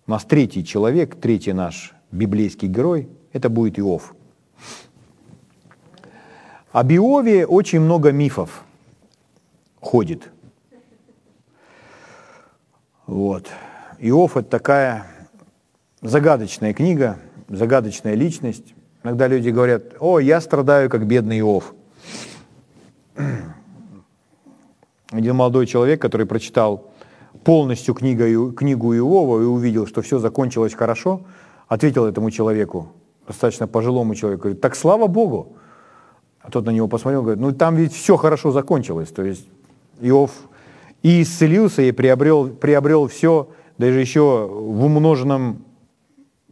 у 0.07 0.11
нас 0.13 0.25
третий 0.25 0.65
человек, 0.65 1.17
третий 1.17 1.53
наш 1.53 1.95
библейский 2.13 2.69
герой, 2.69 3.09
это 3.33 3.49
будет 3.49 3.79
Иов. 3.79 4.15
Об 6.73 6.93
Иове 6.93 7.47
очень 7.47 7.81
много 7.81 8.13
мифов 8.13 8.65
ходит– 9.81 10.31
вот. 13.11 13.49
Иов– 13.99 14.37
это 14.37 14.49
такая 14.49 15.05
загадочная 16.01 16.73
книга, 16.73 17.19
загадочная 17.49 18.15
личность. 18.15 18.73
Иногда 19.03 19.27
люди 19.27 19.49
говорят, 19.49 19.95
о, 19.99 20.21
я 20.21 20.41
страдаю, 20.41 20.89
как 20.89 21.09
бедный 21.09 21.41
Иов. 21.41 21.75
Один 25.11 25.35
молодой 25.35 25.67
человек, 25.67 26.01
который 26.01 26.25
прочитал 26.25 26.93
полностью 27.43 27.95
книгу, 27.95 28.53
книгу 28.53 28.95
Иова 28.95 29.43
и 29.43 29.45
увидел, 29.45 29.89
что 29.89 30.03
все 30.03 30.21
закончилось 30.21 30.75
хорошо, 30.75 31.23
ответил 31.67 32.05
этому 32.05 32.31
человеку, 32.31 32.93
достаточно 33.27 33.67
пожилому 33.67 34.15
человеку, 34.15 34.43
говорит, 34.43 34.61
так 34.61 34.77
слава 34.77 35.09
Богу. 35.09 35.57
А 36.43 36.51
тот 36.53 36.65
на 36.65 36.71
него 36.71 36.87
посмотрел, 36.87 37.23
говорит, 37.23 37.43
ну 37.43 37.51
там 37.51 37.75
ведь 37.75 37.93
все 37.93 38.17
хорошо 38.17 38.53
закончилось. 38.53 39.09
То 39.09 39.25
есть 39.25 39.49
Иов 40.01 40.31
и 41.03 41.23
исцелился, 41.23 41.83
и 41.83 41.93
приобрел, 41.93 42.49
приобрел 42.49 43.09
все, 43.09 43.49
даже 43.79 44.01
еще 44.01 44.47
в 44.51 44.85
умноженном 44.85 45.65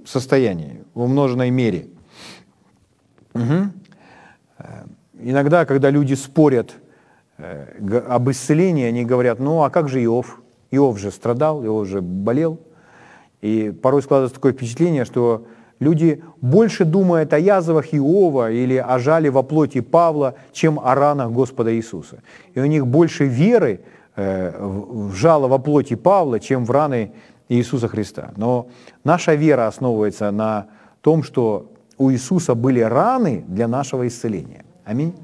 состоянии, 0.05 0.83
в 0.95 1.03
умноженной 1.03 1.51
мере. 1.51 1.89
Угу. 3.35 3.71
Иногда, 5.21 5.65
когда 5.65 5.91
люди 5.91 6.15
спорят 6.15 6.75
э, 7.39 8.03
об 8.09 8.31
исцелении, 8.31 8.85
они 8.85 9.05
говорят, 9.05 9.41
ну 9.41 9.63
а 9.63 9.71
как 9.71 9.89
же 9.89 10.03
Иов? 10.05 10.41
Иов 10.71 10.99
же 10.99 11.11
страдал, 11.11 11.65
Иов 11.65 11.87
же 11.87 12.01
болел. 12.01 12.61
И 13.41 13.71
порой 13.71 14.03
складывается 14.03 14.37
такое 14.37 14.53
впечатление, 14.53 15.05
что 15.05 15.47
люди 15.81 16.23
больше 16.41 16.85
думают 16.85 17.33
о 17.33 17.39
язвах 17.39 17.93
Иова 17.93 18.51
или 18.51 18.77
о 18.77 18.99
жале 18.99 19.31
во 19.31 19.43
плоти 19.43 19.81
Павла, 19.81 20.35
чем 20.53 20.79
о 20.79 20.95
ранах 20.95 21.33
Господа 21.33 21.75
Иисуса. 21.75 22.23
И 22.55 22.61
у 22.61 22.67
них 22.67 22.87
больше 22.87 23.25
веры 23.27 23.81
в 24.19 25.15
жало 25.15 25.47
во 25.47 25.59
плоти 25.59 25.95
Павла, 25.95 26.41
чем 26.41 26.65
в 26.65 26.71
раны 26.71 27.13
Иисуса 27.49 27.89
Христа. 27.89 28.33
Но 28.37 28.69
наша 29.05 29.35
вера 29.35 29.69
основывается 29.69 30.31
на 30.33 30.67
том, 31.03 31.23
что 31.23 31.71
у 31.99 32.11
Иисуса 32.11 32.55
были 32.55 32.81
раны 32.81 33.45
для 33.47 33.69
нашего 33.69 34.07
исцеления. 34.07 34.65
Аминь. 34.85 35.15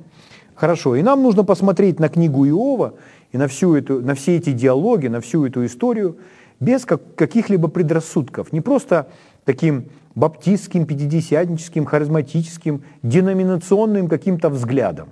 Хорошо, 0.55 0.95
и 0.95 1.03
нам 1.03 1.23
нужно 1.23 1.45
посмотреть 1.45 1.99
на 1.99 2.09
книгу 2.09 2.47
Иова 2.47 2.95
и 3.33 3.39
на, 3.39 3.49
всю 3.49 3.75
эту, 3.75 4.01
на 4.01 4.15
все 4.15 4.37
эти 4.37 4.53
диалоги, 4.53 5.09
на 5.09 5.21
всю 5.21 5.45
эту 5.45 5.67
историю 5.67 6.19
без 6.61 6.85
как, 6.85 7.17
каких-либо 7.17 7.69
предрассудков. 7.69 8.53
Не 8.53 8.61
просто 8.61 9.09
таким 9.45 9.87
баптистским, 10.15 10.87
пятидесятническим, 10.87 11.85
харизматическим, 11.85 12.85
деноминационным 13.03 14.09
каким-то 14.09 14.49
взглядом, 14.49 15.09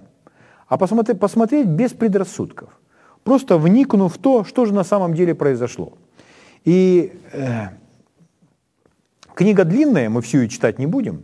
а 0.69 0.79
посмотреть, 0.79 1.19
посмотреть 1.19 1.67
без 1.67 1.93
предрассудков, 1.93 2.71
просто 3.25 3.59
вникнув 3.59 4.15
в 4.15 4.19
то, 4.19 4.45
что 4.45 4.65
же 4.65 4.75
на 4.75 4.85
самом 4.85 5.15
деле 5.15 5.35
произошло. 5.35 5.93
И 6.65 7.13
э, 7.33 7.69
книга 9.35 9.65
длинная, 9.65 10.09
мы 10.09 10.23
всю 10.23 10.39
ее 10.39 10.49
читать 10.49 10.79
не 10.79 10.87
будем, 10.87 11.23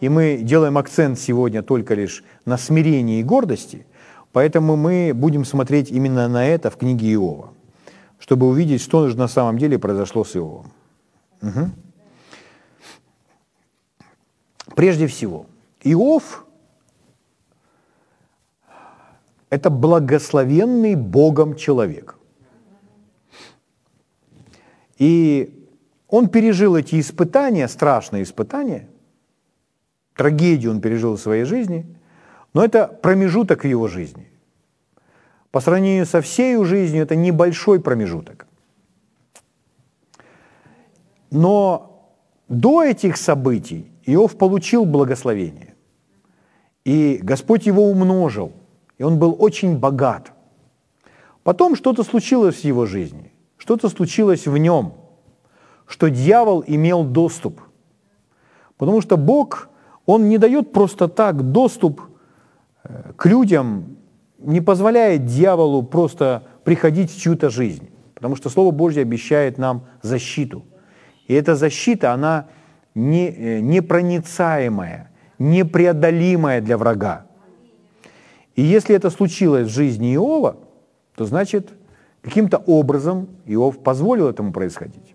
и 0.00 0.08
мы 0.08 0.38
делаем 0.42 0.78
акцент 0.78 1.18
сегодня 1.18 1.62
только 1.62 1.94
лишь 1.94 2.24
на 2.44 2.56
смирении 2.56 3.20
и 3.20 3.24
гордости, 3.24 3.86
поэтому 4.32 4.76
мы 4.76 5.12
будем 5.14 5.44
смотреть 5.44 5.90
именно 5.90 6.28
на 6.28 6.46
это 6.46 6.70
в 6.70 6.76
книге 6.76 7.12
Иова, 7.14 7.52
чтобы 8.18 8.48
увидеть, 8.48 8.80
что 8.80 9.08
же 9.08 9.16
на 9.16 9.28
самом 9.28 9.58
деле 9.58 9.78
произошло 9.78 10.24
с 10.24 10.36
Иовом. 10.36 10.72
Угу. 11.42 11.70
Прежде 14.74 15.06
всего, 15.06 15.46
Иов– 15.82 16.44
это 19.50 19.70
благословенный 19.70 20.94
Богом 20.94 21.56
человек. 21.56 22.18
И 24.98 25.66
он 26.08 26.28
пережил 26.28 26.76
эти 26.76 26.98
испытания, 27.00 27.68
страшные 27.68 28.22
испытания, 28.22 28.88
трагедию 30.16 30.72
он 30.72 30.80
пережил 30.80 31.16
в 31.16 31.20
своей 31.20 31.44
жизни, 31.44 31.86
но 32.54 32.64
это 32.64 32.88
промежуток 32.88 33.64
в 33.64 33.66
его 33.66 33.88
жизни. 33.88 34.28
По 35.50 35.60
сравнению 35.60 36.06
со 36.06 36.20
всей 36.20 36.62
жизнью 36.64 37.02
это 37.02 37.16
небольшой 37.16 37.80
промежуток. 37.80 38.46
Но 41.30 42.10
до 42.48 42.82
этих 42.82 43.16
событий 43.16 43.90
Иов 44.04 44.36
получил 44.36 44.84
благословение. 44.84 45.74
И 46.84 47.20
Господь 47.22 47.66
его 47.66 47.90
умножил, 47.90 48.52
и 48.98 49.02
он 49.04 49.18
был 49.18 49.36
очень 49.38 49.78
богат. 49.78 50.32
Потом 51.42 51.76
что-то 51.76 52.02
случилось 52.02 52.56
в 52.56 52.64
его 52.64 52.84
жизни, 52.84 53.32
что-то 53.56 53.88
случилось 53.88 54.46
в 54.46 54.56
нем, 54.58 54.94
что 55.86 56.10
дьявол 56.10 56.62
имел 56.66 57.04
доступ. 57.04 57.60
Потому 58.76 59.00
что 59.00 59.16
Бог, 59.16 59.68
Он 60.06 60.28
не 60.28 60.38
дает 60.38 60.72
просто 60.72 61.08
так 61.08 61.52
доступ 61.52 62.02
э, 62.84 63.12
к 63.16 63.26
людям, 63.26 63.96
не 64.38 64.60
позволяет 64.60 65.26
дьяволу 65.26 65.82
просто 65.82 66.42
приходить 66.64 67.10
в 67.10 67.20
чью-то 67.20 67.50
жизнь. 67.50 67.90
Потому 68.14 68.36
что 68.36 68.50
Слово 68.50 68.70
Божье 68.70 69.02
обещает 69.02 69.58
нам 69.58 69.86
защиту. 70.02 70.64
И 71.26 71.34
эта 71.34 71.54
защита, 71.54 72.12
она 72.12 72.48
не, 72.94 73.28
э, 73.28 73.60
непроницаемая, 73.60 75.10
непреодолимая 75.38 76.60
для 76.60 76.76
врага. 76.76 77.27
И 78.58 78.62
если 78.62 78.96
это 78.96 79.08
случилось 79.08 79.68
в 79.68 79.72
жизни 79.72 80.16
Иова, 80.16 80.56
то 81.14 81.24
значит, 81.24 81.72
каким-то 82.22 82.58
образом 82.58 83.28
Иов 83.46 83.84
позволил 83.84 84.26
этому 84.28 84.52
происходить. 84.52 85.14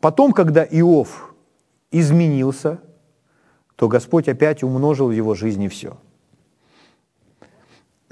Потом, 0.00 0.30
когда 0.30 0.62
Иов 0.62 1.34
изменился, 1.90 2.78
то 3.74 3.88
Господь 3.88 4.28
опять 4.28 4.62
умножил 4.62 5.08
в 5.08 5.10
его 5.10 5.34
жизни 5.34 5.66
все. 5.66 5.98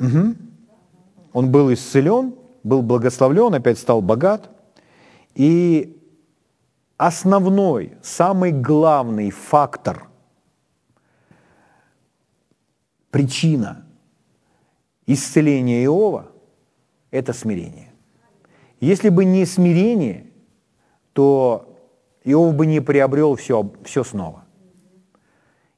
Угу. 0.00 0.34
Он 1.34 1.52
был 1.52 1.72
исцелен, 1.72 2.34
был 2.64 2.82
благословлен, 2.82 3.54
опять 3.54 3.78
стал 3.78 4.02
богат. 4.02 4.50
И 5.36 6.02
основной, 6.96 7.92
самый 8.02 8.50
главный 8.50 9.30
фактор, 9.30 10.08
причина 13.14 13.84
исцеления 15.06 15.84
Иова– 15.84 16.32
это 17.12 17.32
смирение. 17.32 17.92
Если 18.80 19.08
бы 19.08 19.24
не 19.24 19.46
смирение, 19.46 20.26
то 21.12 21.78
Иов 22.24 22.54
бы 22.56 22.66
не 22.66 22.80
приобрел 22.80 23.36
все, 23.36 23.70
все 23.84 24.02
снова. 24.02 24.44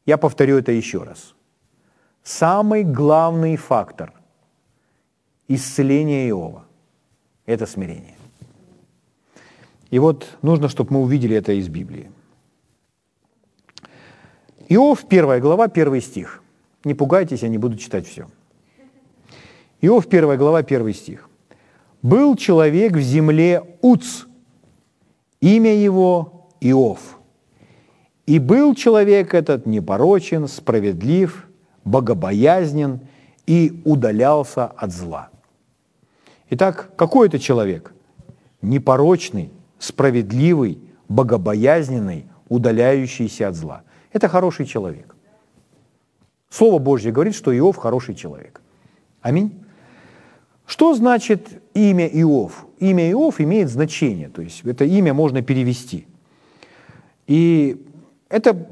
Я 0.07 0.17
повторю 0.17 0.57
это 0.57 0.73
еще 0.73 1.03
раз. 1.03 1.35
Самый 2.23 2.85
главный 2.85 3.57
фактор 3.57 4.15
исцеления 5.47 6.31
Иова– 6.31 6.65
это 7.45 7.67
смирение. 7.67 8.17
И 9.91 9.99
вот 9.99 10.39
нужно, 10.41 10.71
чтобы 10.71 10.95
мы 10.95 11.03
увидели 11.03 11.37
это 11.37 11.53
из 11.53 11.69
Библии. 11.69 12.11
Иов, 14.71 15.07
первая 15.07 15.39
глава, 15.39 15.69
первый 15.69 16.01
стих. 16.01 16.43
Не 16.87 16.95
пугайтесь, 16.95 17.43
я 17.43 17.49
не 17.49 17.59
буду 17.59 17.77
читать 17.77 18.07
все. 18.07 18.29
Иов, 19.81 20.07
первая 20.07 20.39
глава, 20.39 20.63
первый 20.63 20.95
стих. 20.95 21.29
«Был 22.01 22.37
человек 22.37 22.93
в 22.93 23.01
земле 23.01 23.61
Уц, 23.83 24.27
имя 25.41 25.75
его 25.75 26.47
Иов. 26.61 27.19
И 28.27 28.39
был 28.39 28.77
человек 28.77 29.35
этот 29.35 29.67
непорочен, 29.67 30.47
справедлив, 30.47 31.49
богобоязнен 31.85 33.01
и 33.49 33.83
удалялся 33.85 34.67
от 34.67 34.93
зла. 34.93 35.31
Итак, 36.51 36.93
какой 36.95 37.27
это 37.27 37.41
человек? 37.41 37.95
Непорочный, 38.63 39.51
справедливый, 39.81 40.79
богобоязненный, 41.09 42.27
удаляющийся 42.49 43.49
от 43.49 43.57
зла. 43.57 43.83
Это 44.13 44.29
хороший 44.29 44.67
человек. 44.67 45.16
Слово 46.49 46.79
Божье 46.79 47.13
говорит, 47.13 47.35
что 47.35 47.57
Иов 47.57 47.77
хороший 47.77 48.15
человек. 48.15 48.61
Аминь. 49.21 49.65
Что 50.67 50.95
значит 50.95 51.63
имя 51.75 52.07
Иов? 52.07 52.67
Имя 52.79 53.11
Иов 53.11 53.41
имеет 53.41 53.69
значение, 53.69 54.29
то 54.29 54.43
есть 54.43 54.65
это 54.65 54.85
имя 54.85 55.15
можно 55.15 55.43
перевести– 55.43 56.07
и 57.27 57.85
это 58.29 58.69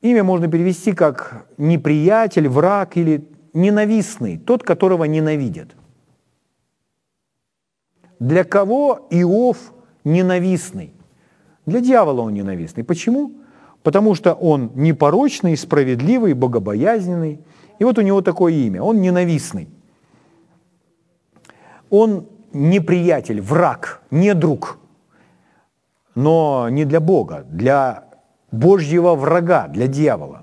имя 0.00 0.24
можно 0.24 0.48
перевести 0.48 0.92
как 0.92 1.46
неприятель, 1.56 2.48
враг 2.48 2.96
или 2.96 3.28
ненавистный, 3.54 4.38
тот, 4.38 4.62
которого 4.62 5.04
ненавидят. 5.04 5.68
Для 8.18 8.44
кого 8.44 9.06
Иов 9.10 9.72
ненавистный? 10.04 10.92
Для 11.66 11.80
дьявола 11.80 12.22
он 12.22 12.34
ненавистный. 12.34 12.82
Почему? 12.82 13.32
Потому 13.88 14.14
что 14.14 14.34
он 14.34 14.70
непорочный, 14.74 15.56
справедливый, 15.56 16.34
богобоязненный. 16.34 17.40
И 17.78 17.84
вот 17.84 17.98
у 17.98 18.02
него 18.02 18.20
такое 18.20 18.52
имя. 18.52 18.82
Он 18.82 19.00
ненавистный. 19.00 19.68
Он 21.88 22.26
неприятель, 22.52 23.40
враг, 23.40 24.02
не 24.10 24.34
друг 24.34 24.78
но 26.18 26.68
не 26.68 26.84
для 26.84 26.98
Бога, 26.98 27.44
для 27.48 28.08
Божьего 28.50 29.14
врага, 29.14 29.68
для 29.68 29.86
дьявола. 29.86 30.42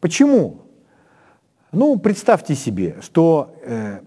Почему? 0.00 0.62
Ну, 1.70 2.00
представьте 2.00 2.56
себе, 2.56 2.96
что 3.00 3.54
э, 3.62 4.00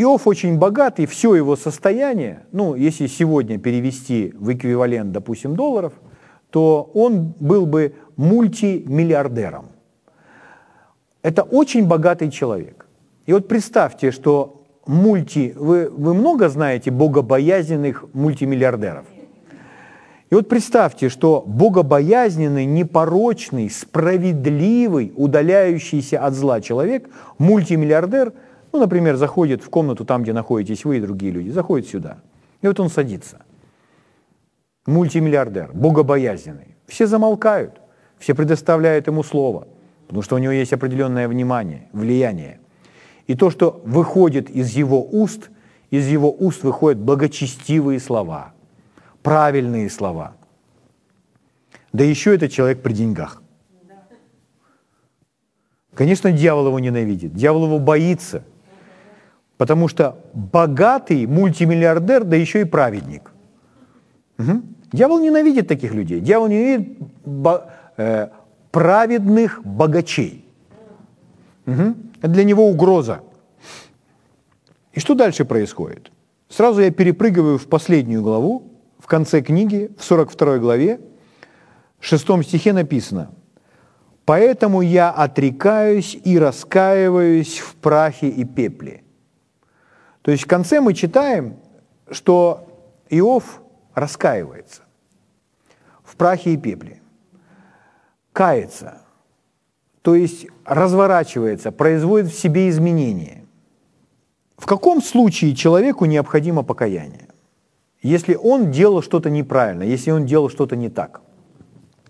Иов 0.00 0.26
очень 0.26 0.58
богат, 0.58 1.00
и 1.00 1.06
все 1.06 1.34
его 1.34 1.56
состояние, 1.56 2.44
ну, 2.52 2.74
если 2.74 3.06
сегодня 3.06 3.58
перевести 3.58 4.32
в 4.38 4.52
эквивалент, 4.52 5.12
допустим, 5.12 5.54
долларов, 5.54 5.92
то 6.50 6.90
он 6.94 7.34
был 7.40 7.66
бы 7.66 7.94
мультимиллиардером. 8.16 9.66
Это 11.22 11.42
очень 11.42 11.86
богатый 11.86 12.30
человек. 12.30 12.86
И 13.26 13.32
вот 13.32 13.48
представьте, 13.48 14.10
что 14.10 14.64
мульти... 14.86 15.52
Вы, 15.56 15.90
вы 15.90 16.14
много 16.14 16.48
знаете 16.48 16.90
богобоязненных 16.90 18.06
мультимиллиардеров? 18.14 19.04
И 20.30 20.34
вот 20.34 20.48
представьте, 20.48 21.08
что 21.08 21.42
богобоязненный, 21.46 22.64
непорочный, 22.64 23.68
справедливый, 23.68 25.12
удаляющийся 25.16 26.24
от 26.24 26.34
зла 26.34 26.60
человек, 26.60 27.10
мультимиллиардер, 27.38 28.32
Ну, 28.72 28.78
например, 28.78 29.16
заходит 29.16 29.62
в 29.62 29.70
комнату 29.70 30.04
там, 30.04 30.22
где 30.22 30.32
находитесь 30.32 30.84
вы 30.84 30.98
и 30.98 31.00
другие 31.00 31.32
люди, 31.32 31.50
заходит 31.50 31.88
сюда. 31.88 32.18
И 32.62 32.66
вот 32.66 32.78
он 32.78 32.88
садится. 32.88 33.42
Мультимиллиардер, 34.86 35.70
богобоязненный. 35.72 36.76
Все 36.86 37.06
замолкают, 37.06 37.80
все 38.18 38.34
предоставляют 38.34 39.06
ему 39.06 39.22
слово, 39.22 39.68
потому 40.06 40.22
что 40.22 40.36
у 40.36 40.38
него 40.38 40.52
есть 40.52 40.72
определенное 40.72 41.28
внимание, 41.28 41.88
влияние. 41.92 42.60
И 43.26 43.34
то, 43.34 43.50
что 43.50 43.80
выходит 43.84 44.50
из 44.50 44.70
его 44.70 45.02
уст, 45.02 45.50
из 45.90 46.06
его 46.08 46.32
уст 46.32 46.62
выходят 46.62 47.00
благочестивые 47.00 48.00
слова, 48.00 48.52
правильные 49.22 49.90
слова. 49.90 50.34
Да 51.92 52.04
еще 52.04 52.34
это 52.34 52.48
человек 52.48 52.82
при 52.82 52.92
деньгах. 52.92 53.42
Конечно, 55.94 56.32
дьявол 56.32 56.68
его 56.68 56.78
ненавидит, 56.78 57.34
дьявол 57.34 57.66
его 57.66 57.78
боится, 57.78 58.44
потому 59.60 59.88
что 59.88 60.16
богатый 60.32 61.26
мультимиллиардер, 61.26 62.24
да 62.24 62.34
еще 62.34 62.62
и 62.62 62.64
праведник. 62.64 63.30
Угу. 64.38 64.62
Дьявол 64.92 65.20
ненавидит 65.20 65.68
таких 65.68 65.92
людей. 65.92 66.20
Дьявол 66.20 66.48
ненавидит 66.48 66.98
бо- 67.26 67.70
э, 67.98 68.28
праведных 68.70 69.60
богачей. 69.62 70.46
Угу. 71.66 71.94
Это 72.22 72.28
для 72.28 72.44
него 72.44 72.70
угроза. 72.70 73.20
И 74.94 75.00
что 75.00 75.14
дальше 75.14 75.44
происходит? 75.44 76.10
Сразу 76.48 76.80
я 76.80 76.90
перепрыгиваю 76.90 77.58
в 77.58 77.66
последнюю 77.66 78.22
главу, 78.22 78.62
в 78.98 79.06
конце 79.06 79.42
книги, 79.42 79.90
в 79.98 80.04
42 80.04 80.56
главе, 80.56 81.00
в 81.98 82.06
шестом 82.06 82.42
стихе 82.42 82.72
написано– 82.72 83.28
Поэтому 84.24 84.80
я 84.80 85.10
отрекаюсь 85.10 86.16
и 86.22 86.38
раскаиваюсь 86.38 87.58
в 87.58 87.74
прахе 87.74 88.28
и 88.28 88.44
пепле. 88.44 89.02
То 90.22 90.30
есть 90.30 90.44
в 90.44 90.46
конце 90.46 90.80
мы 90.80 90.94
читаем, 90.94 91.56
что 92.10 92.66
Иов 93.08 93.62
раскаивается 93.94 94.82
в 96.04 96.16
прахе 96.16 96.54
и 96.54 96.56
пепле, 96.56 97.00
кается, 98.32 98.98
то 100.02 100.14
есть 100.14 100.46
разворачивается, 100.64 101.72
производит 101.72 102.30
в 102.30 102.38
себе 102.38 102.68
изменения. 102.68 103.44
В 104.56 104.66
каком 104.66 105.02
случае 105.02 105.54
человеку 105.54 106.04
необходимо 106.04 106.62
покаяние? 106.62 107.28
Если 108.02 108.34
он 108.34 108.70
делал 108.70 109.02
что-то 109.02 109.30
неправильно, 109.30 109.82
если 109.82 110.10
он 110.10 110.26
делал 110.26 110.48
что-то 110.48 110.76
не 110.76 110.88
так. 110.88 111.22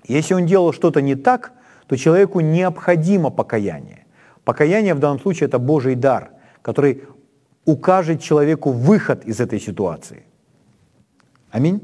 Если 0.06 0.34
он 0.34 0.46
делал 0.46 0.72
что-то 0.72 1.00
не 1.00 1.14
так– 1.14 1.52
то 1.90 1.96
человеку 1.96 2.38
необходимо 2.38 3.30
покаяние. 3.30 4.06
Покаяние 4.44 4.94
в 4.94 5.00
данном 5.00 5.18
случае 5.18 5.48
это 5.48 5.58
Божий 5.58 5.96
дар, 5.96 6.30
который 6.62 7.02
укажет 7.64 8.20
человеку 8.22 8.70
выход 8.70 9.24
из 9.24 9.40
этой 9.40 9.60
ситуации. 9.60 10.24
Аминь. 11.50 11.80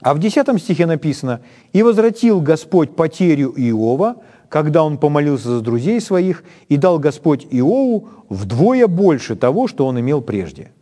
А 0.00 0.14
в 0.14 0.18
10 0.18 0.60
стихе 0.60 0.86
написано, 0.86 1.40
«И 1.72 1.82
возвратил 1.82 2.40
Господь 2.40 2.94
потерю 2.94 3.52
Иова, 3.56 4.16
когда 4.48 4.84
он 4.84 4.98
помолился 4.98 5.48
за 5.48 5.60
друзей 5.60 6.00
своих, 6.00 6.44
и 6.68 6.76
дал 6.76 6.98
Господь 6.98 7.46
Иову 7.50 8.08
вдвое 8.28 8.86
больше 8.86 9.36
того, 9.36 9.66
что 9.68 9.86
он 9.86 9.98
имел 9.98 10.22
прежде». 10.22 10.72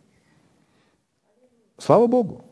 Слава 1.79 2.07
Богу! 2.07 2.45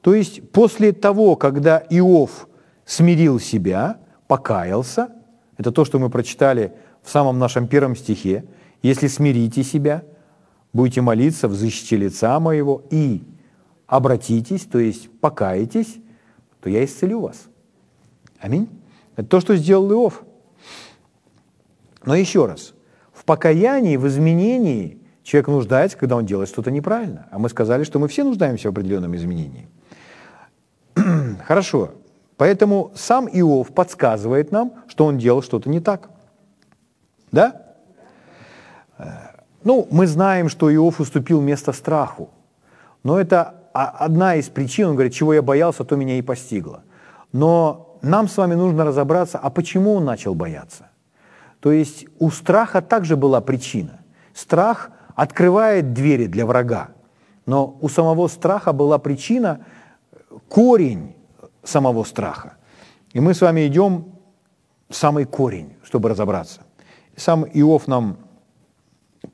То 0.00 0.14
есть 0.14 0.50
после 0.50 0.92
того, 0.92 1.36
когда 1.36 1.82
Иов 1.90 2.48
смирил 2.84 3.40
себя, 3.40 3.98
покаялся, 4.28 5.08
это 5.56 5.72
то, 5.72 5.84
что 5.84 5.98
мы 5.98 6.10
прочитали 6.10 6.72
в 7.02 7.10
самом 7.10 7.38
нашем 7.38 7.66
первом 7.66 7.96
стихе, 7.96 8.44
если 8.82 9.06
смирите 9.06 9.62
себя, 9.62 10.02
будете 10.74 11.00
молиться 11.00 11.48
в 11.48 11.54
защите 11.54 11.96
лица 11.96 12.38
моего 12.38 12.82
и 12.90 13.22
обратитесь, 13.86 14.66
то 14.66 14.78
есть 14.78 15.10
покаетесь, 15.20 15.96
то 16.60 16.68
я 16.68 16.84
исцелю 16.84 17.20
вас. 17.20 17.46
Аминь. 18.38 18.68
Это 19.16 19.26
то, 19.26 19.40
что 19.40 19.56
сделал 19.56 19.90
Иов. 19.90 20.22
Но 22.04 22.14
еще 22.14 22.44
раз, 22.44 22.74
в 23.14 23.24
покаянии, 23.24 23.96
в 23.96 24.06
изменении 24.06 24.98
человек 25.22 25.48
нуждается, 25.48 25.96
когда 25.96 26.16
он 26.16 26.26
делает 26.26 26.50
что-то 26.50 26.70
неправильно. 26.70 27.28
А 27.30 27.38
мы 27.38 27.48
сказали, 27.48 27.84
что 27.84 27.98
мы 27.98 28.08
все 28.08 28.22
нуждаемся 28.22 28.68
в 28.68 28.72
определенном 28.72 29.16
изменении. 29.16 29.68
Хорошо, 31.46 31.92
Поэтому 32.36 32.92
сам 32.96 33.28
Иов 33.28 33.72
подсказывает 33.72 34.50
нам, 34.50 34.74
что 34.88 35.06
он 35.06 35.18
делал 35.18 35.42
что-то 35.42 35.70
не 35.70 35.80
так. 35.80 36.10
Да? 37.30 37.63
Ну, 39.64 39.88
мы 39.90 40.06
знаем, 40.06 40.48
что 40.48 40.72
Иов 40.72 41.00
уступил 41.00 41.40
место 41.40 41.72
страху. 41.72 42.28
Но 43.02 43.18
это 43.18 43.54
одна 43.72 44.36
из 44.36 44.48
причин, 44.48 44.88
он 44.88 44.94
говорит, 44.94 45.14
чего 45.14 45.34
я 45.34 45.42
боялся, 45.42 45.84
то 45.84 45.96
меня 45.96 46.18
и 46.18 46.22
постигло. 46.22 46.82
Но 47.32 47.98
нам 48.02 48.28
с 48.28 48.36
вами 48.36 48.54
нужно 48.54 48.84
разобраться, 48.84 49.38
а 49.38 49.50
почему 49.50 49.94
он 49.94 50.04
начал 50.04 50.34
бояться. 50.34 50.90
То 51.60 51.72
есть 51.72 52.06
у 52.18 52.30
страха 52.30 52.82
также 52.82 53.16
была 53.16 53.40
причина. 53.40 54.00
Страх 54.34 54.90
открывает 55.14 55.94
двери 55.94 56.26
для 56.26 56.44
врага, 56.44 56.88
но 57.46 57.78
у 57.80 57.88
самого 57.88 58.28
страха 58.28 58.72
была 58.72 58.98
причина, 58.98 59.64
корень 60.48 61.16
самого 61.62 62.04
страха. 62.04 62.56
И 63.14 63.20
мы 63.20 63.32
с 63.32 63.40
вами 63.40 63.66
идем 63.66 64.12
в 64.90 64.94
самый 64.94 65.24
корень, 65.24 65.74
чтобы 65.82 66.10
разобраться. 66.10 66.60
Сам 67.16 67.44
Иов 67.44 67.86
нам 67.86 68.18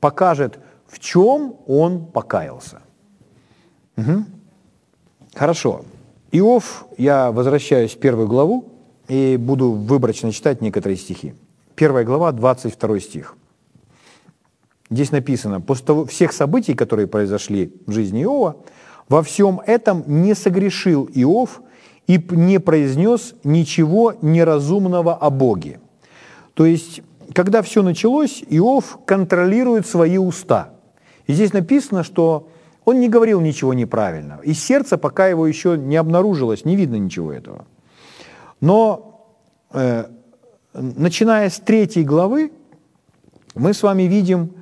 покажет, 0.01 0.59
в 0.87 0.99
чем 0.99 1.55
он 1.67 2.05
покаялся. 2.05 2.81
Угу. 3.95 4.25
Хорошо. 5.33 5.85
Иов, 6.33 6.85
я 6.97 7.31
возвращаюсь 7.31 7.95
в 7.95 7.99
первую 7.99 8.27
главу 8.27 8.65
и 9.07 9.37
буду 9.37 9.71
выборочно 9.71 10.31
читать 10.31 10.61
некоторые 10.61 10.97
стихи. 10.97 11.33
Первая 11.75 12.03
глава, 12.03 12.31
22 12.33 12.99
стих. 12.99 13.35
Здесь 14.89 15.11
написано, 15.11 15.61
после 15.61 15.85
того, 15.85 16.05
всех 16.05 16.33
событий, 16.33 16.73
которые 16.73 17.07
произошли 17.07 17.73
в 17.85 17.91
жизни 17.91 18.23
Иова, 18.23 18.57
во 19.07 19.23
всем 19.23 19.61
этом 19.65 20.03
не 20.05 20.33
согрешил 20.35 21.09
Иов 21.13 21.61
и 22.07 22.21
не 22.31 22.59
произнес 22.59 23.35
ничего 23.43 24.13
неразумного 24.21 25.15
о 25.15 25.29
Боге. 25.29 25.79
То 26.53 26.65
есть, 26.65 27.01
когда 27.33 27.61
все 27.61 27.83
началось, 27.83 28.43
Иов 28.49 28.99
контролирует 29.05 29.87
свои 29.87 30.17
уста. 30.17 30.73
И 31.27 31.33
здесь 31.33 31.53
написано, 31.53 32.03
что 32.03 32.49
он 32.83 32.99
не 32.99 33.09
говорил 33.09 33.41
ничего 33.41 33.73
неправильного. 33.73 34.41
И 34.41 34.53
сердце, 34.53 34.97
пока 34.97 35.27
его 35.27 35.45
еще 35.45 35.77
не 35.77 35.97
обнаружилось, 35.97 36.65
не 36.65 36.75
видно 36.75 36.95
ничего 36.95 37.31
этого. 37.31 37.65
Но 38.59 39.27
э, 39.71 40.05
начиная 40.73 41.49
с 41.49 41.59
третьей 41.59 42.03
главы, 42.03 42.51
мы 43.55 43.73
с 43.73 43.83
вами 43.83 44.03
видим, 44.03 44.53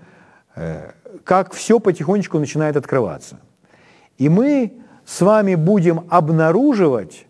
э, 0.55 0.91
как 1.23 1.53
все 1.53 1.79
потихонечку 1.79 2.39
начинает 2.39 2.75
открываться. 2.75 3.39
И 4.17 4.27
мы 4.27 4.73
с 5.05 5.21
вами 5.21 5.55
будем 5.55 6.05
обнаруживать 6.09 7.25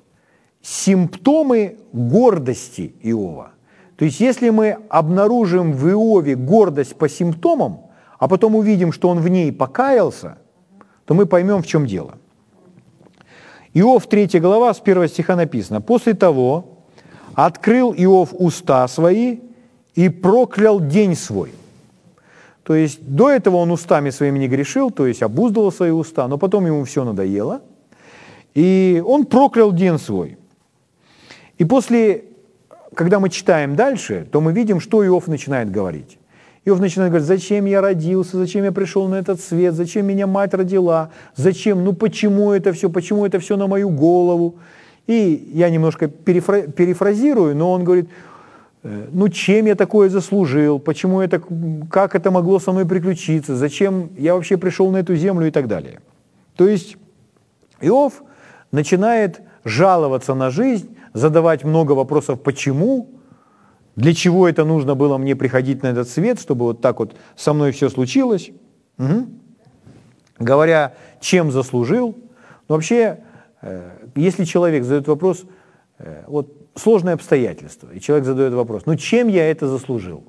симптомы 0.62 1.78
гордости 1.94 2.96
Иова. 3.04 3.52
То 4.00 4.06
есть 4.06 4.22
если 4.22 4.50
мы 4.50 4.78
обнаружим 4.88 5.74
в 5.74 5.90
Иове 5.90 6.36
гордость 6.36 6.96
по 6.96 7.10
симптомам, 7.10 7.82
а 8.18 8.30
потом 8.30 8.56
увидим, 8.56 8.94
что 8.94 9.10
он 9.10 9.20
в 9.20 9.28
ней 9.28 9.52
покаялся, 9.52 10.38
то 11.04 11.14
мы 11.14 11.26
поймем, 11.26 11.62
в 11.62 11.68
чем 11.68 11.86
дело. 11.86 12.18
Иов 13.74 14.08
3 14.08 14.40
глава 14.40 14.74
с 14.74 14.80
1 14.80 15.10
стиха 15.10 15.36
написано, 15.36 15.82
«После 15.82 16.14
того 16.14 16.78
открыл 17.34 17.94
Иов 17.94 18.30
уста 18.32 18.88
свои 18.88 19.40
и 19.96 20.08
проклял 20.08 20.80
день 20.80 21.14
свой». 21.14 21.52
То 22.64 22.76
есть 22.76 23.06
до 23.06 23.30
этого 23.30 23.58
он 23.58 23.70
устами 23.70 24.12
своими 24.12 24.40
не 24.40 24.48
грешил, 24.48 24.92
то 24.92 25.08
есть 25.08 25.22
обуздывал 25.22 25.74
свои 25.74 25.92
уста, 25.92 26.26
но 26.30 26.38
потом 26.38 26.66
ему 26.66 26.86
все 26.86 27.04
надоело, 27.04 27.64
и 28.56 29.04
он 29.06 29.26
проклял 29.26 29.74
день 29.74 30.00
свой. 30.00 30.38
И 31.58 31.66
после, 31.66 32.29
когда 33.00 33.22
мы 33.22 33.30
читаем 33.30 33.78
дальше, 33.78 34.28
то 34.30 34.42
мы 34.42 34.52
видим, 34.52 34.82
что 34.82 35.06
Иов 35.06 35.28
начинает 35.28 35.72
говорить. 35.72 36.18
Иов 36.66 36.82
начинает 36.82 37.12
говорить, 37.12 37.30
зачем 37.30 37.64
я 37.64 37.80
родился, 37.80 38.36
зачем 38.36 38.66
я 38.66 38.74
пришел 38.74 39.08
на 39.08 39.16
этот 39.16 39.40
свет, 39.40 39.74
зачем 39.74 40.06
меня 40.06 40.28
мать 40.28 40.54
родила, 40.54 41.10
зачем, 41.34 41.86
ну 41.86 41.94
почему 41.94 42.52
это 42.52 42.74
все, 42.74 42.90
почему 42.90 43.26
это 43.26 43.40
все 43.40 43.56
на 43.56 43.68
мою 43.68 43.90
голову. 43.90 44.56
И 45.08 45.50
я 45.54 45.70
немножко 45.70 46.08
перефра- 46.08 46.70
перефразирую, 46.70 47.56
но 47.56 47.72
он 47.72 47.86
говорит, 47.86 48.10
«Э, 48.84 49.08
ну 49.14 49.30
чем 49.30 49.68
я 49.68 49.76
такое 49.76 50.10
заслужил, 50.10 50.78
почему 50.78 51.22
это, 51.22 51.42
как 51.90 52.16
это 52.16 52.32
могло 52.32 52.60
со 52.60 52.74
мной 52.74 52.86
приключиться, 52.86 53.56
зачем 53.56 54.10
я 54.18 54.36
вообще 54.36 54.58
пришел 54.58 54.92
на 54.92 54.98
эту 54.98 55.16
землю? 55.16 55.48
и 55.48 55.52
так 55.52 55.70
далее. 55.70 56.02
То 56.58 56.68
есть 56.68 56.98
Иов 57.80 58.24
начинает 58.74 59.40
жаловаться 59.64 60.34
на 60.34 60.50
жизнь, 60.50 60.98
задавать 61.20 61.64
много 61.64 61.92
вопросов 61.94 62.42
«почему?», 62.42 63.20
Для 64.00 64.14
чего 64.14 64.48
это 64.48 64.64
нужно 64.64 64.96
было 64.96 65.18
мне 65.18 65.36
приходить 65.36 65.84
на 65.84 65.88
этот 65.88 66.08
свет, 66.08 66.40
чтобы 66.40 66.66
вот 66.66 66.82
так 66.82 67.00
вот 67.00 67.18
со 67.36 67.52
мной 67.52 67.72
все 67.74 67.90
случилось? 67.90 68.52
Угу. 68.98 69.28
Говоря, 70.40 70.94
чем 71.20 71.52
заслужил. 71.52 72.16
Но 72.70 72.76
вообще, 72.76 73.20
э, 73.62 73.90
если 74.16 74.46
человек 74.46 74.84
задает 74.84 75.08
вопрос, 75.08 75.44
э, 75.98 76.24
вот 76.28 76.54
сложное 76.76 77.16
обстоятельство, 77.16 77.90
и 77.92 78.00
человек 78.00 78.26
задает 78.26 78.54
вопрос, 78.54 78.86
ну 78.86 78.96
чем 78.96 79.28
я 79.28 79.52
это 79.52 79.68
заслужил? 79.68 80.24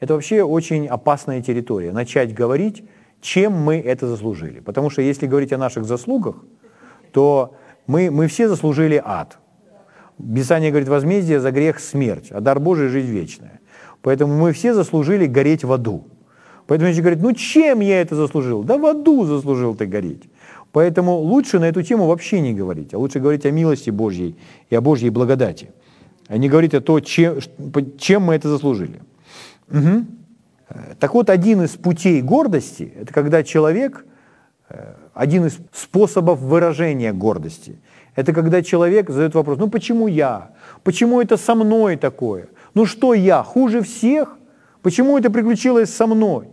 Это 0.00 0.14
вообще 0.14 0.42
очень 0.42 0.86
опасная 0.86 1.42
территория, 1.42 1.92
начать 1.92 2.32
говорить, 2.32 2.84
чем 3.20 3.52
мы 3.52 3.78
это 3.78 4.06
заслужили. 4.06 4.60
Потому 4.60 4.88
что 4.88 5.02
если 5.02 5.26
говорить 5.26 5.52
о 5.52 5.58
наших 5.58 5.84
заслугах, 5.84 6.36
то 7.12 7.54
мы, 7.86 8.10
мы 8.10 8.26
все 8.26 8.48
заслужили 8.48 9.02
ад. 9.04 9.38
Писание 10.18 10.70
говорит, 10.70 10.88
возмездие 10.88 11.40
за 11.40 11.50
грех– 11.50 11.78
смерть, 11.80 12.30
а 12.30 12.40
дар 12.40 12.60
Божий– 12.60 12.88
жизнь 12.88 13.10
вечная. 13.10 13.60
Поэтому 14.00 14.36
мы 14.36 14.52
все 14.52 14.74
заслужили 14.74 15.26
гореть 15.26 15.64
в 15.64 15.72
аду. 15.72 16.06
Поэтому 16.66 16.88
если 16.88 17.00
говорит, 17.00 17.22
ну 17.22 17.32
чем 17.32 17.80
я 17.80 18.00
это 18.00 18.14
заслужил? 18.14 18.62
Да 18.62 18.78
в 18.78 18.86
аду 18.86 19.24
заслужил 19.24 19.74
ты 19.74 19.86
гореть. 19.86 20.22
Поэтому 20.72 21.16
лучше 21.18 21.58
на 21.58 21.64
эту 21.64 21.82
тему 21.82 22.06
вообще 22.06 22.40
не 22.40 22.52
говорить, 22.52 22.94
а 22.94 22.98
лучше 22.98 23.20
говорить 23.20 23.44
о 23.46 23.50
милости 23.50 23.90
Божьей 23.90 24.36
и 24.70 24.74
о 24.74 24.80
Божьей 24.80 25.10
благодати, 25.10 25.70
а 26.28 26.36
не 26.36 26.48
говорить 26.48 26.74
о 26.74 26.80
том, 26.80 27.00
чем, 27.00 27.38
чем 27.98 28.22
мы 28.22 28.34
это 28.34 28.48
заслужили. 28.48 29.00
Угу. 29.70 30.06
Так 30.98 31.14
вот, 31.14 31.30
один 31.30 31.62
из 31.62 31.70
путей 31.70 32.22
гордости– 32.22 32.92
это 33.00 33.12
когда 33.12 33.42
человек, 33.42 34.04
э, 34.68 34.94
один 35.12 35.46
из 35.46 35.58
способов 35.72 36.40
выражения 36.40 37.12
гордости– 37.12 37.78
это 38.14 38.32
когда 38.32 38.62
человек 38.62 39.10
задает 39.10 39.34
вопрос, 39.34 39.58
ну 39.58 39.68
почему 39.68 40.06
я? 40.06 40.52
Почему 40.82 41.20
это 41.20 41.36
со 41.36 41.54
мной 41.54 41.96
такое? 41.96 42.48
Ну 42.74 42.86
что 42.86 43.14
я, 43.14 43.42
хуже 43.42 43.82
всех? 43.82 44.38
Почему 44.82 45.18
это 45.18 45.30
приключилось 45.30 45.92
со 45.92 46.06
мной? 46.06 46.48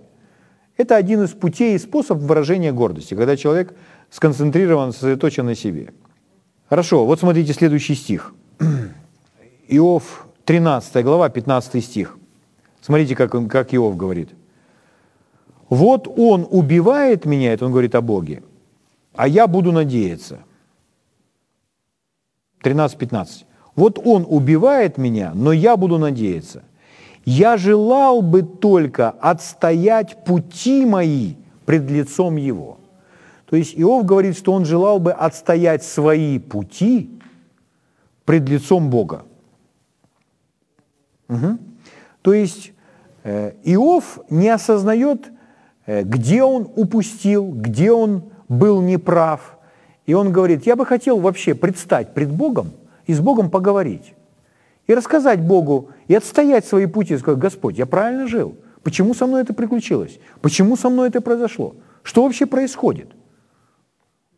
Это 0.77 0.95
один 0.95 1.23
из 1.23 1.29
путей 1.31 1.75
и 1.75 1.79
способов 1.79 2.23
выражения 2.23 2.71
гордости, 2.71 3.13
когда 3.13 3.37
человек 3.37 3.75
сконцентрирован, 4.09 4.93
сосредоточен 4.93 5.45
на 5.45 5.55
себе. 5.55 5.93
Хорошо, 6.69 7.05
вот 7.05 7.19
смотрите 7.19 7.53
следующий 7.53 7.95
стих. 7.95 8.33
Иов, 9.67 10.27
13 10.45 11.03
глава, 11.03 11.29
15 11.29 11.83
стих. 11.83 12.17
Смотрите, 12.81 13.15
как, 13.15 13.35
он, 13.35 13.47
как 13.47 13.73
Иов 13.73 13.95
говорит. 13.95 14.29
«Вот 15.69 16.07
он 16.07 16.45
убивает 16.49 17.25
меня», 17.25 17.53
это 17.53 17.65
он 17.65 17.71
говорит 17.71 17.95
о 17.95 18.01
Боге, 18.01 18.43
«а 19.13 19.27
я 19.27 19.47
буду 19.47 19.71
надеяться». 19.71 20.39
13-15. 22.63 23.45
«Вот 23.75 23.99
он 24.03 24.25
убивает 24.27 24.97
меня, 24.97 25.31
но 25.33 25.51
я 25.51 25.77
буду 25.77 25.97
надеяться. 25.97 26.63
Я 27.25 27.57
желал 27.57 28.21
бы 28.21 28.43
только 28.43 29.09
отстоять 29.09 30.23
пути 30.25 30.85
мои 30.85 31.35
пред 31.65 31.89
лицом 31.89 32.35
его». 32.35 32.77
То 33.51 33.57
есть 33.57 33.73
Иов 33.75 34.05
говорит, 34.05 34.37
что 34.37 34.53
он 34.53 34.63
желал 34.63 34.99
бы 34.99 35.11
отстоять 35.11 35.83
свои 35.83 36.39
пути 36.39 37.09
пред 38.23 38.47
лицом 38.47 38.89
Бога. 38.89 39.25
Угу. 41.27 41.57
То 42.21 42.33
есть 42.33 42.71
э, 43.23 43.51
Иов 43.65 44.19
не 44.29 44.47
осознает, 44.47 45.31
э, 45.85 46.03
где 46.03 46.43
он 46.43 46.69
упустил, 46.75 47.51
где 47.51 47.91
он 47.91 48.31
был 48.47 48.81
неправ. 48.81 49.57
И 50.11 50.13
он 50.13 50.33
говорит, 50.33 50.65
я 50.65 50.75
бы 50.75 50.85
хотел 50.85 51.19
вообще 51.19 51.55
предстать 51.55 52.13
пред 52.13 52.29
Богом 52.29 52.71
и 53.05 53.13
с 53.13 53.21
Богом 53.21 53.49
поговорить. 53.49 54.13
И 54.85 54.93
рассказать 54.93 55.39
Богу, 55.39 55.91
и 56.09 56.15
отстоять 56.15 56.65
свои 56.65 56.85
пути, 56.85 57.13
и 57.13 57.17
сказать, 57.17 57.39
Господь, 57.39 57.77
я 57.77 57.85
правильно 57.85 58.27
жил. 58.27 58.57
Почему 58.83 59.13
со 59.13 59.25
мной 59.25 59.43
это 59.43 59.53
приключилось? 59.53 60.19
Почему 60.41 60.75
со 60.75 60.89
мной 60.89 61.07
это 61.07 61.21
произошло? 61.21 61.75
Что 62.03 62.23
вообще 62.23 62.45
происходит? 62.45 63.07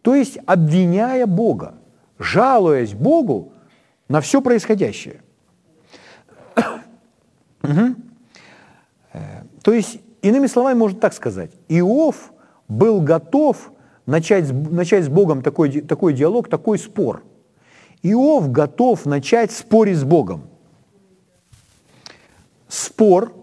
То 0.04 0.14
есть 0.14 0.38
обвиняя 0.46 1.26
Бога, 1.26 1.74
жалуясь 2.20 2.94
Богу 2.94 3.54
на 4.08 4.22
все 4.22 4.44
происходящее. 4.44 5.24
Угу. 7.64 7.96
То 9.64 9.74
есть, 9.74 10.02
иными 10.22 10.46
словами, 10.46 10.78
можно 10.78 11.00
так 11.00 11.14
сказать, 11.14 11.50
Иов 11.68 12.32
был 12.68 13.02
готов 13.02 13.73
начать, 14.06 14.52
начать 14.52 15.06
с 15.06 15.10
Богом 15.10 15.42
такой, 15.42 15.82
такой 15.82 16.14
диалог, 16.14 16.50
такой 16.50 16.78
спор. 16.78 17.24
Иов 18.02 18.52
готов 18.52 19.06
начать 19.06 19.52
спорить 19.52 19.98
с 19.98 20.04
Богом. 20.04 20.44
Спор 22.68 23.34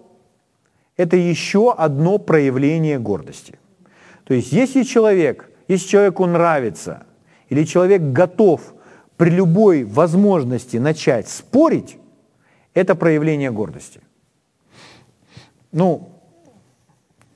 –это 0.97 1.17
еще 1.17 1.73
одно 1.73 2.19
проявление 2.19 2.99
гордости. 2.99 3.59
То 4.25 4.35
есть, 4.35 4.53
если 4.53 4.83
человек, 4.83 5.51
если 5.67 5.89
человеку 5.89 6.27
нравится, 6.27 7.07
или 7.49 7.65
человек 7.65 8.03
готов 8.03 8.75
при 9.17 9.31
любой 9.31 9.85
возможности 9.85 10.77
начать 10.77 11.29
спорить, 11.29 11.97
это 12.75 12.95
проявление 12.95 13.51
гордости. 13.51 14.01
Ну, 15.73 16.20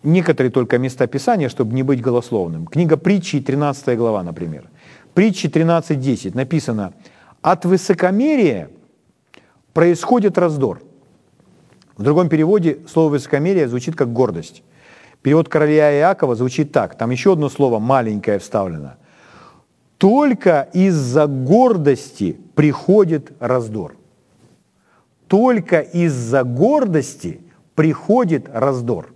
некоторые 0.04 0.52
только 0.52 0.78
места 0.78 1.06
Писания, 1.06 1.48
чтобы 1.48 1.74
не 1.74 1.82
быть 1.82 2.00
голословным. 2.00 2.66
Книга 2.66 2.96
притчи, 2.96 3.40
13 3.40 3.96
глава, 3.96 4.22
например. 4.22 4.68
Притчи 5.14 5.46
13.10 5.46 6.34
написано, 6.34 6.92
от 7.42 7.64
высокомерия 7.64 8.70
происходит 9.72 10.38
раздор. 10.38 10.82
В 11.96 12.02
другом 12.02 12.28
переводе 12.28 12.78
слово 12.88 13.10
«высокомерие» 13.10 13.68
звучит 13.68 13.96
как 13.96 14.12
«гордость». 14.12 14.62
Перевод 15.22 15.48
короля 15.48 15.96
Иакова 15.96 16.34
звучит 16.34 16.72
так, 16.72 16.98
там 16.98 17.10
еще 17.10 17.32
одно 17.32 17.48
слово 17.48 17.78
маленькое 17.78 18.38
вставлено. 18.38 18.96
Только 19.96 20.68
из-за 20.74 21.26
гордости 21.26 22.36
приходит 22.54 23.32
раздор. 23.40 23.96
Только 25.28 25.80
из-за 25.80 26.44
гордости 26.44 27.40
приходит 27.74 28.50
раздор. 28.52 29.13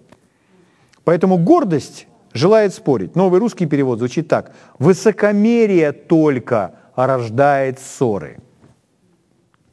Поэтому 1.09 1.39
гордость 1.39 2.07
желает 2.35 2.75
спорить. 2.75 3.17
Новый 3.17 3.41
русский 3.41 3.65
перевод 3.65 3.99
звучит 3.99 4.29
так. 4.29 4.55
Высокомерие 4.79 5.93
только 5.93 6.75
рождает 6.97 7.79
ссоры. 7.79 8.37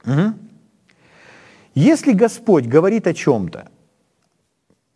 Угу. 0.06 0.34
Если 1.74 2.14
Господь 2.14 2.68
говорит 2.68 3.06
о 3.06 3.14
чем-то, 3.14 3.68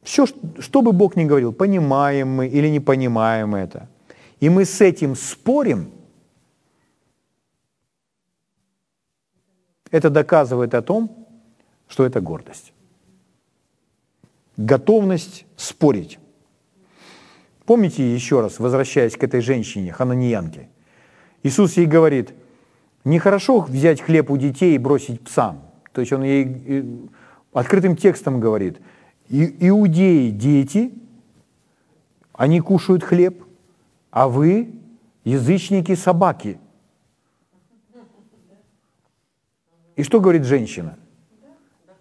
все, 0.01 0.25
что 0.59 0.81
бы 0.81 0.93
Бог 0.93 1.17
ни 1.17 1.25
говорил, 1.25 1.51
понимаем 1.51 2.29
мы 2.29 2.47
или 2.47 2.69
не 2.69 2.79
понимаем 2.79 3.53
это, 3.53 3.89
и 4.39 4.47
мы 4.49 4.63
с 4.63 4.79
этим 4.79 5.17
спорим, 5.17 5.91
это 9.91 10.09
доказывает 10.09 10.73
о 10.73 10.81
том, 10.81 11.27
что 11.89 12.05
это 12.05 12.21
гордость 12.21 12.71
готовность 14.59 15.45
спорить. 15.55 16.18
Помните 17.69 18.15
еще 18.15 18.41
раз, 18.41 18.57
возвращаясь 18.57 19.15
к 19.15 19.23
этой 19.23 19.41
женщине, 19.41 19.93
хананиянке, 19.93 20.69
Иисус 21.43 21.77
ей 21.77 21.85
говорит, 21.85 22.33
нехорошо 23.03 23.59
взять 23.59 24.01
хлеб 24.01 24.31
у 24.31 24.37
детей 24.37 24.73
и 24.73 24.79
бросить 24.79 25.21
псам. 25.21 25.61
То 25.91 26.01
есть 26.01 26.11
он 26.11 26.23
ей 26.23 26.63
э, 26.65 26.83
открытым 27.53 27.95
текстом 27.95 28.39
говорит, 28.39 28.79
иудеи 29.29 30.31
дети, 30.31 30.91
они 32.33 32.59
кушают 32.59 33.03
хлеб, 33.03 33.45
а 34.09 34.29
вы 34.29 34.73
язычники 35.23 35.93
собаки. 35.93 36.57
И 39.95 40.01
что 40.01 40.19
говорит 40.19 40.43
женщина? 40.43 40.97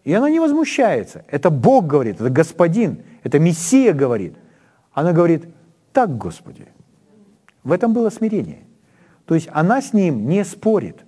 И 0.04 0.14
она 0.14 0.30
не 0.30 0.40
возмущается. 0.40 1.26
Это 1.28 1.50
Бог 1.50 1.86
говорит, 1.86 2.22
это 2.22 2.30
Господин, 2.30 3.02
это 3.22 3.38
Мессия 3.38 3.92
говорит. 3.92 4.34
Она 4.94 5.12
говорит, 5.12 5.44
так, 5.98 6.16
Господи. 6.16 6.68
В 7.64 7.72
этом 7.72 7.92
было 7.92 8.08
смирение. 8.10 8.60
То 9.24 9.34
есть 9.34 9.48
она 9.52 9.82
с 9.82 9.92
ним 9.92 10.28
не 10.28 10.44
спорит. 10.44 11.04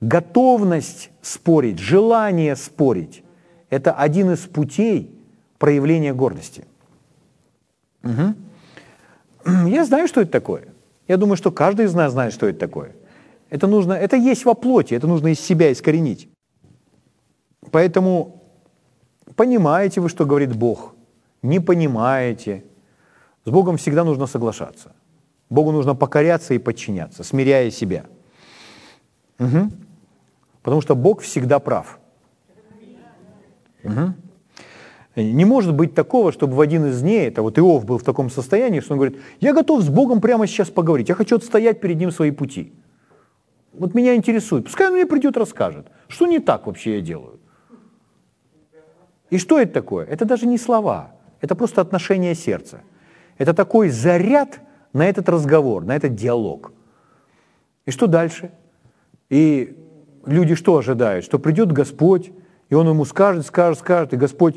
Готовность 0.00 1.10
спорить, 1.20 1.80
желание 1.80 2.54
спорить– 2.54 3.24
это 3.70 3.92
один 3.92 4.30
из 4.30 4.38
путей 4.38 5.20
проявления 5.58 6.14
гордости. 6.14 6.64
Угу. 8.04 8.34
Я 9.68 9.84
знаю, 9.84 10.06
что 10.06 10.20
это 10.20 10.30
такое. 10.30 10.68
Я 11.08 11.16
думаю, 11.16 11.36
что 11.36 11.50
каждый 11.50 11.86
из 11.86 11.94
нас 11.94 12.12
знает, 12.12 12.32
что 12.32 12.46
это 12.46 12.60
такое. 12.60 12.92
Это 13.48 13.66
нужно, 13.66 13.94
это 13.94 14.14
есть 14.14 14.44
во 14.44 14.54
плоти, 14.54 14.94
это 14.94 15.08
нужно 15.08 15.26
из 15.32 15.40
себя 15.40 15.72
искоренить. 15.72 16.28
Поэтому 17.72 18.44
понимаете 19.34 20.00
вы, 20.00 20.08
что 20.08 20.24
говорит 20.24 20.54
Бог, 20.54 20.94
не 21.42 21.58
понимаете. 21.58 22.62
С 23.50 23.52
Богом 23.52 23.78
всегда 23.78 24.04
нужно 24.04 24.26
соглашаться. 24.26 24.92
Богу 25.48 25.72
нужно 25.72 25.96
покоряться 25.96 26.54
и 26.54 26.58
подчиняться, 26.58 27.24
смиряя 27.24 27.68
себя. 27.72 28.04
Угу. 29.40 29.72
Потому 30.62 30.80
что 30.80 30.94
Бог 30.94 31.22
всегда 31.22 31.58
прав. 31.58 31.98
Угу. 33.82 34.14
Не 35.16 35.44
может 35.44 35.74
быть 35.74 35.96
такого, 35.96 36.30
чтобы 36.30 36.54
в 36.54 36.60
один 36.60 36.86
из 36.86 37.00
дней, 37.00 37.26
это 37.26 37.42
вот 37.42 37.58
Иов 37.58 37.84
был 37.84 37.98
в 37.98 38.04
таком 38.04 38.30
состоянии, 38.30 38.78
что 38.78 38.92
он 38.92 38.98
говорит, 39.00 39.20
я 39.40 39.52
готов 39.52 39.82
с 39.82 39.88
Богом 39.88 40.20
прямо 40.20 40.46
сейчас 40.46 40.70
поговорить, 40.70 41.08
я 41.08 41.16
хочу 41.16 41.34
отстоять 41.34 41.80
перед 41.80 41.96
Ним 41.96 42.12
свои 42.12 42.30
пути. 42.30 42.72
Вот 43.72 43.94
меня 43.94 44.14
интересует, 44.14 44.66
пускай 44.66 44.86
он 44.86 44.94
мне 44.94 45.06
придет, 45.06 45.36
расскажет, 45.36 45.88
что 46.06 46.26
не 46.26 46.38
так 46.38 46.68
вообще 46.68 46.98
я 46.98 47.00
делаю. 47.00 47.40
И 49.30 49.38
что 49.38 49.58
это 49.58 49.72
такое? 49.72 50.06
Это 50.06 50.24
даже 50.24 50.46
не 50.46 50.56
слова, 50.56 51.10
это 51.40 51.56
просто 51.56 51.80
отношение 51.80 52.36
сердца. 52.36 52.82
Это 53.40 53.54
такой 53.54 53.88
заряд 53.88 54.60
на 54.92 55.08
этот 55.08 55.30
разговор, 55.30 55.82
на 55.82 55.96
этот 55.96 56.14
диалог. 56.14 56.72
И 57.86 57.90
что 57.90 58.06
дальше? 58.06 58.50
И 59.30 59.78
люди 60.26 60.54
что 60.54 60.76
ожидают? 60.76 61.24
Что 61.24 61.38
придет 61.38 61.72
Господь, 61.72 62.32
и 62.68 62.74
Он 62.74 62.86
ему 62.86 63.06
скажет, 63.06 63.46
скажет, 63.46 63.78
скажет, 63.78 64.12
и 64.12 64.18
Господь 64.18 64.56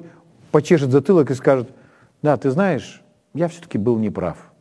почешет 0.51 0.91
затылок 0.91 1.31
и 1.31 1.33
скажет, 1.33 1.69
да, 2.21 2.35
ты 2.35 2.51
знаешь, 2.51 3.01
я 3.33 3.47
все-таки 3.47 3.77
был 3.77 3.97
неправ. 3.99 4.51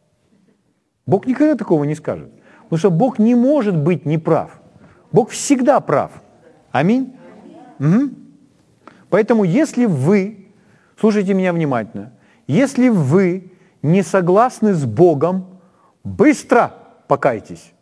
Бог 1.04 1.26
никогда 1.26 1.56
такого 1.56 1.82
не 1.82 1.96
скажет. 1.96 2.30
Потому 2.62 2.78
что 2.78 2.90
Бог 2.92 3.18
не 3.18 3.34
может 3.34 3.76
быть 3.76 4.06
неправ. 4.06 4.60
Бог 5.10 5.30
всегда 5.30 5.80
прав. 5.80 6.22
Аминь? 6.70 7.16
Угу. 7.80 8.10
Поэтому 9.10 9.42
если 9.42 9.86
вы, 9.86 10.46
слушайте 10.96 11.34
меня 11.34 11.52
внимательно, 11.52 12.12
если 12.46 12.88
вы 12.88 13.51
не 13.82 14.02
согласны 14.02 14.74
с 14.74 14.84
Богом, 14.84 15.60
быстро 16.04 16.74
покайтесь. 17.08 17.72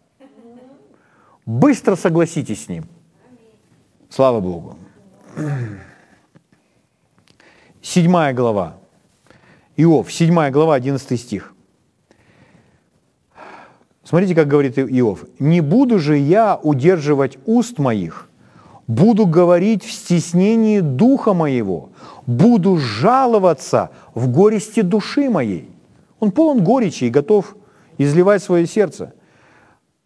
Быстро 1.46 1.96
согласитесь 1.96 2.64
с 2.64 2.68
Ним. 2.68 2.84
Слава 4.08 4.40
Богу. 4.40 4.76
Седьмая 7.82 8.34
глава. 8.34 8.76
Иов, 9.76 10.12
седьмая 10.12 10.50
глава, 10.50 10.74
11 10.74 11.20
стих. 11.20 11.54
Смотрите, 14.04 14.34
как 14.34 14.48
говорит 14.48 14.78
Иов. 14.78 15.24
«Не 15.38 15.60
буду 15.60 15.98
же 15.98 16.16
я 16.16 16.58
удерживать 16.60 17.38
уст 17.46 17.78
моих, 17.78 18.28
буду 18.86 19.24
говорить 19.26 19.84
в 19.84 19.92
стеснении 19.92 20.80
духа 20.80 21.32
моего, 21.32 21.90
буду 22.26 22.76
жаловаться 22.76 23.90
в 24.14 24.28
горести 24.28 24.80
души 24.80 25.30
моей». 25.30 25.70
Он 26.20 26.30
полон 26.30 26.62
горечи 26.62 27.04
и 27.04 27.10
готов 27.10 27.56
изливать 27.98 28.42
свое 28.42 28.66
сердце. 28.66 29.14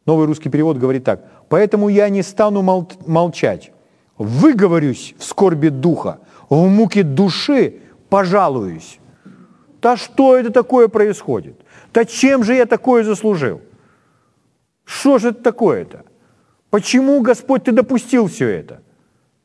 Новый 0.06 0.26
русский 0.26 0.48
перевод 0.48 0.78
говорит 0.78 1.04
так. 1.04 1.24
«Поэтому 1.48 1.88
я 1.88 2.08
не 2.08 2.22
стану 2.22 2.62
мол- 2.62 2.90
молчать, 3.06 3.72
выговорюсь 4.16 5.14
в 5.18 5.24
скорби 5.24 5.68
духа, 5.68 6.20
в 6.48 6.66
муке 6.68 7.02
души 7.02 7.80
пожалуюсь». 8.08 8.98
Да 9.82 9.98
что 9.98 10.34
это 10.34 10.50
такое 10.50 10.88
происходит? 10.88 11.60
Да 11.92 12.06
чем 12.06 12.42
же 12.42 12.54
я 12.54 12.64
такое 12.64 13.04
заслужил? 13.04 13.60
Что 14.84 15.18
же 15.18 15.28
это 15.28 15.42
такое-то? 15.42 16.04
Почему, 16.70 17.20
Господь, 17.20 17.64
ты 17.64 17.72
допустил 17.72 18.28
все 18.28 18.48
это? 18.48 18.80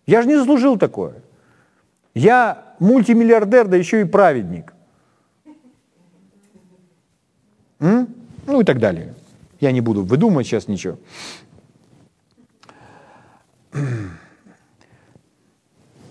Я 0.05 0.21
же 0.21 0.29
не 0.29 0.37
заслужил 0.37 0.77
такое. 0.77 1.15
Я 2.15 2.75
мультимиллиардер, 2.79 3.67
да 3.67 3.75
еще 3.75 3.99
и 3.99 4.05
праведник. 4.05 4.73
М? 7.79 8.07
Ну 8.45 8.61
и 8.61 8.63
так 8.63 8.79
далее. 8.79 9.13
Я 9.59 9.71
не 9.71 9.81
буду 9.81 10.03
выдумывать 10.03 10.47
сейчас 10.47 10.67
ничего. 10.67 10.97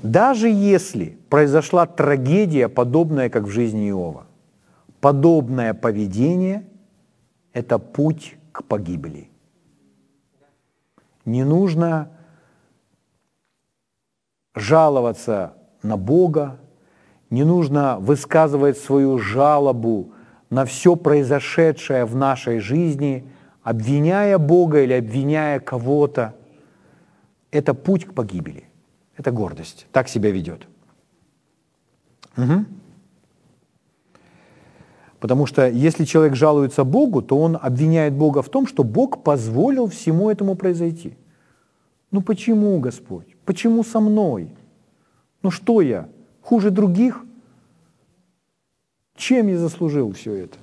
Даже 0.02 0.48
если 0.48 1.18
произошла 1.28 1.86
трагедия, 1.86 2.68
подобная, 2.68 3.30
как 3.30 3.44
в 3.44 3.50
жизни 3.50 3.90
Иова, 3.90 4.26
подобное 5.00 5.74
поведение– 5.74 6.68
это 7.52 7.78
путь 7.78 8.36
к 8.52 8.62
погибели. 8.64 9.30
Не 11.24 11.44
нужно 11.44 12.10
жаловаться 14.54 15.54
на 15.82 15.96
Бога, 15.96 16.58
не 17.30 17.44
нужно 17.44 17.98
высказывать 17.98 18.78
свою 18.78 19.18
жалобу 19.18 20.12
на 20.50 20.64
все 20.64 20.96
произошедшее 20.96 22.04
в 22.04 22.16
нашей 22.16 22.60
жизни, 22.60 23.24
обвиняя 23.62 24.38
Бога 24.38 24.82
или 24.82 24.94
обвиняя 24.94 25.60
кого-то. 25.60 26.34
Это 27.50 27.74
путь 27.74 28.06
к 28.06 28.14
погибели. 28.14 28.64
Это 29.16 29.30
гордость. 29.30 29.86
Так 29.92 30.08
себя 30.08 30.30
ведет. 30.30 30.66
Угу. 32.36 32.64
Потому 35.20 35.46
что 35.46 35.68
если 35.68 36.04
человек 36.04 36.36
жалуется 36.36 36.84
Богу, 36.84 37.22
то 37.22 37.38
он 37.38 37.58
обвиняет 37.60 38.14
Бога 38.14 38.42
в 38.42 38.48
том, 38.48 38.66
что 38.66 38.84
Бог 38.84 39.24
позволил 39.24 39.88
всему 39.88 40.30
этому 40.30 40.54
произойти. 40.54 41.16
Ну 42.10 42.22
почему, 42.22 42.78
Господь? 42.78 43.36
Почему 43.44 43.82
со 43.82 44.00
мной? 44.00 44.50
Ну 45.42 45.50
что 45.50 45.80
я? 45.80 46.08
Хуже 46.40 46.70
других? 46.70 47.24
Чем 49.18 49.48
я 49.48 49.58
заслужил 49.58 50.12
все 50.12 50.34
это? 50.34 50.56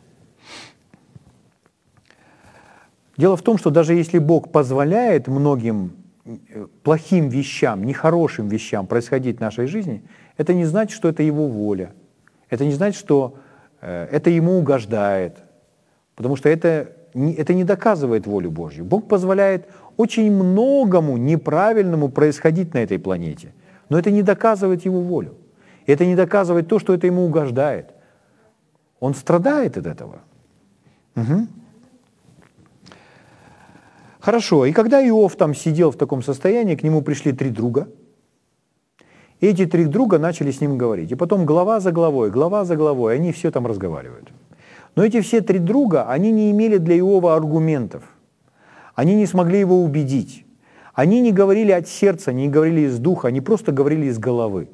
Дело 3.18 3.38
в 3.38 3.44
том, 3.44 3.60
что 3.60 3.70
даже 3.70 3.94
если 3.94 4.18
Бог 4.18 4.52
позволяет 4.52 5.28
многим 5.28 5.94
э, 6.26 6.66
плохим 6.82 7.30
вещам, 7.30 7.84
нехорошим 7.84 8.48
вещам 8.48 8.88
происходить 8.88 9.38
в 9.38 9.42
нашей 9.42 9.68
жизни, 9.68 10.04
это 10.38 10.56
не 10.56 10.66
значит, 10.66 10.96
что 10.96 11.10
это 11.10 11.22
Его 11.22 11.48
воля. 11.48 11.94
Это 12.50 12.66
не 12.66 12.72
значит, 12.72 13.00
что 13.00 13.38
Э, 13.86 14.08
это 14.12 14.32
ему 14.32 14.58
угождает, 14.58 15.38
потому 16.16 16.36
что 16.36 16.50
это, 16.50 16.90
это 17.14 17.54
не 17.54 17.64
доказывает 17.64 18.26
волю 18.26 18.50
Божью. 18.50 18.84
Бог 18.84 19.08
позволяет 19.08 19.68
очень 19.96 20.32
многому 20.32 21.18
неправильному 21.18 22.10
происходить 22.10 22.74
на 22.74 22.80
этой 22.80 22.98
планете, 22.98 23.54
но 23.90 24.00
это 24.00 24.10
не 24.10 24.24
доказывает 24.24 24.86
его 24.86 25.02
волю. 25.02 25.36
Это 25.86 26.04
не 26.04 26.16
доказывает 26.16 26.68
то, 26.68 26.80
что 26.80 26.96
это 26.96 27.06
ему 27.06 27.26
угождает. 27.26 27.94
Он 29.00 29.14
страдает 29.14 29.78
от 29.78 29.86
этого. 29.86 30.22
Угу. 31.16 31.48
Хорошо, 34.20 34.66
и 34.66 34.72
когда 34.72 35.08
Иов 35.08 35.36
там 35.36 35.54
сидел 35.54 35.92
в 35.92 35.98
таком 35.98 36.24
состоянии, 36.24 36.76
к 36.76 36.84
нему 36.84 37.02
пришли 37.02 37.32
три 37.32 37.50
друга– 37.50 37.88
эти 39.42 39.66
три 39.66 39.86
друга 39.86 40.18
начали 40.18 40.52
с 40.52 40.62
ним 40.62 40.78
говорить. 40.78 41.12
И 41.12 41.16
потом 41.16 41.46
глава 41.46 41.80
за 41.80 41.92
главой, 41.92 42.32
глава 42.32 42.66
за 42.66 42.76
главой, 42.76 43.16
они 43.16 43.32
все 43.32 43.52
там 43.52 43.68
разговаривают. 43.68 44.32
Но 44.96 45.04
эти 45.04 45.22
все 45.22 45.42
три 45.42 45.60
друга, 45.60 46.10
они 46.10 46.32
не 46.32 46.52
имели 46.52 46.78
для 46.78 46.98
Иова 46.98 47.36
аргументов. 47.36 48.04
Они 48.96 49.14
не 49.14 49.26
смогли 49.26 49.60
его 49.60 49.84
убедить. 49.84 50.46
Они 50.94 51.20
не 51.20 51.34
говорили 51.34 51.72
от 51.72 51.88
сердца, 51.88 52.32
не 52.32 52.48
говорили 52.48 52.82
из 52.82 52.98
духа, 53.00 53.28
они 53.28 53.42
просто 53.42 53.74
говорили 53.74 54.06
из 54.06 54.18
головы. 54.18 54.70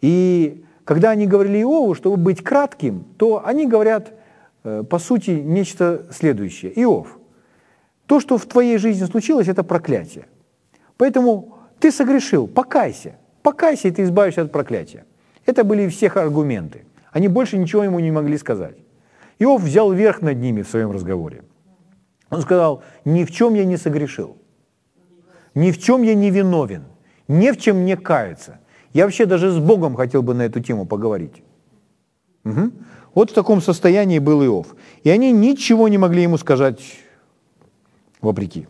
И 0.00 0.64
когда 0.84 1.10
они 1.10 1.26
говорили 1.26 1.58
Иову, 1.58 1.94
чтобы 1.94 2.16
быть 2.16 2.42
кратким, 2.42 3.04
то 3.16 3.44
они 3.44 3.66
говорят, 3.66 4.12
э, 4.64 4.82
по 4.88 4.98
сути, 4.98 5.30
нечто 5.30 6.06
следующее. 6.10 6.72
Иов, 6.82 7.18
то, 8.06 8.20
что 8.20 8.38
в 8.38 8.46
твоей 8.46 8.78
жизни 8.78 9.04
случилось, 9.04 9.48
это 9.48 9.62
проклятие. 9.62 10.26
Поэтому 10.96 11.58
ты 11.78 11.90
согрешил, 11.90 12.46
покайся. 12.48 13.16
Покайся, 13.42 13.88
и 13.88 13.90
ты 13.90 14.02
избавишься 14.02 14.42
от 14.42 14.52
проклятия. 14.52 15.04
Это 15.46 15.64
были 15.64 15.88
всех 15.88 16.16
аргументы. 16.16 16.84
Они 17.10 17.28
больше 17.28 17.58
ничего 17.58 17.84
ему 17.84 18.00
не 18.00 18.10
могли 18.10 18.38
сказать. 18.38 18.76
Иов 19.38 19.62
взял 19.62 19.92
верх 19.92 20.22
над 20.22 20.38
ними 20.38 20.62
в 20.62 20.68
своем 20.68 20.92
разговоре. 20.92 21.42
Он 22.30 22.40
сказал, 22.40 22.82
ни 23.04 23.24
в 23.24 23.30
чем 23.30 23.54
я 23.54 23.64
не 23.64 23.76
согрешил, 23.76 24.36
ни 25.54 25.70
в 25.70 25.78
чем 25.78 26.02
я 26.02 26.14
не 26.14 26.30
виновен, 26.30 26.84
ни 27.28 27.50
в 27.50 27.58
чем 27.58 27.84
не 27.84 27.96
каяться. 27.96 28.60
Я 28.92 29.04
вообще 29.04 29.26
даже 29.26 29.50
с 29.50 29.58
Богом 29.58 29.94
хотел 29.96 30.22
бы 30.22 30.34
на 30.34 30.42
эту 30.42 30.60
тему 30.60 30.86
поговорить. 30.86 31.42
Угу. 32.44 32.70
Вот 33.14 33.30
в 33.30 33.34
таком 33.34 33.60
состоянии 33.60 34.18
был 34.18 34.44
Иов. 34.44 34.74
И 35.04 35.10
они 35.10 35.32
ничего 35.32 35.88
не 35.88 35.98
могли 35.98 36.22
ему 36.22 36.38
сказать 36.38 36.80
вопреки. 38.20 38.66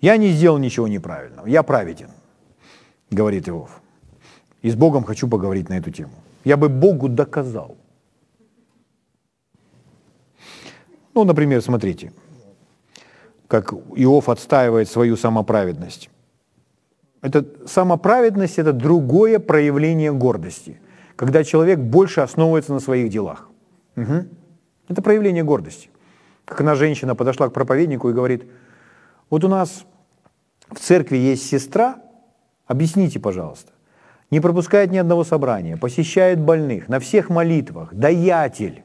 Я 0.00 0.16
не 0.16 0.30
сделал 0.30 0.58
ничего 0.58 0.88
неправильного, 0.88 1.46
я 1.46 1.62
праведен 1.62 2.10
говорит 3.10 3.48
Иов. 3.48 3.80
И 4.62 4.70
с 4.70 4.74
Богом 4.74 5.04
хочу 5.04 5.28
поговорить 5.28 5.68
на 5.68 5.78
эту 5.78 5.90
тему. 5.90 6.12
Я 6.44 6.56
бы 6.56 6.68
Богу 6.68 7.08
доказал. 7.08 7.76
Ну, 11.14 11.24
например, 11.24 11.62
смотрите, 11.62 12.12
как 13.46 13.72
Иов 13.72 14.28
отстаивает 14.28 14.88
свою 14.88 15.16
самоправедность. 15.16 16.10
Это 17.20 17.44
самоправедность– 17.66 18.58
это 18.60 18.72
другое 18.72 19.38
проявление 19.38 20.12
гордости, 20.12 20.80
когда 21.16 21.44
человек 21.44 21.78
больше 21.78 22.20
основывается 22.20 22.72
на 22.72 22.80
своих 22.80 23.10
делах. 23.10 23.48
Угу. 23.96 24.26
Это 24.88 25.02
проявление 25.02 25.42
гордости. 25.42 25.90
Как 26.44 26.60
одна 26.60 26.74
женщина 26.74 27.14
подошла 27.14 27.48
к 27.48 27.52
проповеднику 27.52 28.08
и 28.08 28.12
говорит, 28.12 28.44
вот 29.30 29.44
у 29.44 29.48
нас 29.48 29.84
в 30.70 30.78
церкви 30.78 31.16
есть 31.16 31.46
сестра, 31.46 32.00
Объясните, 32.68 33.18
пожалуйста, 33.18 33.72
не 34.30 34.40
пропускает 34.40 34.92
ни 34.92 34.98
одного 34.98 35.24
собрания, 35.24 35.78
посещает 35.78 36.38
больных, 36.38 36.88
на 36.88 37.00
всех 37.00 37.30
молитвах, 37.30 37.94
даятель, 37.94 38.84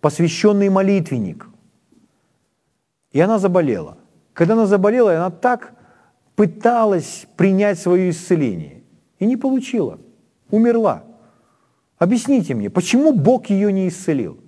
посвященный 0.00 0.68
молитвенник. 0.68 1.48
И 3.10 3.20
она 3.20 3.40
заболела. 3.40 3.98
Когда 4.32 4.54
она 4.54 4.66
заболела, 4.66 5.16
она 5.16 5.30
так 5.30 5.72
пыталась 6.36 7.26
принять 7.36 7.78
свое 7.78 8.10
исцеление 8.10 8.82
и 9.18 9.26
не 9.26 9.36
получила, 9.36 9.98
умерла. 10.50 11.04
Объясните 11.98 12.54
мне, 12.54 12.70
почему 12.70 13.12
Бог 13.12 13.46
ее 13.46 13.72
не 13.72 13.88
исцелил? 13.88 14.38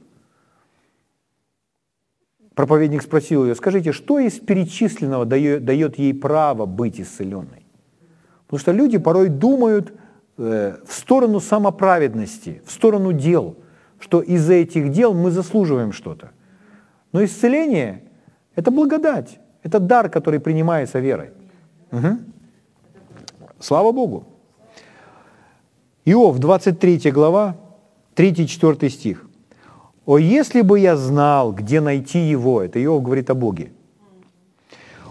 Проповедник 2.55 3.03
спросил 3.03 3.45
ее, 3.45 3.55
скажите, 3.55 3.93
что 3.93 4.19
из 4.19 4.39
перечисленного 4.39 5.25
дает, 5.25 5.99
ей 5.99 6.15
право 6.15 6.67
быть 6.67 7.01
исцеленной? 7.01 7.67
Потому 8.47 8.61
что 8.61 8.73
люди 8.73 8.99
порой 8.99 9.29
думают 9.29 9.93
э, 10.37 10.77
в 10.87 10.93
сторону 10.93 11.41
самоправедности, 11.41 12.63
в 12.65 12.71
сторону 12.71 13.13
дел, 13.13 13.57
что 13.99 14.21
из-за 14.21 14.55
этих 14.55 14.91
дел 14.91 15.15
мы 15.15 15.31
заслуживаем 15.31 15.93
что-то. 15.93 16.31
Но 17.13 17.25
исцеление– 17.25 18.05
это 18.55 18.71
благодать, 18.71 19.41
это 19.63 19.81
дар, 19.81 20.09
который 20.09 20.39
принимается 20.39 21.01
верой. 21.01 21.31
Угу. 21.95 22.19
Слава 23.61 23.93
Богу. 23.93 24.25
Иов, 26.05 26.39
23 26.39 27.11
глава, 27.13 27.57
3-4 28.17 28.89
стих. 28.89 29.27
«О, 30.05 30.19
если 30.19 30.61
бы 30.61 30.81
я 30.81 30.97
знал, 30.97 31.53
где 31.53 31.81
найти 31.81 32.19
его!» 32.19 32.63
Это 32.63 32.83
Иов 32.85 33.03
говорит 33.03 33.31
о 33.31 33.35
Боге. 33.35 33.73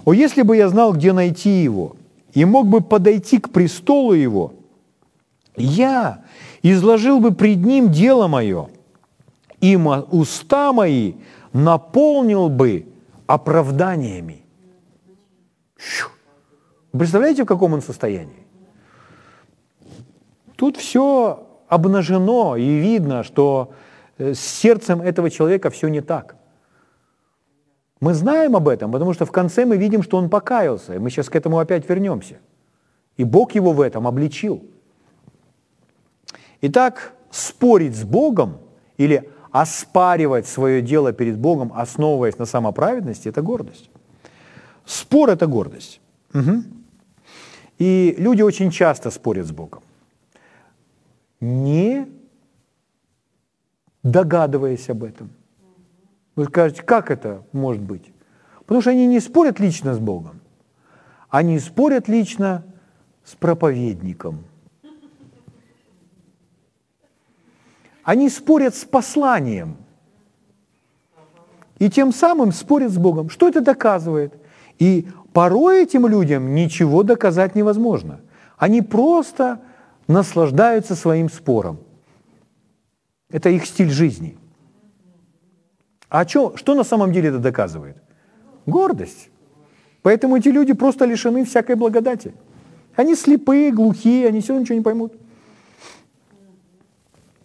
«О, 0.06 0.14
если 0.14 0.44
бы 0.44 0.56
я 0.56 0.70
знал, 0.70 0.94
где 0.94 1.14
найти 1.14 1.64
его, 1.64 1.96
и 2.36 2.46
мог 2.46 2.68
бы 2.68 2.82
подойти 2.82 3.40
к 3.40 3.50
престолу 3.50 4.14
его, 4.14 4.54
я 5.56 6.24
изложил 6.62 7.20
бы 7.20 7.32
пред 7.32 7.66
ним 7.66 7.92
дело 7.92 8.28
мое, 8.28 8.68
и 9.62 9.76
уста 10.12 10.74
мои 10.74 11.14
наполнил 11.54 12.50
бы 12.50 12.86
оправданиями». 13.26 14.44
Представляете, 16.98 17.44
в 17.44 17.48
каком 17.48 17.74
он 17.74 17.82
состоянии? 17.82 18.46
Тут 20.56 20.78
все 20.78 21.48
обнажено 21.68 22.56
и 22.56 22.80
видно, 22.80 23.24
что 23.24 23.74
э, 24.18 24.34
с 24.34 24.40
сердцем 24.40 25.02
этого 25.02 25.30
человека 25.30 25.70
все 25.72 25.88
не 25.88 26.02
так. 26.02 26.36
Мы 28.00 28.14
знаем 28.14 28.56
об 28.56 28.68
этом, 28.68 28.92
потому 28.92 29.14
что 29.14 29.26
в 29.26 29.32
конце 29.32 29.66
мы 29.66 29.78
видим, 29.78 30.04
что 30.04 30.18
он 30.18 30.30
покаялся, 30.30 30.94
и 30.94 31.00
мы 31.00 31.10
сейчас 31.10 31.30
к 31.30 31.36
этому 31.36 31.58
опять 31.58 31.90
вернемся. 31.90 32.38
И 33.18 33.24
Бог 33.24 33.56
его 33.56 33.72
в 33.72 33.82
этом 33.82 34.08
обличил. 34.08 34.64
Итак, 36.62 37.14
спорить 37.32 37.96
с 37.96 38.04
Богом 38.04 38.58
или 38.98 39.30
оспаривать 39.52 40.48
свое 40.48 40.82
дело 40.82 41.12
перед 41.12 41.38
Богом, 41.38 41.72
основываясь 41.76 42.38
на 42.38 42.46
самоправедности, 42.46 43.30
это 43.30 43.42
гордость. 43.42 43.90
Спор– 44.86 45.30
это 45.32 45.48
гордость. 45.48 46.00
Угу. 46.34 46.64
И 47.84 48.16
люди 48.18 48.42
очень 48.42 48.72
часто 48.72 49.12
спорят 49.12 49.46
с 49.46 49.52
Богом 49.52 49.84
не 51.44 52.08
догадываясь 54.02 54.90
об 54.90 55.04
этом. 55.04 55.30
Вы 56.36 56.46
скажете, 56.46 56.84
как 56.84 57.12
это 57.12 57.44
может 57.52 57.82
быть? 57.82 58.14
Потому 58.60 58.82
что 58.82 58.92
они 58.92 59.06
не 59.08 59.20
спорят 59.20 59.60
лично 59.60 59.94
с 59.94 60.00
Богом, 60.00 60.40
они 61.30 61.60
спорят 61.60 62.08
лично 62.08 62.64
с 63.26 63.36
проповедником. 63.36 64.46
Они 68.04 68.30
спорят 68.30 68.76
с 68.76 68.84
посланием. 68.86 69.78
И 71.80 71.90
тем 71.90 72.14
самым 72.14 72.52
спорят 72.52 72.92
с 72.92 72.98
Богом. 72.98 73.30
Что 73.30 73.48
это 73.48 73.62
доказывает? 73.62 74.34
И 74.80 75.08
порой 75.34 75.84
этим 75.84 76.08
людям 76.08 76.54
ничего 76.54 77.04
доказать 77.04 77.56
невозможно. 77.56 78.22
Они 78.58 78.82
просто 78.82 79.60
наслаждаются 80.08 80.96
своим 80.96 81.30
спором. 81.30 81.80
Это 83.30 83.50
их 83.50 83.66
стиль 83.66 83.90
жизни. 83.90 84.38
А 86.10 86.28
что, 86.28 86.56
что 86.56 86.76
на 86.76 86.84
самом 86.84 87.12
деле 87.12 87.30
это 87.30 87.40
доказывает? 87.40 87.98
Гордость. 88.68 89.30
Поэтому 90.04 90.38
эти 90.38 90.50
люди 90.50 90.74
просто 90.74 91.06
лишены 91.06 91.44
всякой 91.44 91.76
благодати. 91.76 92.36
Они 92.96 93.16
слепые, 93.16 93.72
глухие, 93.72 94.28
они 94.28 94.42
все 94.42 94.58
ничего 94.58 94.78
не 94.78 94.84
поймут. 94.84 95.14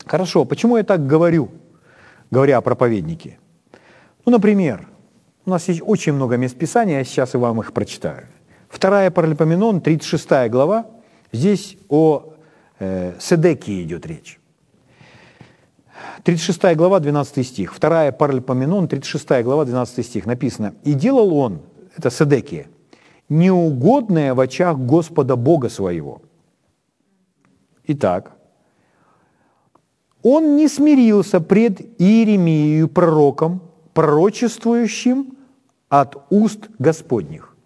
Хорошо, 0.05 0.45
почему 0.45 0.77
я 0.77 0.83
так 0.83 1.07
говорю, 1.07 1.51
говоря 2.31 2.59
о 2.59 2.61
проповеднике? 2.61 3.39
Ну, 4.27 4.33
например, 4.33 4.89
у 5.49 5.51
нас 5.51 5.67
есть 5.69 5.81
очень 5.83 6.13
много 6.13 6.37
мест 6.37 6.59
Писания, 6.59 6.99
я 6.99 7.05
сейчас 7.05 7.35
и 7.35 7.39
вам 7.39 7.61
их 7.61 7.73
прочитаю. 7.73 8.27
Вторая 8.69 9.11
Паралипоменон, 9.11 9.81
36 9.81 10.51
глава, 10.51 10.85
здесь 11.33 11.79
о 11.89 12.35
э, 12.79 13.15
Седекии 13.19 13.83
идет 13.83 14.05
речь. 14.05 14.39
36 16.25 16.77
глава, 16.77 17.01
12 17.01 17.47
стих. 17.47 17.73
Вторая 17.73 18.13
Паралипоменон, 18.13 18.89
36 18.89 19.43
глава, 19.43 19.65
12 19.65 20.05
стих. 20.05 20.27
Написано, 20.27 20.75
«И 20.85 20.93
делал 20.93 21.33
он, 21.33 21.61
это 21.97 22.11
Седекия, 22.11 22.67
неугодное 23.31 24.35
в 24.35 24.41
очах 24.41 24.77
Господа 24.77 25.37
Бога 25.37 25.71
своего». 25.71 26.21
Итак, 27.87 28.33
он 30.23 30.57
не 30.57 30.69
смирился 30.69 31.41
пред 31.41 31.81
Иеремией 31.99 32.87
пророком, 32.87 33.63
пророчествующим 33.95 35.38
от 35.89 36.17
уст 36.31 36.69
Господних. 36.79 37.57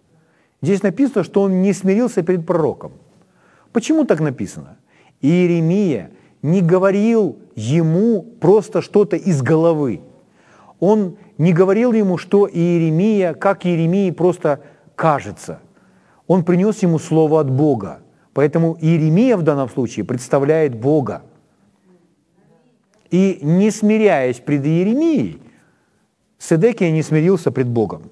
Здесь 0.61 0.81
написано, 0.81 1.23
что 1.23 1.41
он 1.41 1.61
не 1.61 1.73
смирился 1.73 2.23
перед 2.23 2.45
пророком. 2.45 2.93
Почему 3.71 4.05
так 4.05 4.21
написано? 4.21 4.77
Иеремия 5.21 6.11
не 6.41 6.61
говорил 6.61 7.37
ему 7.55 8.21
просто 8.21 8.81
что-то 8.81 9.15
из 9.15 9.41
головы. 9.41 10.01
Он 10.79 11.17
не 11.37 11.53
говорил 11.53 11.93
ему, 11.93 12.17
что 12.17 12.47
Иеремия, 12.47 13.33
как 13.33 13.65
Иеремии 13.65 14.11
просто 14.11 14.61
кажется. 14.95 15.59
Он 16.27 16.43
принес 16.43 16.83
ему 16.83 16.99
слово 16.99 17.41
от 17.41 17.49
Бога. 17.49 17.99
Поэтому 18.33 18.77
Иеремия 18.79 19.37
в 19.37 19.43
данном 19.43 19.69
случае 19.69 20.05
представляет 20.05 20.75
Бога. 20.75 21.23
И 23.11 23.39
не 23.41 23.69
смиряясь 23.69 24.39
пред 24.39 24.65
Иеремией, 24.65 25.39
Седекия 26.39 26.91
не 26.91 27.03
смирился 27.03 27.51
пред 27.51 27.67
Богом. 27.67 28.03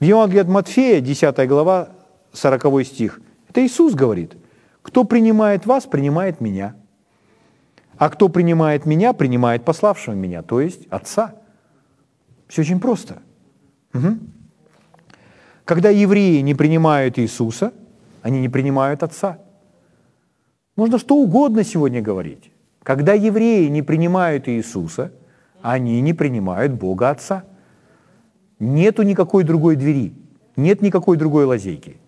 В 0.00 0.04
Евангелии 0.04 0.40
от 0.40 0.48
Матфея, 0.48 1.00
10 1.00 1.48
глава, 1.48 1.90
40 2.32 2.86
стих, 2.86 3.20
это 3.48 3.64
Иисус 3.64 3.94
говорит– 3.94 4.36
кто 4.88 5.04
принимает 5.04 5.66
вас, 5.66 5.84
принимает 5.84 6.40
меня. 6.40 6.74
А 7.98 8.08
кто 8.08 8.30
принимает 8.30 8.86
меня, 8.86 9.12
принимает 9.12 9.62
пославшего 9.62 10.14
меня, 10.14 10.40
то 10.40 10.62
есть 10.62 10.86
Отца. 10.88 11.34
Все 12.46 12.62
очень 12.62 12.80
просто. 12.80 13.18
Угу. 13.92 14.18
Когда 15.66 15.90
евреи 15.90 16.40
не 16.40 16.54
принимают 16.54 17.18
Иисуса, 17.18 17.74
они 18.22 18.40
не 18.40 18.48
принимают 18.48 19.02
Отца. 19.02 19.40
Можно 20.74 20.98
что 20.98 21.16
угодно 21.16 21.64
сегодня 21.64 22.00
говорить. 22.00 22.50
Когда 22.82 23.12
евреи 23.12 23.68
не 23.68 23.82
принимают 23.82 24.48
Иисуса, 24.48 25.12
они 25.60 26.00
не 26.00 26.14
принимают 26.14 26.72
Бога 26.72 27.10
Отца. 27.10 27.44
Нету 28.58 29.02
никакой 29.02 29.44
другой 29.44 29.76
двери, 29.76 30.14
нет 30.56 30.82
никакой 30.82 31.16
другой 31.16 31.44
лазейки. 31.44 31.98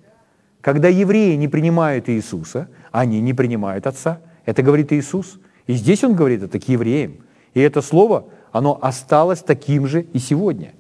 Когда 0.61 0.89
евреи 0.89 1.37
не 1.37 1.49
принимают 1.49 2.09
Иисуса, 2.09 2.69
они 2.91 3.21
не 3.21 3.33
принимают 3.33 3.87
Отца. 3.87 4.21
Это 4.45 4.63
говорит 4.63 4.93
Иисус. 4.93 5.39
И 5.67 5.75
здесь 5.75 6.05
Он 6.05 6.15
говорит 6.15 6.43
это 6.43 6.59
к 6.59 6.69
евреям. 6.69 7.19
И 7.55 7.61
это 7.61 7.81
слово, 7.81 8.27
оно 8.53 8.79
осталось 8.81 9.41
таким 9.41 9.87
же 9.87 10.03
и 10.03 10.19
сегодня. 10.19 10.73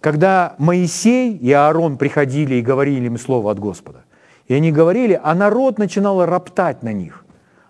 Когда 0.00 0.54
Моисей 0.58 1.36
и 1.36 1.50
Аарон 1.50 1.96
приходили 1.96 2.56
и 2.56 2.62
говорили 2.62 3.06
им 3.06 3.18
слово 3.18 3.50
от 3.50 3.58
Господа, 3.58 4.04
и 4.46 4.54
они 4.54 4.70
говорили, 4.70 5.18
а 5.20 5.34
народ 5.34 5.78
начинал 5.78 6.24
роптать 6.24 6.82
на 6.82 6.92
них. 6.92 7.24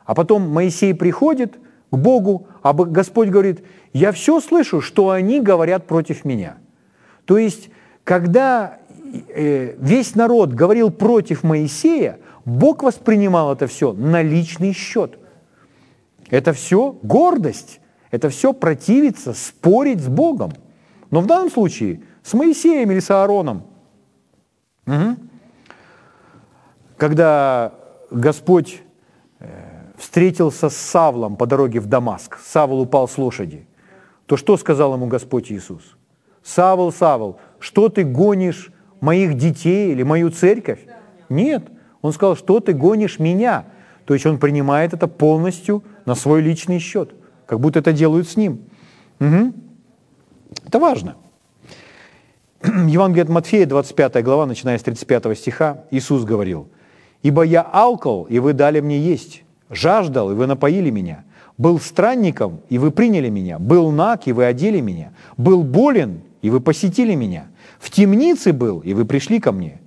А 0.04 0.14
потом 0.14 0.42
Моисей 0.50 0.94
приходит 0.94 1.58
к 1.90 1.96
Богу, 1.96 2.48
а 2.62 2.74
Господь 2.74 3.28
говорит, 3.28 3.64
я 3.96 4.12
все 4.12 4.40
слышу, 4.40 4.80
что 4.80 5.10
они 5.10 5.40
говорят 5.40 5.86
против 5.86 6.24
меня. 6.24 6.58
То 7.24 7.38
есть, 7.38 7.70
когда 8.04 8.78
Э, 9.28 9.76
весь 9.78 10.14
народ 10.14 10.52
говорил 10.52 10.90
против 10.90 11.42
Моисея, 11.42 12.18
Бог 12.44 12.82
воспринимал 12.82 13.52
это 13.52 13.66
все 13.66 13.92
на 13.92 14.22
личный 14.22 14.72
счет. 14.72 15.18
Это 16.28 16.52
все 16.52 16.92
гордость, 17.02 17.80
это 18.10 18.28
все 18.30 18.52
противиться, 18.52 19.32
спорить 19.32 20.00
с 20.00 20.08
Богом. 20.08 20.52
Но 21.10 21.20
в 21.20 21.26
данном 21.26 21.50
случае 21.50 22.02
с 22.22 22.34
Моисеем 22.34 22.90
или 22.90 23.00
с 23.00 23.10
Аароном. 23.10 23.64
Угу. 24.86 25.16
Когда 26.96 27.74
Господь 28.10 28.82
э, 29.38 29.46
встретился 29.96 30.68
с 30.68 30.76
Савлом 30.76 31.36
по 31.36 31.46
дороге 31.46 31.80
в 31.80 31.86
Дамаск, 31.86 32.38
Савл 32.38 32.80
упал 32.80 33.06
с 33.08 33.18
лошади, 33.18 33.66
то 34.26 34.36
что 34.36 34.56
сказал 34.56 34.94
ему 34.94 35.06
Господь 35.06 35.50
Иисус? 35.50 35.96
Савл, 36.42 36.92
Савл, 36.92 37.38
что 37.58 37.88
ты 37.88 38.04
гонишь 38.04 38.70
моих 39.00 39.34
детей 39.34 39.92
или 39.92 40.02
мою 40.02 40.30
церковь? 40.30 40.80
Нет. 41.28 41.64
Он 42.02 42.12
сказал, 42.12 42.36
что 42.36 42.60
ты 42.60 42.72
гонишь 42.72 43.18
меня. 43.18 43.66
То 44.04 44.14
есть 44.14 44.26
он 44.26 44.38
принимает 44.38 44.94
это 44.94 45.08
полностью 45.08 45.82
на 46.04 46.14
свой 46.14 46.40
личный 46.40 46.78
счет, 46.78 47.14
как 47.46 47.58
будто 47.58 47.80
это 47.80 47.92
делают 47.92 48.28
с 48.28 48.36
ним. 48.36 48.60
Угу. 49.18 49.52
Это 50.66 50.78
важно. 50.78 51.16
Евангелие 52.62 53.24
от 53.24 53.28
Матфея, 53.28 53.66
25 53.66 54.22
глава, 54.24 54.46
начиная 54.46 54.78
с 54.78 54.82
35 54.82 55.36
стиха, 55.36 55.84
Иисус 55.90 56.24
говорил, 56.24 56.68
«Ибо 57.22 57.42
я 57.42 57.62
алкал, 57.62 58.24
и 58.24 58.38
вы 58.38 58.52
дали 58.52 58.80
мне 58.80 58.98
есть, 58.98 59.42
жаждал, 59.70 60.30
и 60.30 60.34
вы 60.34 60.46
напоили 60.46 60.90
меня, 60.90 61.24
был 61.58 61.80
странником, 61.80 62.60
и 62.68 62.78
вы 62.78 62.90
приняли 62.90 63.28
меня, 63.28 63.58
был 63.58 63.90
наг, 63.90 64.26
и 64.26 64.32
вы 64.32 64.44
одели 64.44 64.80
меня, 64.80 65.12
был 65.36 65.62
болен, 65.62 66.20
и 66.42 66.50
вы 66.50 66.60
посетили 66.60 67.14
меня, 67.14 67.48
в 67.78 67.90
темнице 67.90 68.52
был, 68.52 68.80
и 68.80 68.94
вы 68.94 69.04
пришли 69.04 69.40
ко 69.40 69.52
мне». 69.52 69.80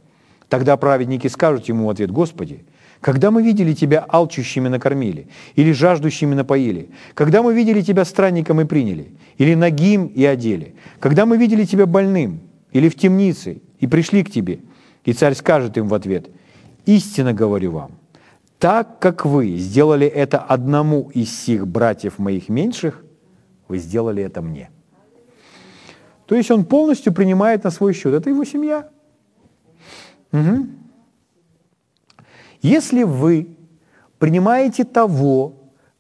Тогда 0.49 0.77
праведники 0.77 1.27
скажут 1.27 1.69
ему 1.69 1.85
в 1.85 1.89
ответ, 1.91 2.11
«Господи, 2.11 2.65
когда 3.01 3.29
мы 3.29 3.43
видели 3.43 3.73
Тебя 3.73 4.03
алчущими 4.07 4.67
накормили, 4.67 5.27
или 5.55 5.71
жаждущими 5.71 6.33
напоили, 6.33 6.89
когда 7.13 7.43
мы 7.43 7.53
видели 7.53 7.81
Тебя 7.81 8.03
странником 8.03 8.59
и 8.59 8.65
приняли, 8.65 9.13
или 9.37 9.53
нагим 9.53 10.07
и 10.07 10.25
одели, 10.25 10.73
когда 10.99 11.25
мы 11.25 11.37
видели 11.37 11.65
Тебя 11.65 11.85
больным, 11.85 12.41
или 12.71 12.89
в 12.89 12.95
темнице, 12.95 13.61
и 13.79 13.87
пришли 13.87 14.23
к 14.23 14.31
Тебе». 14.31 14.59
И 15.05 15.13
царь 15.13 15.35
скажет 15.35 15.77
им 15.77 15.87
в 15.87 15.93
ответ, 15.93 16.29
«Истинно 16.85 17.31
говорю 17.31 17.71
вам, 17.71 17.91
так 18.59 18.99
как 18.99 19.25
вы 19.25 19.55
сделали 19.55 20.05
это 20.05 20.37
одному 20.37 21.09
из 21.13 21.35
сих 21.35 21.65
братьев 21.65 22.19
моих 22.19 22.49
меньших, 22.49 23.03
вы 23.67 23.77
сделали 23.79 24.21
это 24.21 24.41
мне». 24.41 24.69
То 26.29 26.35
есть 26.35 26.51
он 26.51 26.63
полностью 26.63 27.11
принимает 27.11 27.63
на 27.63 27.71
свой 27.71 27.93
счет. 27.93 28.13
Это 28.13 28.29
его 28.29 28.43
семья. 28.43 28.87
Угу. 30.31 30.67
Если 32.61 33.01
вы 33.01 33.57
принимаете 34.19 34.83
того, 34.83 35.53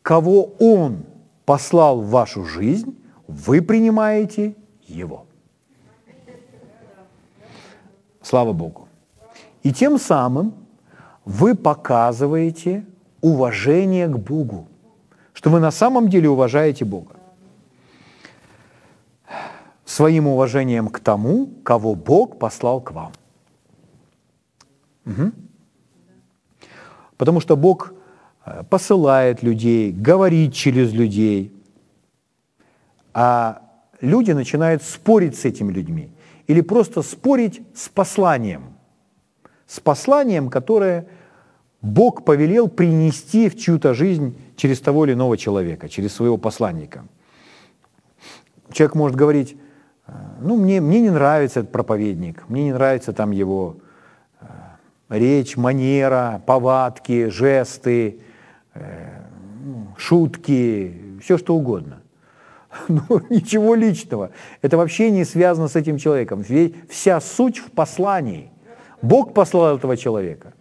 кого 0.03 0.53
Он 0.59 1.03
послал 1.45 2.01
в 2.01 2.09
вашу 2.09 2.45
жизнь, 2.45 2.95
вы 3.27 3.63
принимаете 3.63 4.55
Его. 4.85 5.25
Слава 8.21 8.53
Богу. 8.53 8.87
И 9.63 9.73
тем 9.73 9.97
самым 9.97 10.53
вы 11.29 11.53
показываете 11.53 12.83
уважение 13.21 14.07
к 14.07 14.17
Богу, 14.17 14.67
что 15.33 15.51
вы 15.51 15.59
на 15.59 15.69
самом 15.69 16.09
деле 16.09 16.27
уважаете 16.27 16.85
Бога. 16.85 17.17
Своим 19.85 20.25
уважением 20.25 20.87
к 20.87 20.99
тому, 20.99 21.47
кого 21.63 21.93
Бог 21.93 22.39
послал 22.39 22.81
к 22.81 22.91
вам. 22.91 23.11
Угу. 25.05 25.31
Потому 27.17 27.41
что 27.41 27.55
Бог 27.55 27.93
э, 28.45 28.63
посылает 28.67 29.43
людей, 29.43 29.91
говорит 29.91 30.55
через 30.55 30.93
людей, 30.93 31.53
а 33.13 33.61
люди 34.01 34.31
начинают 34.31 34.81
спорить 34.81 35.37
с 35.37 35.45
этими 35.45 35.71
людьми 35.71 36.09
или 36.47 36.61
просто 36.61 37.03
спорить 37.03 37.61
с 37.75 37.87
посланием, 37.87 38.73
с 39.67 39.79
посланием, 39.79 40.49
которое 40.49 41.05
Бог 41.81 42.25
повелел 42.25 42.67
принести 42.67 43.49
в 43.49 43.57
чью-то 43.57 43.93
жизнь 43.93 44.37
через 44.55 44.79
того 44.79 45.05
или 45.05 45.13
иного 45.13 45.37
человека, 45.37 45.89
через 45.89 46.13
своего 46.13 46.37
посланника. 46.37 47.05
Человек 48.71 48.95
может 48.95 49.17
говорить, 49.17 49.57
э, 50.07 50.11
ну, 50.41 50.57
мне, 50.57 50.81
мне 50.81 51.01
не 51.01 51.09
нравится 51.09 51.61
этот 51.61 51.71
проповедник, 51.71 52.43
мне 52.49 52.65
не 52.65 52.73
нравится 52.73 53.13
там 53.13 53.31
его 53.31 53.77
речь, 55.09 55.57
манера, 55.57 56.41
повадки, 56.45 57.29
жесты, 57.29 58.19
э, 58.73 59.21
ну, 59.63 59.87
шутки, 59.97 61.19
все 61.21 61.37
что 61.37 61.55
угодно. 61.55 62.01
Ну, 62.87 63.21
ничего 63.29 63.73
личного. 63.73 64.29
Это 64.61 64.77
вообще 64.77 65.09
не 65.09 65.25
связано 65.25 65.67
с 65.67 65.75
этим 65.75 65.97
человеком. 65.97 66.43
Вся 66.87 67.19
суть 67.19 67.57
в 67.57 67.71
послании. 67.71 68.51
Бог 69.01 69.33
послал 69.33 69.77
этого 69.77 69.97
человека. 69.97 70.53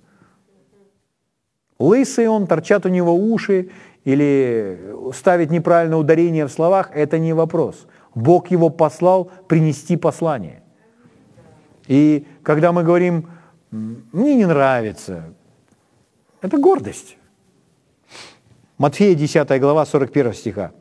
Лысый 1.78 2.28
он, 2.28 2.46
торчат 2.46 2.86
у 2.86 2.88
него 2.88 3.14
уши, 3.14 3.70
или 4.04 4.94
ставить 5.14 5.50
неправильное 5.50 5.98
ударение 5.98 6.46
в 6.46 6.50
словах– 6.50 6.90
это 6.94 7.18
не 7.18 7.32
вопрос. 7.32 7.86
Бог 8.14 8.50
его 8.50 8.70
послал 8.70 9.30
принести 9.48 9.96
послание. 9.96 10.62
И 11.86 12.26
когда 12.42 12.72
мы 12.72 12.82
говорим 12.84 13.28
мне 13.70 14.34
не 14.34 14.46
нравится. 14.46 15.34
Это 16.40 16.56
гордость. 16.56 17.16
Матфея 18.78 19.14
10 19.14 19.60
глава 19.60 19.84
41 19.84 20.32
стиха. 20.34 20.72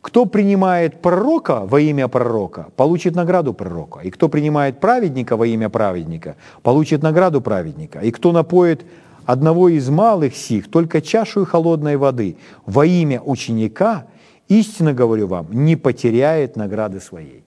Кто 0.00 0.26
принимает 0.26 1.00
пророка 1.00 1.60
во 1.64 1.80
имя 1.80 2.08
пророка, 2.08 2.68
получит 2.76 3.14
награду 3.14 3.54
пророка. 3.54 4.00
И 4.00 4.10
кто 4.10 4.28
принимает 4.28 4.80
праведника 4.80 5.36
во 5.36 5.46
имя 5.46 5.68
праведника, 5.68 6.36
получит 6.62 7.02
награду 7.02 7.40
праведника. 7.40 8.00
И 8.00 8.10
кто 8.10 8.32
напоит 8.32 8.84
одного 9.24 9.68
из 9.68 9.88
малых 9.88 10.36
сих 10.36 10.70
только 10.70 11.00
чашу 11.00 11.44
холодной 11.44 11.96
воды 11.96 12.36
во 12.66 12.86
имя 12.86 13.20
ученика, 13.20 14.06
истинно 14.48 14.92
говорю 14.92 15.26
вам, 15.26 15.48
не 15.50 15.76
потеряет 15.76 16.56
награды 16.56 17.00
своей. 17.00 17.44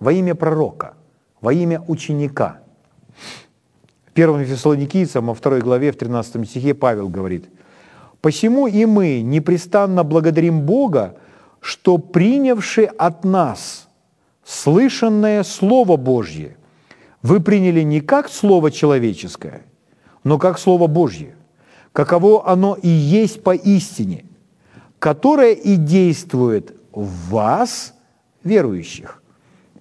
Во 0.00 0.12
имя 0.12 0.34
пророка, 0.34 0.94
во 1.40 1.52
имя 1.52 1.82
ученика– 1.86 2.60
Первым 4.18 4.44
Фессалоникийцам 4.44 5.26
во 5.26 5.34
второй 5.34 5.60
главе, 5.60 5.92
в 5.92 5.96
13 5.96 6.44
стихе 6.50 6.74
Павел 6.74 7.08
говорит, 7.08 7.48
«Посему 8.20 8.66
и 8.66 8.84
мы 8.84 9.20
непрестанно 9.20 10.02
благодарим 10.02 10.62
Бога, 10.62 11.14
что 11.60 11.98
принявши 11.98 12.82
от 12.82 13.24
нас 13.24 13.88
слышанное 14.44 15.44
Слово 15.44 15.96
Божье, 15.96 16.56
вы 17.22 17.38
приняли 17.38 17.82
не 17.82 18.00
как 18.00 18.28
Слово 18.28 18.72
человеческое, 18.72 19.62
но 20.28 20.38
как 20.38 20.58
Слово 20.58 20.86
Божье, 20.86 21.34
каково 21.92 22.48
оно 22.48 22.74
и 22.74 22.88
есть 22.88 23.42
поистине, 23.42 24.24
которое 24.98 25.54
и 25.54 25.76
действует 25.76 26.76
в 26.92 27.30
вас, 27.30 27.94
верующих. 28.44 29.22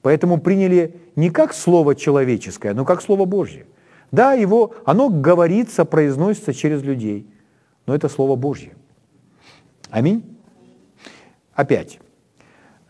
Поэтому 0.01 0.39
приняли 0.39 0.95
не 1.15 1.29
как 1.29 1.53
Слово 1.53 1.95
человеческое, 1.95 2.73
но 2.73 2.85
как 2.85 3.01
Слово 3.01 3.25
Божье– 3.25 3.65
да, 4.11 4.33
его, 4.33 4.73
оно 4.85 5.09
говорится, 5.09 5.83
произносится 5.83 6.53
через 6.53 6.81
людей, 6.81 7.27
но 7.85 7.93
это 7.93 8.07
Слово 8.07 8.35
Божье. 8.35 8.73
Аминь. 9.89 10.23
Опять, 11.53 11.99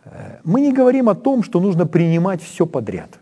э, 0.05 0.39
мы 0.43 0.61
не 0.61 0.71
говорим 0.71 1.09
о 1.09 1.15
том, 1.15 1.41
что 1.41 1.59
нужно 1.59 1.87
принимать 1.87 2.43
все 2.43 2.65
подряд. 2.65 3.19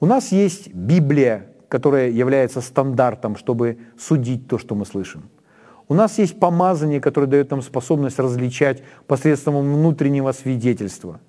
У 0.00 0.06
нас 0.06 0.32
есть 0.32 0.74
Библия, 0.74 1.46
которая 1.72 2.10
является 2.10 2.60
стандартом, 2.60 3.36
чтобы 3.36 3.78
судить 3.98 4.46
то, 4.46 4.58
что 4.58 4.74
мы 4.74 4.84
слышим. 4.84 5.22
У 5.88 5.94
нас 5.94 6.18
есть 6.18 6.38
помазание, 6.38 7.00
которое 7.00 7.26
дает 7.26 7.50
нам 7.50 7.62
способность 7.62 8.18
различать 8.18 8.82
посредством 9.06 9.58
внутреннего 9.58 10.32
свидетельства. 10.32 11.20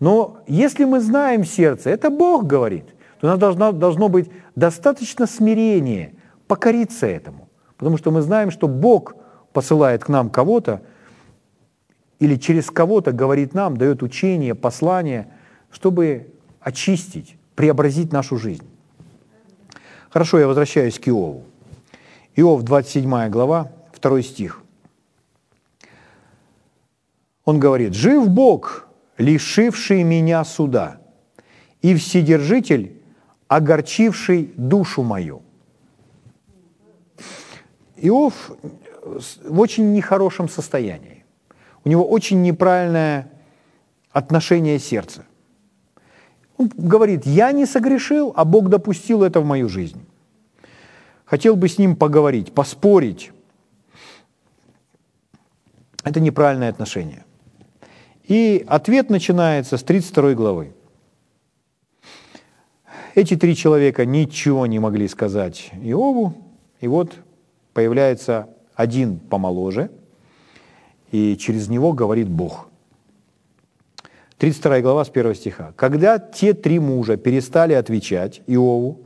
Но 0.00 0.38
если 0.48 0.84
мы 0.84 1.00
знаем 1.00 1.44
сердце, 1.44 1.90
это 1.90 2.10
Бог 2.10 2.46
говорит– 2.46 2.86
то 3.24 3.28
у 3.28 3.30
нас 3.30 3.38
должно, 3.38 3.72
должно 3.72 4.10
быть 4.10 4.30
достаточно 4.54 5.26
смирения 5.26 6.12
покориться 6.46 7.06
этому. 7.06 7.48
Потому 7.78 7.96
что 7.96 8.10
мы 8.10 8.20
знаем, 8.20 8.50
что 8.50 8.68
Бог 8.68 9.14
посылает 9.54 10.04
к 10.04 10.10
нам 10.10 10.28
кого-то, 10.28 10.82
или 12.18 12.36
через 12.36 12.70
кого-то 12.70 13.12
говорит 13.12 13.54
нам, 13.54 13.78
дает 13.78 14.02
учение, 14.02 14.54
послание, 14.54 15.28
чтобы 15.70 16.34
очистить, 16.60 17.38
преобразить 17.54 18.12
нашу 18.12 18.36
жизнь. 18.36 18.68
Хорошо, 20.14 20.38
я 20.38 20.46
возвращаюсь 20.46 21.00
к 21.00 21.08
Иову. 21.08 21.42
Иов, 22.36 22.62
27 22.62 23.30
глава, 23.30 23.72
2 24.00 24.22
стих. 24.22 24.62
Он 27.44 27.58
говорит, 27.58 27.94
«Жив 27.94 28.28
Бог, 28.28 28.86
лишивший 29.18 30.04
меня 30.04 30.44
суда, 30.44 31.00
и 31.82 31.96
Вседержитель, 31.96 33.02
огорчивший 33.48 34.52
душу 34.56 35.02
мою. 35.02 35.42
Иов 37.96 38.52
в 39.42 39.58
очень 39.58 39.94
нехорошем 39.94 40.48
состоянии. 40.48 41.24
У 41.82 41.88
него 41.88 42.08
очень 42.08 42.40
неправильное 42.40 43.32
отношение 44.12 44.78
сердца. 44.78 45.24
Он 46.56 46.70
говорит, 46.76 47.26
я 47.26 47.52
не 47.52 47.66
согрешил, 47.66 48.32
а 48.36 48.44
Бог 48.44 48.68
допустил 48.68 49.22
это 49.22 49.40
в 49.40 49.44
мою 49.44 49.68
жизнь. 49.68 50.00
Хотел 51.24 51.56
бы 51.56 51.68
с 51.68 51.78
ним 51.78 51.96
поговорить, 51.96 52.52
поспорить, 52.52 53.32
Это 56.04 56.20
неправильное 56.20 56.68
отношение. 56.68 57.24
И 58.24 58.62
ответ 58.68 59.10
начинается 59.10 59.78
с 59.78 59.82
32 59.82 60.34
главы. 60.34 60.74
Эти 63.14 63.36
три 63.36 63.56
человека 63.56 64.04
ничего 64.04 64.66
не 64.66 64.78
могли 64.78 65.08
сказать 65.08 65.70
Иову, 65.80 66.34
и 66.80 66.88
вот 66.88 67.14
появляется 67.72 68.48
один 68.74 69.18
помоложе, 69.18 69.90
и 71.10 71.36
через 71.36 71.68
него 71.68 71.92
говорит 71.92 72.28
Бог. 72.28 72.68
32 74.44 74.82
глава 74.82 75.06
с 75.06 75.08
1 75.08 75.34
стиха. 75.34 75.72
«Когда 75.74 76.18
те 76.18 76.52
три 76.52 76.78
мужа 76.78 77.16
перестали 77.16 77.72
отвечать 77.72 78.42
Иову, 78.46 79.00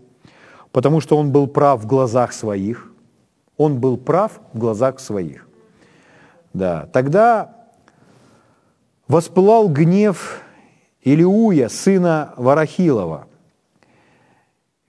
потому 0.73 1.01
что 1.01 1.17
он 1.17 1.31
был 1.31 1.47
прав 1.47 1.81
в 1.81 1.87
глазах 1.87 2.33
своих, 2.33 2.91
он 3.57 3.79
был 3.79 3.99
прав 3.99 4.41
в 4.53 4.59
глазах 4.59 4.99
своих, 4.99 5.47
да, 6.53 6.89
тогда 6.93 7.55
воспылал 9.07 9.69
гнев 9.69 10.41
Илиуя, 11.03 11.69
сына 11.69 12.35
Варахилова, 12.37 13.29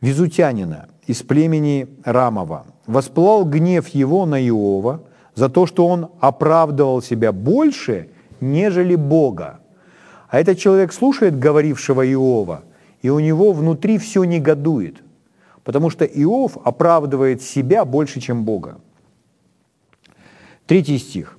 визутянина 0.02 0.90
из 1.06 1.22
племени 1.22 1.88
Рамова. 2.04 2.66
Воспылал 2.88 3.46
гнев 3.46 3.88
его 3.90 4.26
на 4.26 4.44
Иова 4.48 5.04
за 5.36 5.48
то, 5.48 5.68
что 5.68 5.86
он 5.86 6.10
оправдывал 6.20 7.04
себя 7.04 7.32
больше, 7.32 8.10
нежели 8.42 8.96
Бога. 8.96 9.59
А 10.30 10.40
этот 10.40 10.60
человек 10.60 10.94
слушает 10.94 11.40
говорившего 11.40 12.08
Иова, 12.08 12.64
и 13.02 13.10
у 13.10 13.20
него 13.20 13.52
внутри 13.52 13.98
все 13.98 14.24
негодует, 14.24 14.98
потому 15.64 15.90
что 15.90 16.06
Иов 16.06 16.58
оправдывает 16.64 17.42
себя 17.42 17.84
больше, 17.84 18.22
чем 18.22 18.46
Бога. 18.46 18.80
Третий 20.68 21.00
стих. 21.00 21.38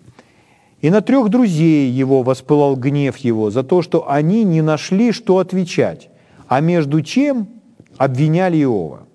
И 0.81 0.91
на 0.91 1.03
трех 1.03 1.29
друзей 1.29 1.89
его 1.91 2.23
воспылал 2.23 2.75
гнев 2.75 3.17
его 3.19 3.51
за 3.51 3.63
то, 3.63 3.83
что 3.83 4.11
они 4.11 4.43
не 4.43 4.63
нашли, 4.63 5.13
что 5.13 5.39
отвечать, 5.39 6.09
а 6.49 6.61
между 6.61 7.03
чем 7.03 7.49
обвиняли 7.97 8.63
Иова. 8.63 9.07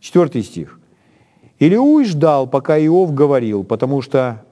Четвертый 0.00 0.42
стих. 0.42 0.80
Илиуй 1.58 2.06
ждал, 2.06 2.46
пока 2.46 2.76
Иов 2.78 3.14
говорил, 3.14 3.62
потому 3.62 4.02
что 4.02 4.42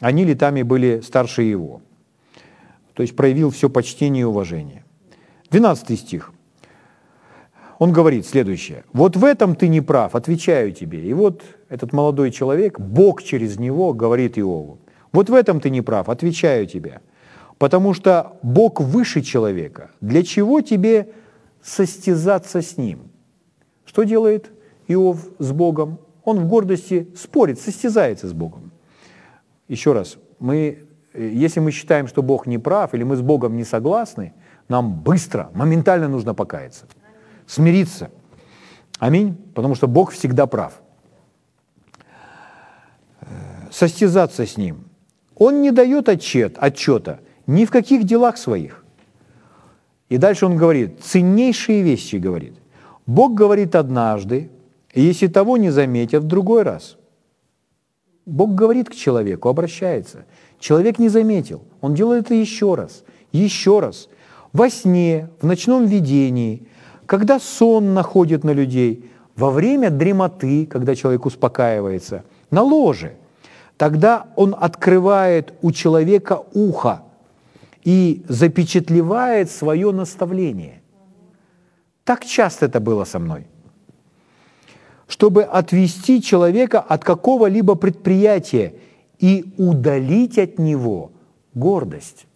они 0.00 0.24
летами 0.24 0.62
были 0.62 1.00
старше 1.02 1.42
его. 1.42 1.82
То 2.96 3.02
есть 3.02 3.14
проявил 3.14 3.50
все 3.50 3.68
почтение 3.68 4.22
и 4.22 4.24
уважение. 4.24 4.84
Двенадцатый 5.50 5.98
стих. 5.98 6.32
Он 7.78 7.92
говорит 7.92 8.26
следующее. 8.26 8.84
«Вот 8.94 9.16
в 9.16 9.24
этом 9.24 9.54
ты 9.54 9.68
не 9.68 9.82
прав, 9.82 10.14
отвечаю 10.14 10.72
тебе». 10.72 11.04
И 11.04 11.12
вот 11.12 11.42
этот 11.68 11.92
молодой 11.92 12.30
человек, 12.30 12.80
Бог 12.80 13.22
через 13.22 13.58
него 13.58 13.92
говорит 13.92 14.38
Иову. 14.38 14.78
Вот 15.12 15.28
в 15.28 15.34
этом 15.34 15.60
ты 15.60 15.68
не 15.68 15.82
прав, 15.82 16.08
отвечаю 16.08 16.66
тебе. 16.66 17.02
Потому 17.58 17.92
что 17.92 18.38
Бог 18.42 18.80
выше 18.80 19.20
человека. 19.20 19.90
Для 20.00 20.22
чего 20.22 20.62
тебе 20.62 21.12
состязаться 21.62 22.62
с 22.62 22.78
ним? 22.78 23.10
Что 23.84 24.04
делает 24.04 24.50
Иов 24.88 25.28
с 25.38 25.52
Богом? 25.52 25.98
Он 26.24 26.40
в 26.40 26.48
гордости 26.48 27.08
спорит, 27.14 27.60
состязается 27.60 28.26
с 28.26 28.32
Богом. 28.32 28.72
Еще 29.68 29.92
раз, 29.92 30.16
мы, 30.38 30.85
если 31.16 31.60
мы 31.60 31.70
считаем, 31.70 32.08
что 32.08 32.22
Бог 32.22 32.46
не 32.46 32.58
прав, 32.58 32.94
или 32.94 33.04
мы 33.04 33.16
с 33.16 33.20
Богом 33.20 33.56
не 33.56 33.64
согласны, 33.64 34.32
нам 34.68 34.92
быстро, 34.92 35.50
моментально 35.54 36.08
нужно 36.08 36.34
покаяться, 36.34 36.86
смириться. 37.46 38.10
Аминь, 38.98 39.36
потому 39.54 39.74
что 39.74 39.86
Бог 39.86 40.12
всегда 40.12 40.46
прав. 40.46 40.80
Э, 43.20 43.26
состязаться 43.70 44.46
с 44.46 44.56
Ним. 44.56 44.84
Он 45.36 45.62
не 45.62 45.70
дает 45.70 46.08
отчет, 46.08 46.56
отчета 46.58 47.20
ни 47.46 47.64
в 47.64 47.70
каких 47.70 48.04
делах 48.04 48.38
своих. 48.38 48.84
И 50.08 50.18
дальше 50.18 50.46
он 50.46 50.56
говорит, 50.56 51.00
ценнейшие 51.02 51.82
вещи 51.82 52.16
говорит. 52.16 52.54
Бог 53.06 53.34
говорит 53.34 53.74
однажды, 53.74 54.50
и 54.92 55.02
если 55.02 55.26
того 55.26 55.56
не 55.56 55.70
заметят, 55.70 56.24
в 56.24 56.26
другой 56.26 56.62
раз. 56.62 56.96
Бог 58.26 58.54
говорит 58.54 58.90
к 58.90 58.94
человеку, 58.94 59.48
обращается. 59.48 60.26
Человек 60.58 60.98
не 60.98 61.08
заметил, 61.08 61.62
он 61.80 61.94
делает 61.94 62.26
это 62.26 62.34
еще 62.34 62.74
раз, 62.74 63.04
еще 63.32 63.80
раз. 63.80 64.08
Во 64.52 64.68
сне, 64.68 65.30
в 65.40 65.46
ночном 65.46 65.86
видении, 65.86 66.66
когда 67.06 67.40
сон 67.40 67.94
находит 67.94 68.44
на 68.44 68.50
людей, 68.50 69.10
во 69.36 69.50
время 69.50 69.90
дремоты, 69.90 70.66
когда 70.66 70.94
человек 70.94 71.24
успокаивается, 71.24 72.24
на 72.50 72.62
ложе– 72.62 73.16
Тогда 73.76 74.26
он 74.36 74.56
открывает 74.58 75.52
у 75.60 75.70
человека 75.70 76.42
ухо 76.54 77.02
и 77.84 78.24
запечатлевает 78.28 79.50
свое 79.50 79.92
наставление. 79.92 80.82
Так 82.04 82.24
часто 82.24 82.66
это 82.66 82.80
было 82.80 83.04
со 83.04 83.18
мной. 83.18 83.46
Чтобы 85.06 85.44
отвести 85.44 86.20
человека 86.20 86.80
от 86.80 87.04
какого-либо 87.04 87.74
предприятия 87.74 88.74
и 89.18 89.54
удалить 89.56 90.38
от 90.38 90.58
него 90.58 91.12
гордость. 91.54 92.26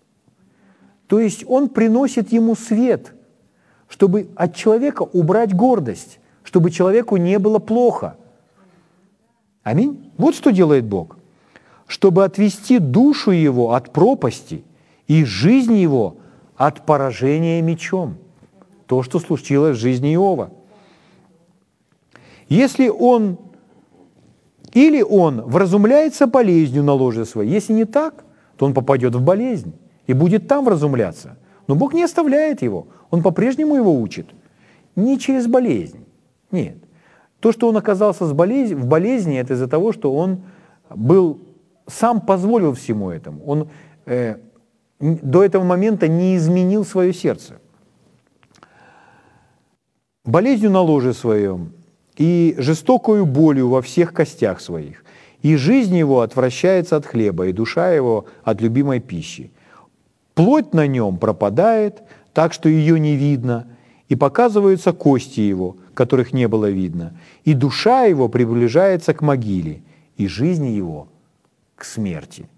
То 1.09 1.19
есть 1.19 1.45
он 1.47 1.69
приносит 1.69 2.33
ему 2.33 2.55
свет, 2.55 3.13
чтобы 3.89 4.29
от 4.37 4.55
человека 4.55 5.03
убрать 5.03 5.55
гордость, 5.55 6.21
чтобы 6.45 6.71
человеку 6.71 7.17
не 7.17 7.39
было 7.39 7.59
плохо. 7.59 8.17
Аминь. 9.63 10.13
Вот 10.17 10.35
что 10.37 10.51
делает 10.51 10.85
Бог 10.85 11.17
чтобы 11.91 12.25
отвести 12.25 12.79
душу 12.79 13.33
его 13.33 13.75
от 13.75 13.93
пропасти 13.93 14.63
и 15.09 15.25
жизнь 15.25 15.75
его 15.77 16.19
от 16.57 16.87
поражения 16.87 17.61
мечом. 17.63 18.17
То, 18.87 19.03
что 19.03 19.19
случилось 19.19 19.77
в 19.77 19.81
жизни 19.81 20.15
Иова. 20.15 20.53
Если 22.51 22.89
он 22.89 23.39
или 24.73 25.03
он 25.03 25.43
вразумляется 25.43 26.27
болезнью 26.27 26.83
на 26.83 26.93
ложе 26.93 27.25
своей, 27.25 27.51
если 27.51 27.73
не 27.73 27.85
так, 27.85 28.25
то 28.57 28.67
он 28.67 28.75
попадет 28.75 29.15
в 29.15 29.23
болезнь 29.23 29.73
и 30.07 30.13
будет 30.13 30.49
там 30.49 30.65
вразумляться. 30.65 31.39
Но 31.69 31.77
Бог 31.77 31.95
не 31.95 32.03
оставляет 32.03 32.61
его, 32.63 32.89
он 33.11 33.23
по-прежнему 33.23 33.77
его 33.77 33.99
учит. 33.99 34.27
Не 34.97 35.19
через 35.19 35.47
болезнь, 35.47 36.05
нет. 36.51 36.77
То, 37.39 37.53
что 37.53 37.69
он 37.69 37.77
оказался 37.77 38.25
в 38.25 38.35
болезни, 38.35 39.39
это 39.39 39.55
из-за 39.55 39.69
того, 39.69 39.93
что 39.93 40.13
он 40.13 40.43
был 40.95 41.41
сам 41.87 42.21
позволил 42.21 42.75
всему 42.75 43.11
этому. 43.11 43.45
Он 43.47 43.69
э, 44.07 44.37
до 44.99 45.45
этого 45.45 45.63
момента 45.63 46.09
не 46.09 46.37
изменил 46.37 46.85
свое 46.85 47.13
сердце. 47.13 47.61
Болезнью 50.25 50.71
на 50.71 50.81
ложе 50.81 51.15
своем 51.15 51.73
и 52.21 52.55
жестокою 52.59 53.25
болью 53.25 53.71
во 53.71 53.81
всех 53.81 54.13
костях 54.13 54.61
своих. 54.61 55.05
И 55.41 55.57
жизнь 55.57 55.97
его 55.97 56.21
отвращается 56.21 56.97
от 56.97 57.07
хлеба, 57.07 57.47
и 57.47 57.53
душа 57.53 57.93
его 57.93 58.27
от 58.45 58.61
любимой 58.61 59.01
пищи. 59.01 59.51
Плоть 60.35 60.75
на 60.75 60.87
нем 60.87 61.17
пропадает, 61.17 62.03
так 62.35 62.53
что 62.53 62.69
ее 62.69 63.01
не 63.01 63.17
видно, 63.17 63.69
и 64.11 64.17
показываются 64.17 64.93
кости 64.93 65.41
его, 65.41 65.79
которых 65.95 66.35
не 66.35 66.47
было 66.47 66.69
видно, 66.69 67.19
и 67.47 67.55
душа 67.55 68.05
его 68.05 68.29
приближается 68.29 69.15
к 69.15 69.23
могиле, 69.23 69.81
и 70.19 70.29
жизнь 70.29 70.67
его 70.67 71.09
к 71.75 71.87
смерти. 71.87 72.51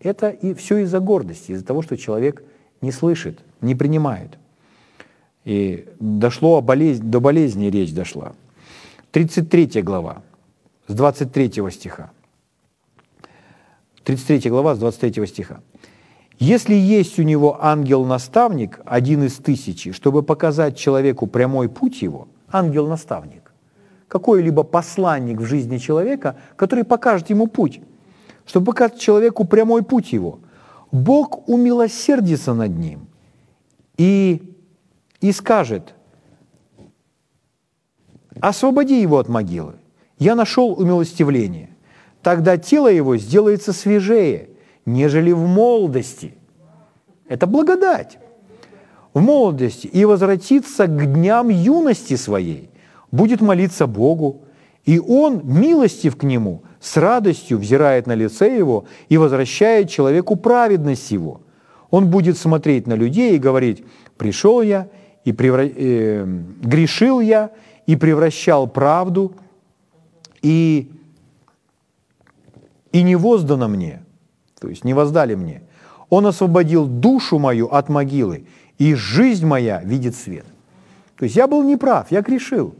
Это 0.00 0.30
и 0.30 0.52
все 0.52 0.78
из-за 0.78 0.98
гордости, 0.98 1.52
из-за 1.52 1.64
того, 1.64 1.82
что 1.82 1.96
человек 1.96 2.42
не 2.80 2.90
слышит, 2.90 3.38
не 3.60 3.76
принимает. 3.76 4.36
И 5.44 5.86
дошло 6.00 6.56
о 6.58 6.60
болезнь, 6.60 7.04
до 7.04 7.20
болезни 7.20 7.66
речь 7.66 7.94
дошла. 7.94 8.34
33 9.14 9.82
глава, 9.82 10.22
с 10.88 10.94
23 10.94 11.70
стиха. 11.70 12.10
33 14.02 14.50
глава, 14.50 14.74
с 14.74 14.78
23 14.80 15.26
стиха. 15.26 15.60
Если 16.40 16.74
есть 16.74 17.20
у 17.20 17.22
него 17.22 17.64
ангел-наставник, 17.64 18.80
один 18.84 19.22
из 19.22 19.36
тысячи, 19.36 19.92
чтобы 19.92 20.24
показать 20.24 20.76
человеку 20.76 21.28
прямой 21.28 21.68
путь 21.68 22.02
его, 22.02 22.26
ангел-наставник, 22.50 23.52
какой-либо 24.08 24.64
посланник 24.64 25.38
в 25.40 25.44
жизни 25.44 25.78
человека, 25.78 26.34
который 26.56 26.82
покажет 26.84 27.30
ему 27.30 27.46
путь– 27.46 27.80
чтобы 28.46 28.66
показать 28.66 29.00
человеку 29.00 29.46
прямой 29.46 29.82
путь 29.82 30.12
его. 30.12 30.40
Бог 30.92 31.48
умилосердится 31.48 32.52
над 32.52 32.76
ним 32.76 33.06
и, 33.96 34.54
и 35.22 35.32
скажет, 35.32 35.94
освободи 38.40 39.00
его 39.00 39.18
от 39.18 39.28
могилы. 39.28 39.74
Я 40.18 40.34
нашел 40.34 40.72
умилостивление. 40.72 41.70
Тогда 42.22 42.56
тело 42.56 42.88
его 42.88 43.16
сделается 43.16 43.72
свежее, 43.72 44.48
нежели 44.86 45.32
в 45.32 45.46
молодости. 45.46 46.34
Это 47.28 47.46
благодать. 47.46 48.18
В 49.12 49.20
молодости 49.20 49.86
и 49.86 50.04
возвратится 50.04 50.86
к 50.86 51.12
дням 51.12 51.48
юности 51.48 52.16
своей, 52.16 52.70
будет 53.12 53.40
молиться 53.40 53.86
Богу, 53.86 54.42
и 54.84 54.98
он, 54.98 55.40
милостив 55.44 56.16
к 56.16 56.24
нему, 56.24 56.62
с 56.80 56.96
радостью 56.96 57.58
взирает 57.58 58.06
на 58.06 58.14
лице 58.14 58.56
его 58.56 58.84
и 59.08 59.16
возвращает 59.16 59.88
человеку 59.88 60.36
праведность 60.36 61.10
его. 61.10 61.40
Он 61.90 62.08
будет 62.10 62.36
смотреть 62.36 62.86
на 62.86 62.94
людей 62.94 63.36
и 63.36 63.38
говорить, 63.38 63.84
пришел 64.18 64.60
я, 64.62 64.88
и 65.24 65.32
превра... 65.32 65.64
э, 65.64 66.24
грешил 66.62 67.20
я, 67.20 67.50
и 67.86 67.96
превращал 67.96 68.66
правду, 68.66 69.34
и, 70.42 70.90
и 72.92 73.02
не 73.02 73.16
воздано 73.16 73.68
мне, 73.68 74.02
то 74.60 74.68
есть 74.68 74.84
не 74.84 74.94
воздали 74.94 75.34
мне. 75.34 75.62
Он 76.10 76.26
освободил 76.26 76.86
душу 76.86 77.38
мою 77.38 77.68
от 77.68 77.88
могилы, 77.88 78.46
и 78.78 78.94
жизнь 78.94 79.46
моя 79.46 79.82
видит 79.82 80.14
свет. 80.14 80.46
То 81.16 81.24
есть 81.24 81.36
я 81.36 81.46
был 81.46 81.62
неправ, 81.62 82.10
я 82.10 82.22
грешил, 82.22 82.74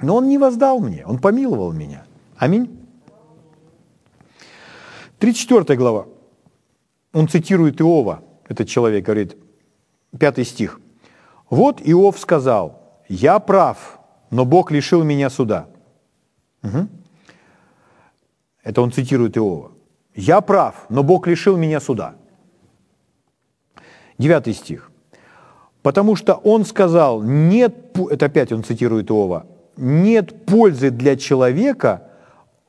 но 0.00 0.16
он 0.16 0.28
не 0.28 0.38
воздал 0.38 0.80
мне, 0.80 1.04
он 1.06 1.18
помиловал 1.18 1.72
меня. 1.72 2.04
Аминь. 2.36 2.78
34 5.18 5.78
глава. 5.78 6.06
Он 7.12 7.28
цитирует 7.28 7.80
Иова, 7.80 8.22
этот 8.48 8.68
человек, 8.68 9.04
говорит, 9.04 9.36
пятый 10.18 10.44
стих. 10.44 10.80
«Вот 11.48 11.80
Иов 11.84 12.18
сказал, 12.18 12.81
я 13.08 13.38
прав, 13.38 13.98
но 14.30 14.44
Бог 14.44 14.70
лишил 14.70 15.04
меня 15.04 15.30
суда». 15.30 15.66
Угу. 16.62 16.88
Это 18.64 18.82
он 18.82 18.92
цитирует 18.92 19.36
Иова. 19.36 19.72
«Я 20.14 20.40
прав, 20.40 20.86
но 20.88 21.02
Бог 21.02 21.26
лишил 21.26 21.56
меня 21.56 21.80
суда». 21.80 22.14
Девятый 24.18 24.54
стих. 24.54 24.90
«Потому 25.82 26.16
что 26.16 26.34
он 26.34 26.64
сказал, 26.64 27.22
нет, 27.22 27.74
это 28.10 28.26
опять 28.26 28.52
он 28.52 28.62
цитирует 28.62 29.10
Иова, 29.10 29.46
нет 29.76 30.46
пользы 30.46 30.90
для 30.90 31.16
человека 31.16 32.08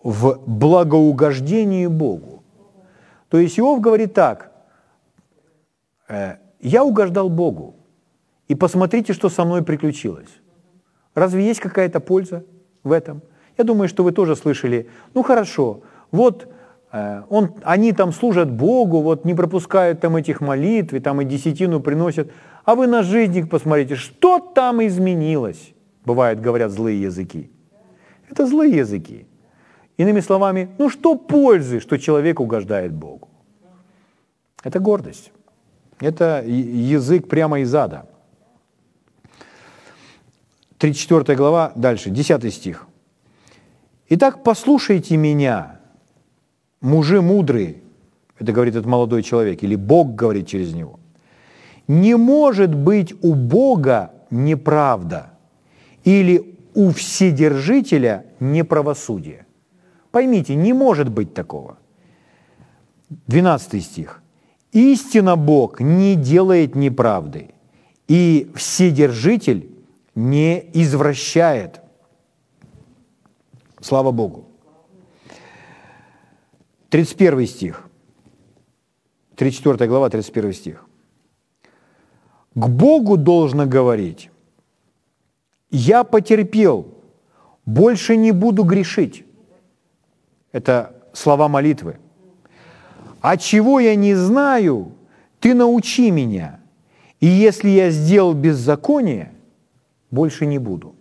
в 0.04 0.40
благоугождении 0.46 1.88
Богу. 1.88 2.44
То 3.30 3.38
есть 3.40 3.60
Иов 3.60 3.82
говорит 3.82 4.14
так, 4.14 4.52
«Э, 6.08 6.38
я 6.60 6.84
угождал 6.84 7.30
Богу, 7.30 7.76
и 8.48 8.56
посмотрите, 8.56 9.14
что 9.14 9.30
со 9.30 9.45
мной 9.45 9.64
приключилось. 9.64 10.30
Разве 11.15 11.45
есть 11.45 11.60
какая-то 11.60 11.99
польза 11.99 12.45
в 12.84 12.91
этом? 12.91 13.22
Я 13.57 13.64
думаю, 13.64 13.88
что 13.88 14.03
вы 14.03 14.11
тоже 14.11 14.36
слышали, 14.36 14.90
ну 15.14 15.24
хорошо, 15.24 15.82
вот 16.11 16.48
э, 16.91 17.22
он, 17.30 17.52
они 17.64 17.94
там 17.94 18.11
служат 18.11 18.52
Богу, 18.52 19.02
вот 19.02 19.26
не 19.26 19.36
пропускают 19.36 19.99
там 20.02 20.15
этих 20.15 20.41
молитв, 20.41 20.94
и 20.94 20.99
там 20.99 21.22
и 21.22 21.26
десятину 21.26 21.80
приносят, 21.80 22.32
а 22.65 22.76
вы 22.76 22.88
на 22.88 23.03
жизнь 23.03 23.48
посмотрите, 23.48 23.95
что 23.95 24.40
там 24.40 24.82
изменилось, 24.86 25.74
бывает, 26.06 26.41
говорят 26.41 26.72
злые 26.72 27.02
языки. 27.02 27.52
Это 28.30 28.48
злые 28.48 28.78
языки. 28.78 29.28
Иными 29.98 30.22
словами, 30.22 30.70
ну 30.80 30.90
что 30.90 31.15
пользы, 31.15 31.80
что 31.80 31.99
человек 31.99 32.40
угождает 32.40 32.91
Богу? 32.91 33.30
Это 34.64 34.80
гордость. 34.80 35.32
Это 35.99 36.44
язык 36.45 37.28
прямо 37.28 37.60
из 37.60 37.76
ада. 37.76 38.07
34 40.84 41.38
глава, 41.38 41.72
дальше, 41.76 42.10
10 42.10 42.54
стих. 42.54 42.88
«Итак, 44.10 44.44
послушайте 44.44 45.16
меня, 45.16 45.80
мужи 46.82 47.22
мудрые», 47.22 47.76
это 48.38 48.52
говорит 48.52 48.76
этот 48.76 48.86
молодой 48.86 49.24
человек, 49.24 49.64
или 49.64 49.78
Бог 49.78 50.14
говорит 50.14 50.48
через 50.48 50.74
него. 50.74 51.00
«Не 51.88 52.18
может 52.18 52.76
быть 52.76 53.14
у 53.22 53.34
Бога 53.34 54.12
неправда 54.30 55.32
или 56.04 56.58
у 56.76 56.90
Вседержителя 56.90 58.26
неправосудие». 58.42 59.46
Поймите, 60.12 60.56
не 60.56 60.74
может 60.74 61.08
быть 61.08 61.34
такого. 61.34 61.78
12 63.28 63.82
стих. 63.82 64.22
«Истина 64.74 65.38
Бог 65.38 65.80
не 65.80 66.16
делает 66.16 66.76
неправды, 66.76 67.52
и 68.10 68.52
Вседержитель 68.54 69.73
не 70.15 70.69
извращает». 70.73 71.81
Слава 73.81 74.11
Богу. 74.11 74.45
31 76.90 77.48
стих. 77.48 77.90
34 79.35 79.88
глава, 79.90 80.10
31 80.10 80.53
стих. 80.53 80.85
К 82.56 82.68
Богу 82.68 83.18
должно 83.18 83.65
говорить, 83.65 84.30
я 85.72 86.03
потерпел, 86.03 86.85
больше 87.65 88.15
не 88.15 88.31
буду 88.31 88.64
грешить. 88.64 89.26
Это 90.52 90.95
слова 91.14 91.48
молитвы. 91.48 91.98
А 93.22 93.38
чего 93.38 93.80
я 93.80 93.95
не 93.95 94.14
знаю, 94.14 94.91
ты 95.40 95.56
научи 95.56 96.11
меня. 96.11 96.60
И 97.19 97.26
если 97.26 97.69
я 97.69 97.90
сделал 97.90 98.34
беззаконие, 98.34 99.33
больше 100.14 100.45
не 100.45 100.60
буду. 100.60 100.95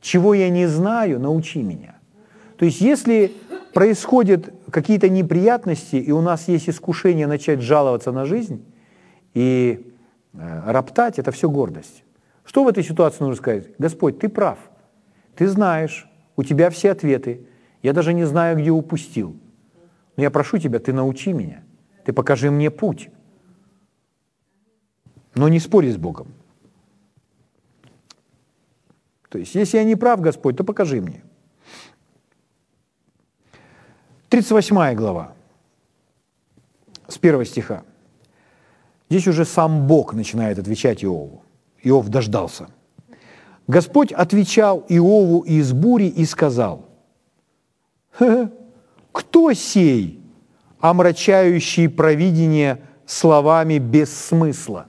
Чего 0.00 0.34
я 0.34 0.50
не 0.50 0.66
знаю, 0.66 1.20
научи 1.20 1.62
меня. 1.62 1.94
То 2.58 2.64
есть 2.64 2.80
если 2.80 3.32
происходят 3.72 4.52
какие-то 4.70 5.08
неприятности, 5.08 5.96
и 5.96 6.10
у 6.10 6.20
нас 6.20 6.48
есть 6.48 6.68
искушение 6.68 7.28
начать 7.28 7.60
жаловаться 7.60 8.10
на 8.10 8.26
жизнь 8.26 8.64
и 9.34 9.94
э, 10.32 10.70
роптать, 10.70 11.20
это 11.20 11.30
все 11.30 11.48
гордость. 11.48 12.02
Что 12.44 12.64
в 12.64 12.68
этой 12.68 12.82
ситуации 12.82 13.20
нужно 13.20 13.36
сказать? 13.36 13.68
Господь, 13.78 14.18
ты 14.18 14.28
прав, 14.28 14.58
ты 15.36 15.46
знаешь, 15.46 16.10
у 16.36 16.42
тебя 16.42 16.70
все 16.70 16.90
ответы, 16.90 17.46
я 17.82 17.92
даже 17.92 18.14
не 18.14 18.24
знаю, 18.24 18.58
где 18.58 18.70
упустил. 18.70 19.36
Но 20.16 20.24
я 20.24 20.30
прошу 20.30 20.58
тебя, 20.58 20.80
ты 20.80 20.92
научи 20.92 21.32
меня, 21.32 21.62
ты 22.04 22.12
покажи 22.12 22.50
мне 22.50 22.70
путь. 22.70 23.10
Но 25.36 25.48
не 25.48 25.60
спори 25.60 25.92
с 25.92 25.96
Богом. 25.96 26.26
То 29.32 29.38
есть, 29.38 29.54
если 29.54 29.78
я 29.78 29.84
не 29.84 29.96
прав, 29.96 30.20
Господь, 30.20 30.58
то 30.58 30.62
покажи 30.62 31.00
мне. 31.00 31.22
38 34.28 34.94
глава, 34.94 35.32
с 37.08 37.16
первого 37.16 37.46
стиха. 37.46 37.82
Здесь 39.08 39.26
уже 39.26 39.46
сам 39.46 39.86
Бог 39.86 40.12
начинает 40.12 40.58
отвечать 40.58 41.02
Иову. 41.02 41.42
Иов 41.82 42.08
дождался. 42.08 42.68
Господь 43.66 44.12
отвечал 44.12 44.84
Иову 44.90 45.40
из 45.40 45.72
бури 45.72 46.08
и 46.08 46.26
сказал– 46.26 46.86
кто 49.12 49.54
сей, 49.54 50.20
омрачающий 50.78 51.88
провидение 51.88 52.82
словами 53.06 53.78
без 53.78 54.14
смысла? 54.14 54.88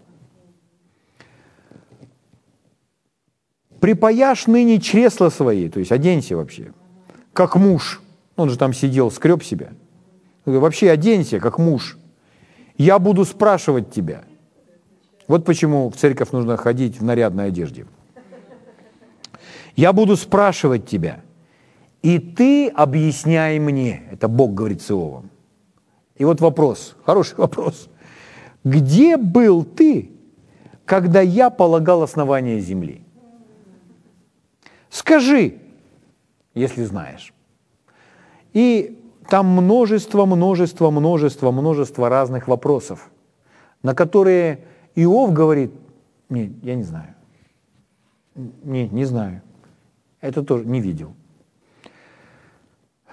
Припаяшь 3.83 4.47
ныне 4.47 4.79
чресла 4.79 5.29
свои, 5.29 5.67
то 5.67 5.79
есть 5.79 5.91
оденься 5.91 6.37
вообще, 6.37 6.71
как 7.33 7.57
муж. 7.57 8.01
Он 8.37 8.49
же 8.49 8.57
там 8.57 8.71
сидел, 8.71 9.11
скреб 9.11 9.43
себя. 9.43 9.71
Вообще 10.45 10.89
оденься, 10.89 11.41
как 11.41 11.59
муж. 11.59 11.97
Я 12.77 12.97
буду 12.97 13.25
спрашивать 13.25 13.91
тебя. 13.91 14.23
Вот 15.27 15.43
почему 15.43 15.89
в 15.89 15.97
церковь 15.97 16.31
нужно 16.31 16.55
ходить 16.55 16.97
в 16.97 17.03
нарядной 17.03 17.47
одежде. 17.47 17.85
Я 19.75 19.91
буду 19.91 20.15
спрашивать 20.15 20.87
тебя– 20.87 21.19
и 22.01 22.19
ты 22.19 22.69
объясняй 22.69 23.59
мне, 23.59 24.03
это 24.11 24.29
Бог 24.29 24.53
говорит 24.53 24.81
с 24.81 24.91
Иовом. 24.91 25.29
И 26.15 26.23
вот 26.23 26.39
вопрос, 26.39 26.95
хороший 27.05 27.35
вопрос. 27.35 27.89
Где 28.63 29.17
был 29.17 29.65
ты, 29.65 30.11
когда 30.85 31.19
я 31.19 31.49
полагал 31.49 32.01
основание 32.03 32.61
земли? 32.61 33.02
Скажи, 34.93 35.57
если 36.53 36.83
знаешь. 36.83 37.33
И 38.53 39.03
там 39.27 39.47
множество, 39.47 40.27
множество, 40.27 40.91
множество, 40.91 41.49
множество 41.49 42.09
разных 42.09 42.47
вопросов, 42.47 43.09
на 43.81 43.95
которые 43.95 44.59
Иов 44.93 45.33
говорит, 45.33 45.71
нет, 46.29 46.51
я 46.61 46.75
не 46.75 46.83
знаю. 46.83 47.15
Нет, 48.35 48.91
не 48.91 49.05
знаю. 49.05 49.41
Это 50.21 50.43
тоже 50.43 50.63
не 50.63 50.79
видел. 50.79 51.15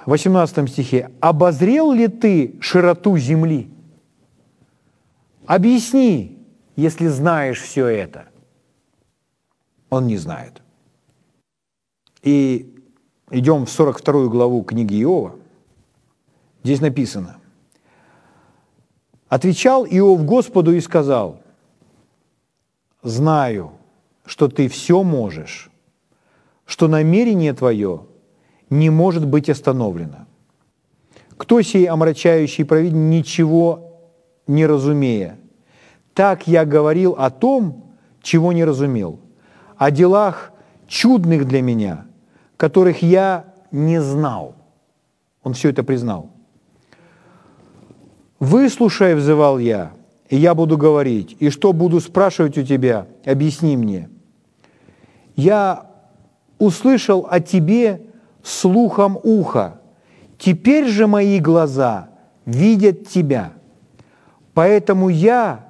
18 0.04 0.70
стихе, 0.70 1.10
«Обозрел 1.20 1.92
ли 1.92 2.08
ты 2.08 2.58
широту 2.60 3.16
земли? 3.16 3.70
Объясни, 5.46 6.44
если 6.76 7.06
знаешь 7.06 7.62
все 7.62 7.86
это». 7.86 8.26
Он 9.88 10.06
не 10.06 10.18
знает. 10.18 10.60
И 12.22 12.74
идем 13.30 13.66
в 13.66 13.70
42 13.70 14.26
главу 14.26 14.62
книги 14.62 15.02
Иова. 15.02 15.36
Здесь 16.62 16.80
написано, 16.80 17.38
«Отвечал 19.28 19.86
Иов 19.86 20.24
Господу 20.24 20.74
и 20.74 20.80
сказал, 20.80 21.40
«Знаю, 23.02 23.72
что 24.26 24.48
ты 24.48 24.68
все 24.68 25.02
можешь, 25.02 25.70
что 26.66 26.88
намерение 26.88 27.54
твое 27.54 28.06
не 28.68 28.90
может 28.90 29.26
быть 29.26 29.48
остановлено. 29.48 30.26
Кто 31.36 31.62
сей 31.62 31.86
омрачающий 31.86 32.64
провидение, 32.64 33.18
ничего 33.18 33.98
не 34.46 34.66
разумея? 34.66 35.38
Так 36.14 36.46
я 36.46 36.64
говорил 36.64 37.12
о 37.12 37.30
том, 37.30 37.96
чего 38.22 38.52
не 38.52 38.64
разумел, 38.64 39.18
о 39.76 39.90
делах 39.90 40.52
чудных 40.86 41.48
для 41.48 41.62
меня, 41.62 42.06
которых 42.60 43.02
я 43.02 43.46
не 43.70 44.02
знал. 44.02 44.54
Он 45.42 45.54
все 45.54 45.70
это 45.70 45.82
признал. 45.82 46.28
«Выслушай,— 48.38 49.14
взывал 49.16 49.58
я,— 49.58 49.92
и 50.28 50.36
я 50.36 50.54
буду 50.54 50.76
говорить, 50.76 51.38
и 51.40 51.48
что 51.48 51.72
буду 51.72 52.00
спрашивать 52.00 52.58
у 52.58 52.62
тебя, 52.62 53.06
объясни 53.24 53.78
мне. 53.78 54.10
Я 55.36 55.86
услышал 56.58 57.26
о 57.30 57.40
тебе 57.40 58.02
слухом 58.42 59.18
уха, 59.22 59.80
теперь 60.36 60.84
же 60.84 61.06
мои 61.06 61.40
глаза 61.40 62.10
видят 62.44 63.08
тебя. 63.08 63.54
Поэтому 64.52 65.08
я 65.08 65.64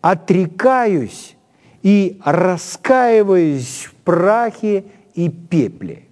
отрекаюсь 0.00 1.36
и 1.84 2.20
раскаиваюсь 2.24 3.84
в 3.84 3.94
прахе 4.02 4.84
и 5.14 5.28
пепле. 5.28 6.07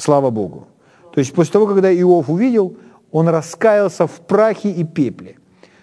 Слава 0.00 0.30
Богу. 0.30 0.66
То 1.12 1.20
есть 1.20 1.34
после 1.34 1.52
того, 1.52 1.66
когда 1.66 1.92
Иов 1.92 2.30
увидел, 2.30 2.76
он 3.12 3.28
раскаялся 3.28 4.06
в 4.06 4.20
прахе 4.20 4.70
и 4.70 4.84
пепле. 4.84 5.36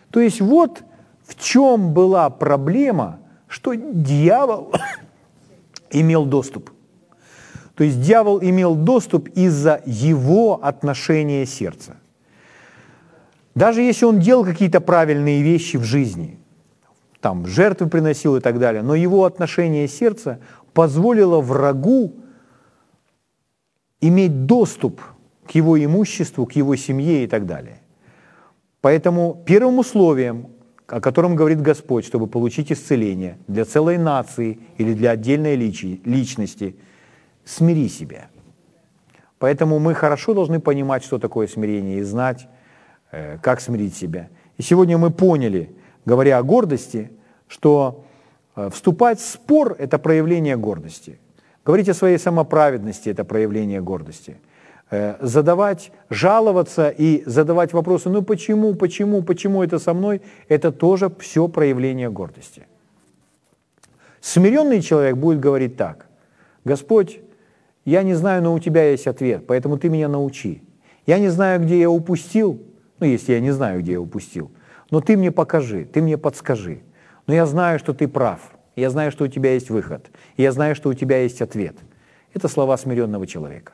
То 0.10 0.20
есть 0.20 0.42
вот 0.42 0.84
в 1.24 1.36
чем 1.36 1.94
была 1.94 2.30
проблема, 2.30 3.20
что 3.48 3.76
дьявол 3.76 4.74
имел 5.92 6.26
доступ. 6.26 6.72
То 7.76 7.84
есть 7.84 8.02
дьявол 8.02 8.40
имел 8.42 8.74
доступ 8.74 9.28
из-за 9.30 9.84
его 9.86 10.60
отношения 10.64 11.46
сердца. 11.46 11.98
Даже 13.54 13.82
если 13.82 14.06
он 14.06 14.20
делал 14.20 14.44
какие-то 14.44 14.82
правильные 14.82 15.44
вещи 15.44 15.78
в 15.78 15.84
жизни, 15.84 16.40
там 17.22 17.46
жертвы 17.46 17.88
приносил 17.88 18.36
и 18.36 18.40
так 18.40 18.58
далее, 18.58 18.82
но 18.82 18.96
его 18.96 19.26
отношение 19.26 19.88
сердца 19.88 20.40
позволило 20.74 21.40
врагу 21.40 22.16
иметь 24.02 24.46
доступ 24.46 25.02
к 25.46 25.52
его 25.52 25.84
имуществу, 25.84 26.46
к 26.46 26.54
его 26.54 26.76
семье 26.76 27.24
и 27.24 27.28
так 27.28 27.46
далее. 27.46 27.80
Поэтому 28.82 29.44
первым 29.46 29.80
условием, 29.80 30.48
о 30.88 31.02
котором 31.02 31.36
говорит 31.36 31.62
Господь, 31.62 32.06
чтобы 32.06 32.28
получить 32.28 32.72
исцеление 32.72 33.38
для 33.48 33.66
целой 33.66 33.98
нации 33.98 34.60
или 34.78 34.94
для 34.94 35.12
отдельной 35.12 35.56
личности, 35.56 36.76
смири 37.44 37.90
себя. 37.90 38.30
Поэтому 39.40 39.80
мы 39.80 39.94
хорошо 39.94 40.34
должны 40.34 40.60
понимать, 40.60 41.04
что 41.04 41.20
такое 41.20 41.48
смирение, 41.48 42.00
и 42.00 42.04
знать, 42.04 42.48
э, 43.12 43.38
как 43.42 43.62
смирить 43.62 43.96
себя. 43.96 44.30
И 44.58 44.64
сегодня 44.64 44.98
мы 44.98 45.12
поняли, 45.12 45.76
говоря 46.06 46.40
о 46.40 46.44
гордости, 46.44 47.12
что 47.48 48.06
э, 48.56 48.70
вступать 48.72 49.20
в 49.20 49.26
спор– 49.26 49.76
это 49.80 50.00
проявление 50.00 50.58
гордости. 50.58 51.20
Говорить 51.68 51.90
о 51.90 51.94
своей 51.94 52.18
самоправедности– 52.18 53.10
это 53.12 53.24
проявление 53.24 53.82
гордости– 53.82 54.38
Э, 54.90 55.16
задавать, 55.20 55.92
жаловаться 56.10 56.90
и 56.90 57.22
задавать 57.26 57.74
вопросы, 57.74 58.10
ну 58.10 58.22
почему, 58.22 58.74
почему, 58.74 59.22
почему 59.22 59.62
это 59.62 59.80
со 59.80 59.94
мной, 59.94 60.22
это 60.48 60.72
тоже 60.72 61.12
все 61.20 61.50
проявление 61.50 62.10
гордости. 62.10 62.66
Смиренный 64.22 64.82
человек 64.82 65.18
будет 65.18 65.42
говорить 65.42 65.76
так, 65.76 66.08
Господь, 66.64 67.20
я 67.84 68.04
не 68.04 68.14
знаю, 68.14 68.44
но 68.44 68.54
у 68.54 68.60
тебя 68.60 68.90
есть 68.90 69.08
ответ, 69.08 69.46
поэтому 69.46 69.78
ты 69.78 69.90
меня 69.90 70.08
научи. 70.08 70.64
Я 71.06 71.20
не 71.20 71.28
знаю, 71.28 71.62
где 71.62 71.82
я 71.82 71.90
упустил, 71.90 72.62
ну 73.00 73.08
если 73.08 73.34
я 73.34 73.42
не 73.42 73.52
знаю, 73.52 73.82
где 73.82 73.94
я 73.94 74.00
упустил, 74.00 74.52
но 74.90 75.02
ты 75.02 75.18
мне 75.18 75.32
покажи, 75.32 75.84
ты 75.84 76.02
мне 76.02 76.18
подскажи. 76.18 76.80
Но 77.28 77.34
я 77.34 77.46
знаю, 77.46 77.78
что 77.78 77.94
ты 77.94 78.08
прав, 78.08 78.40
я 78.82 78.90
знаю, 78.90 79.12
что 79.12 79.26
у 79.26 79.28
тебя 79.28 79.54
есть 79.54 79.70
выход, 79.70 80.10
я 80.38 80.52
знаю, 80.52 80.76
что 80.76 80.90
у 80.90 80.94
тебя 80.94 81.22
есть 81.22 81.42
ответ. 81.42 81.76
Это 82.34 82.48
слова 82.48 82.78
смиренного 82.78 83.28
человека 83.28 83.74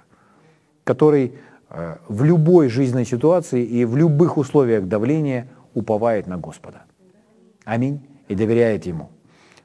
который 0.83 1.33
э, 1.69 1.97
в 2.07 2.23
любой 2.23 2.69
жизненной 2.69 3.05
ситуации 3.05 3.63
и 3.63 3.85
в 3.85 3.95
любых 3.95 4.37
условиях 4.37 4.87
давления 4.87 5.47
уповает 5.73 6.27
на 6.27 6.37
Господа. 6.37 6.83
Аминь. 7.65 8.01
И 8.27 8.35
доверяет 8.35 8.85
Ему. 8.85 9.09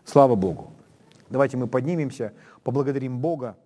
Слава 0.04 0.34
Богу. 0.34 0.72
Давайте 1.30 1.56
мы 1.56 1.66
поднимемся, 1.66 2.32
поблагодарим 2.62 3.18
Бога. 3.18 3.56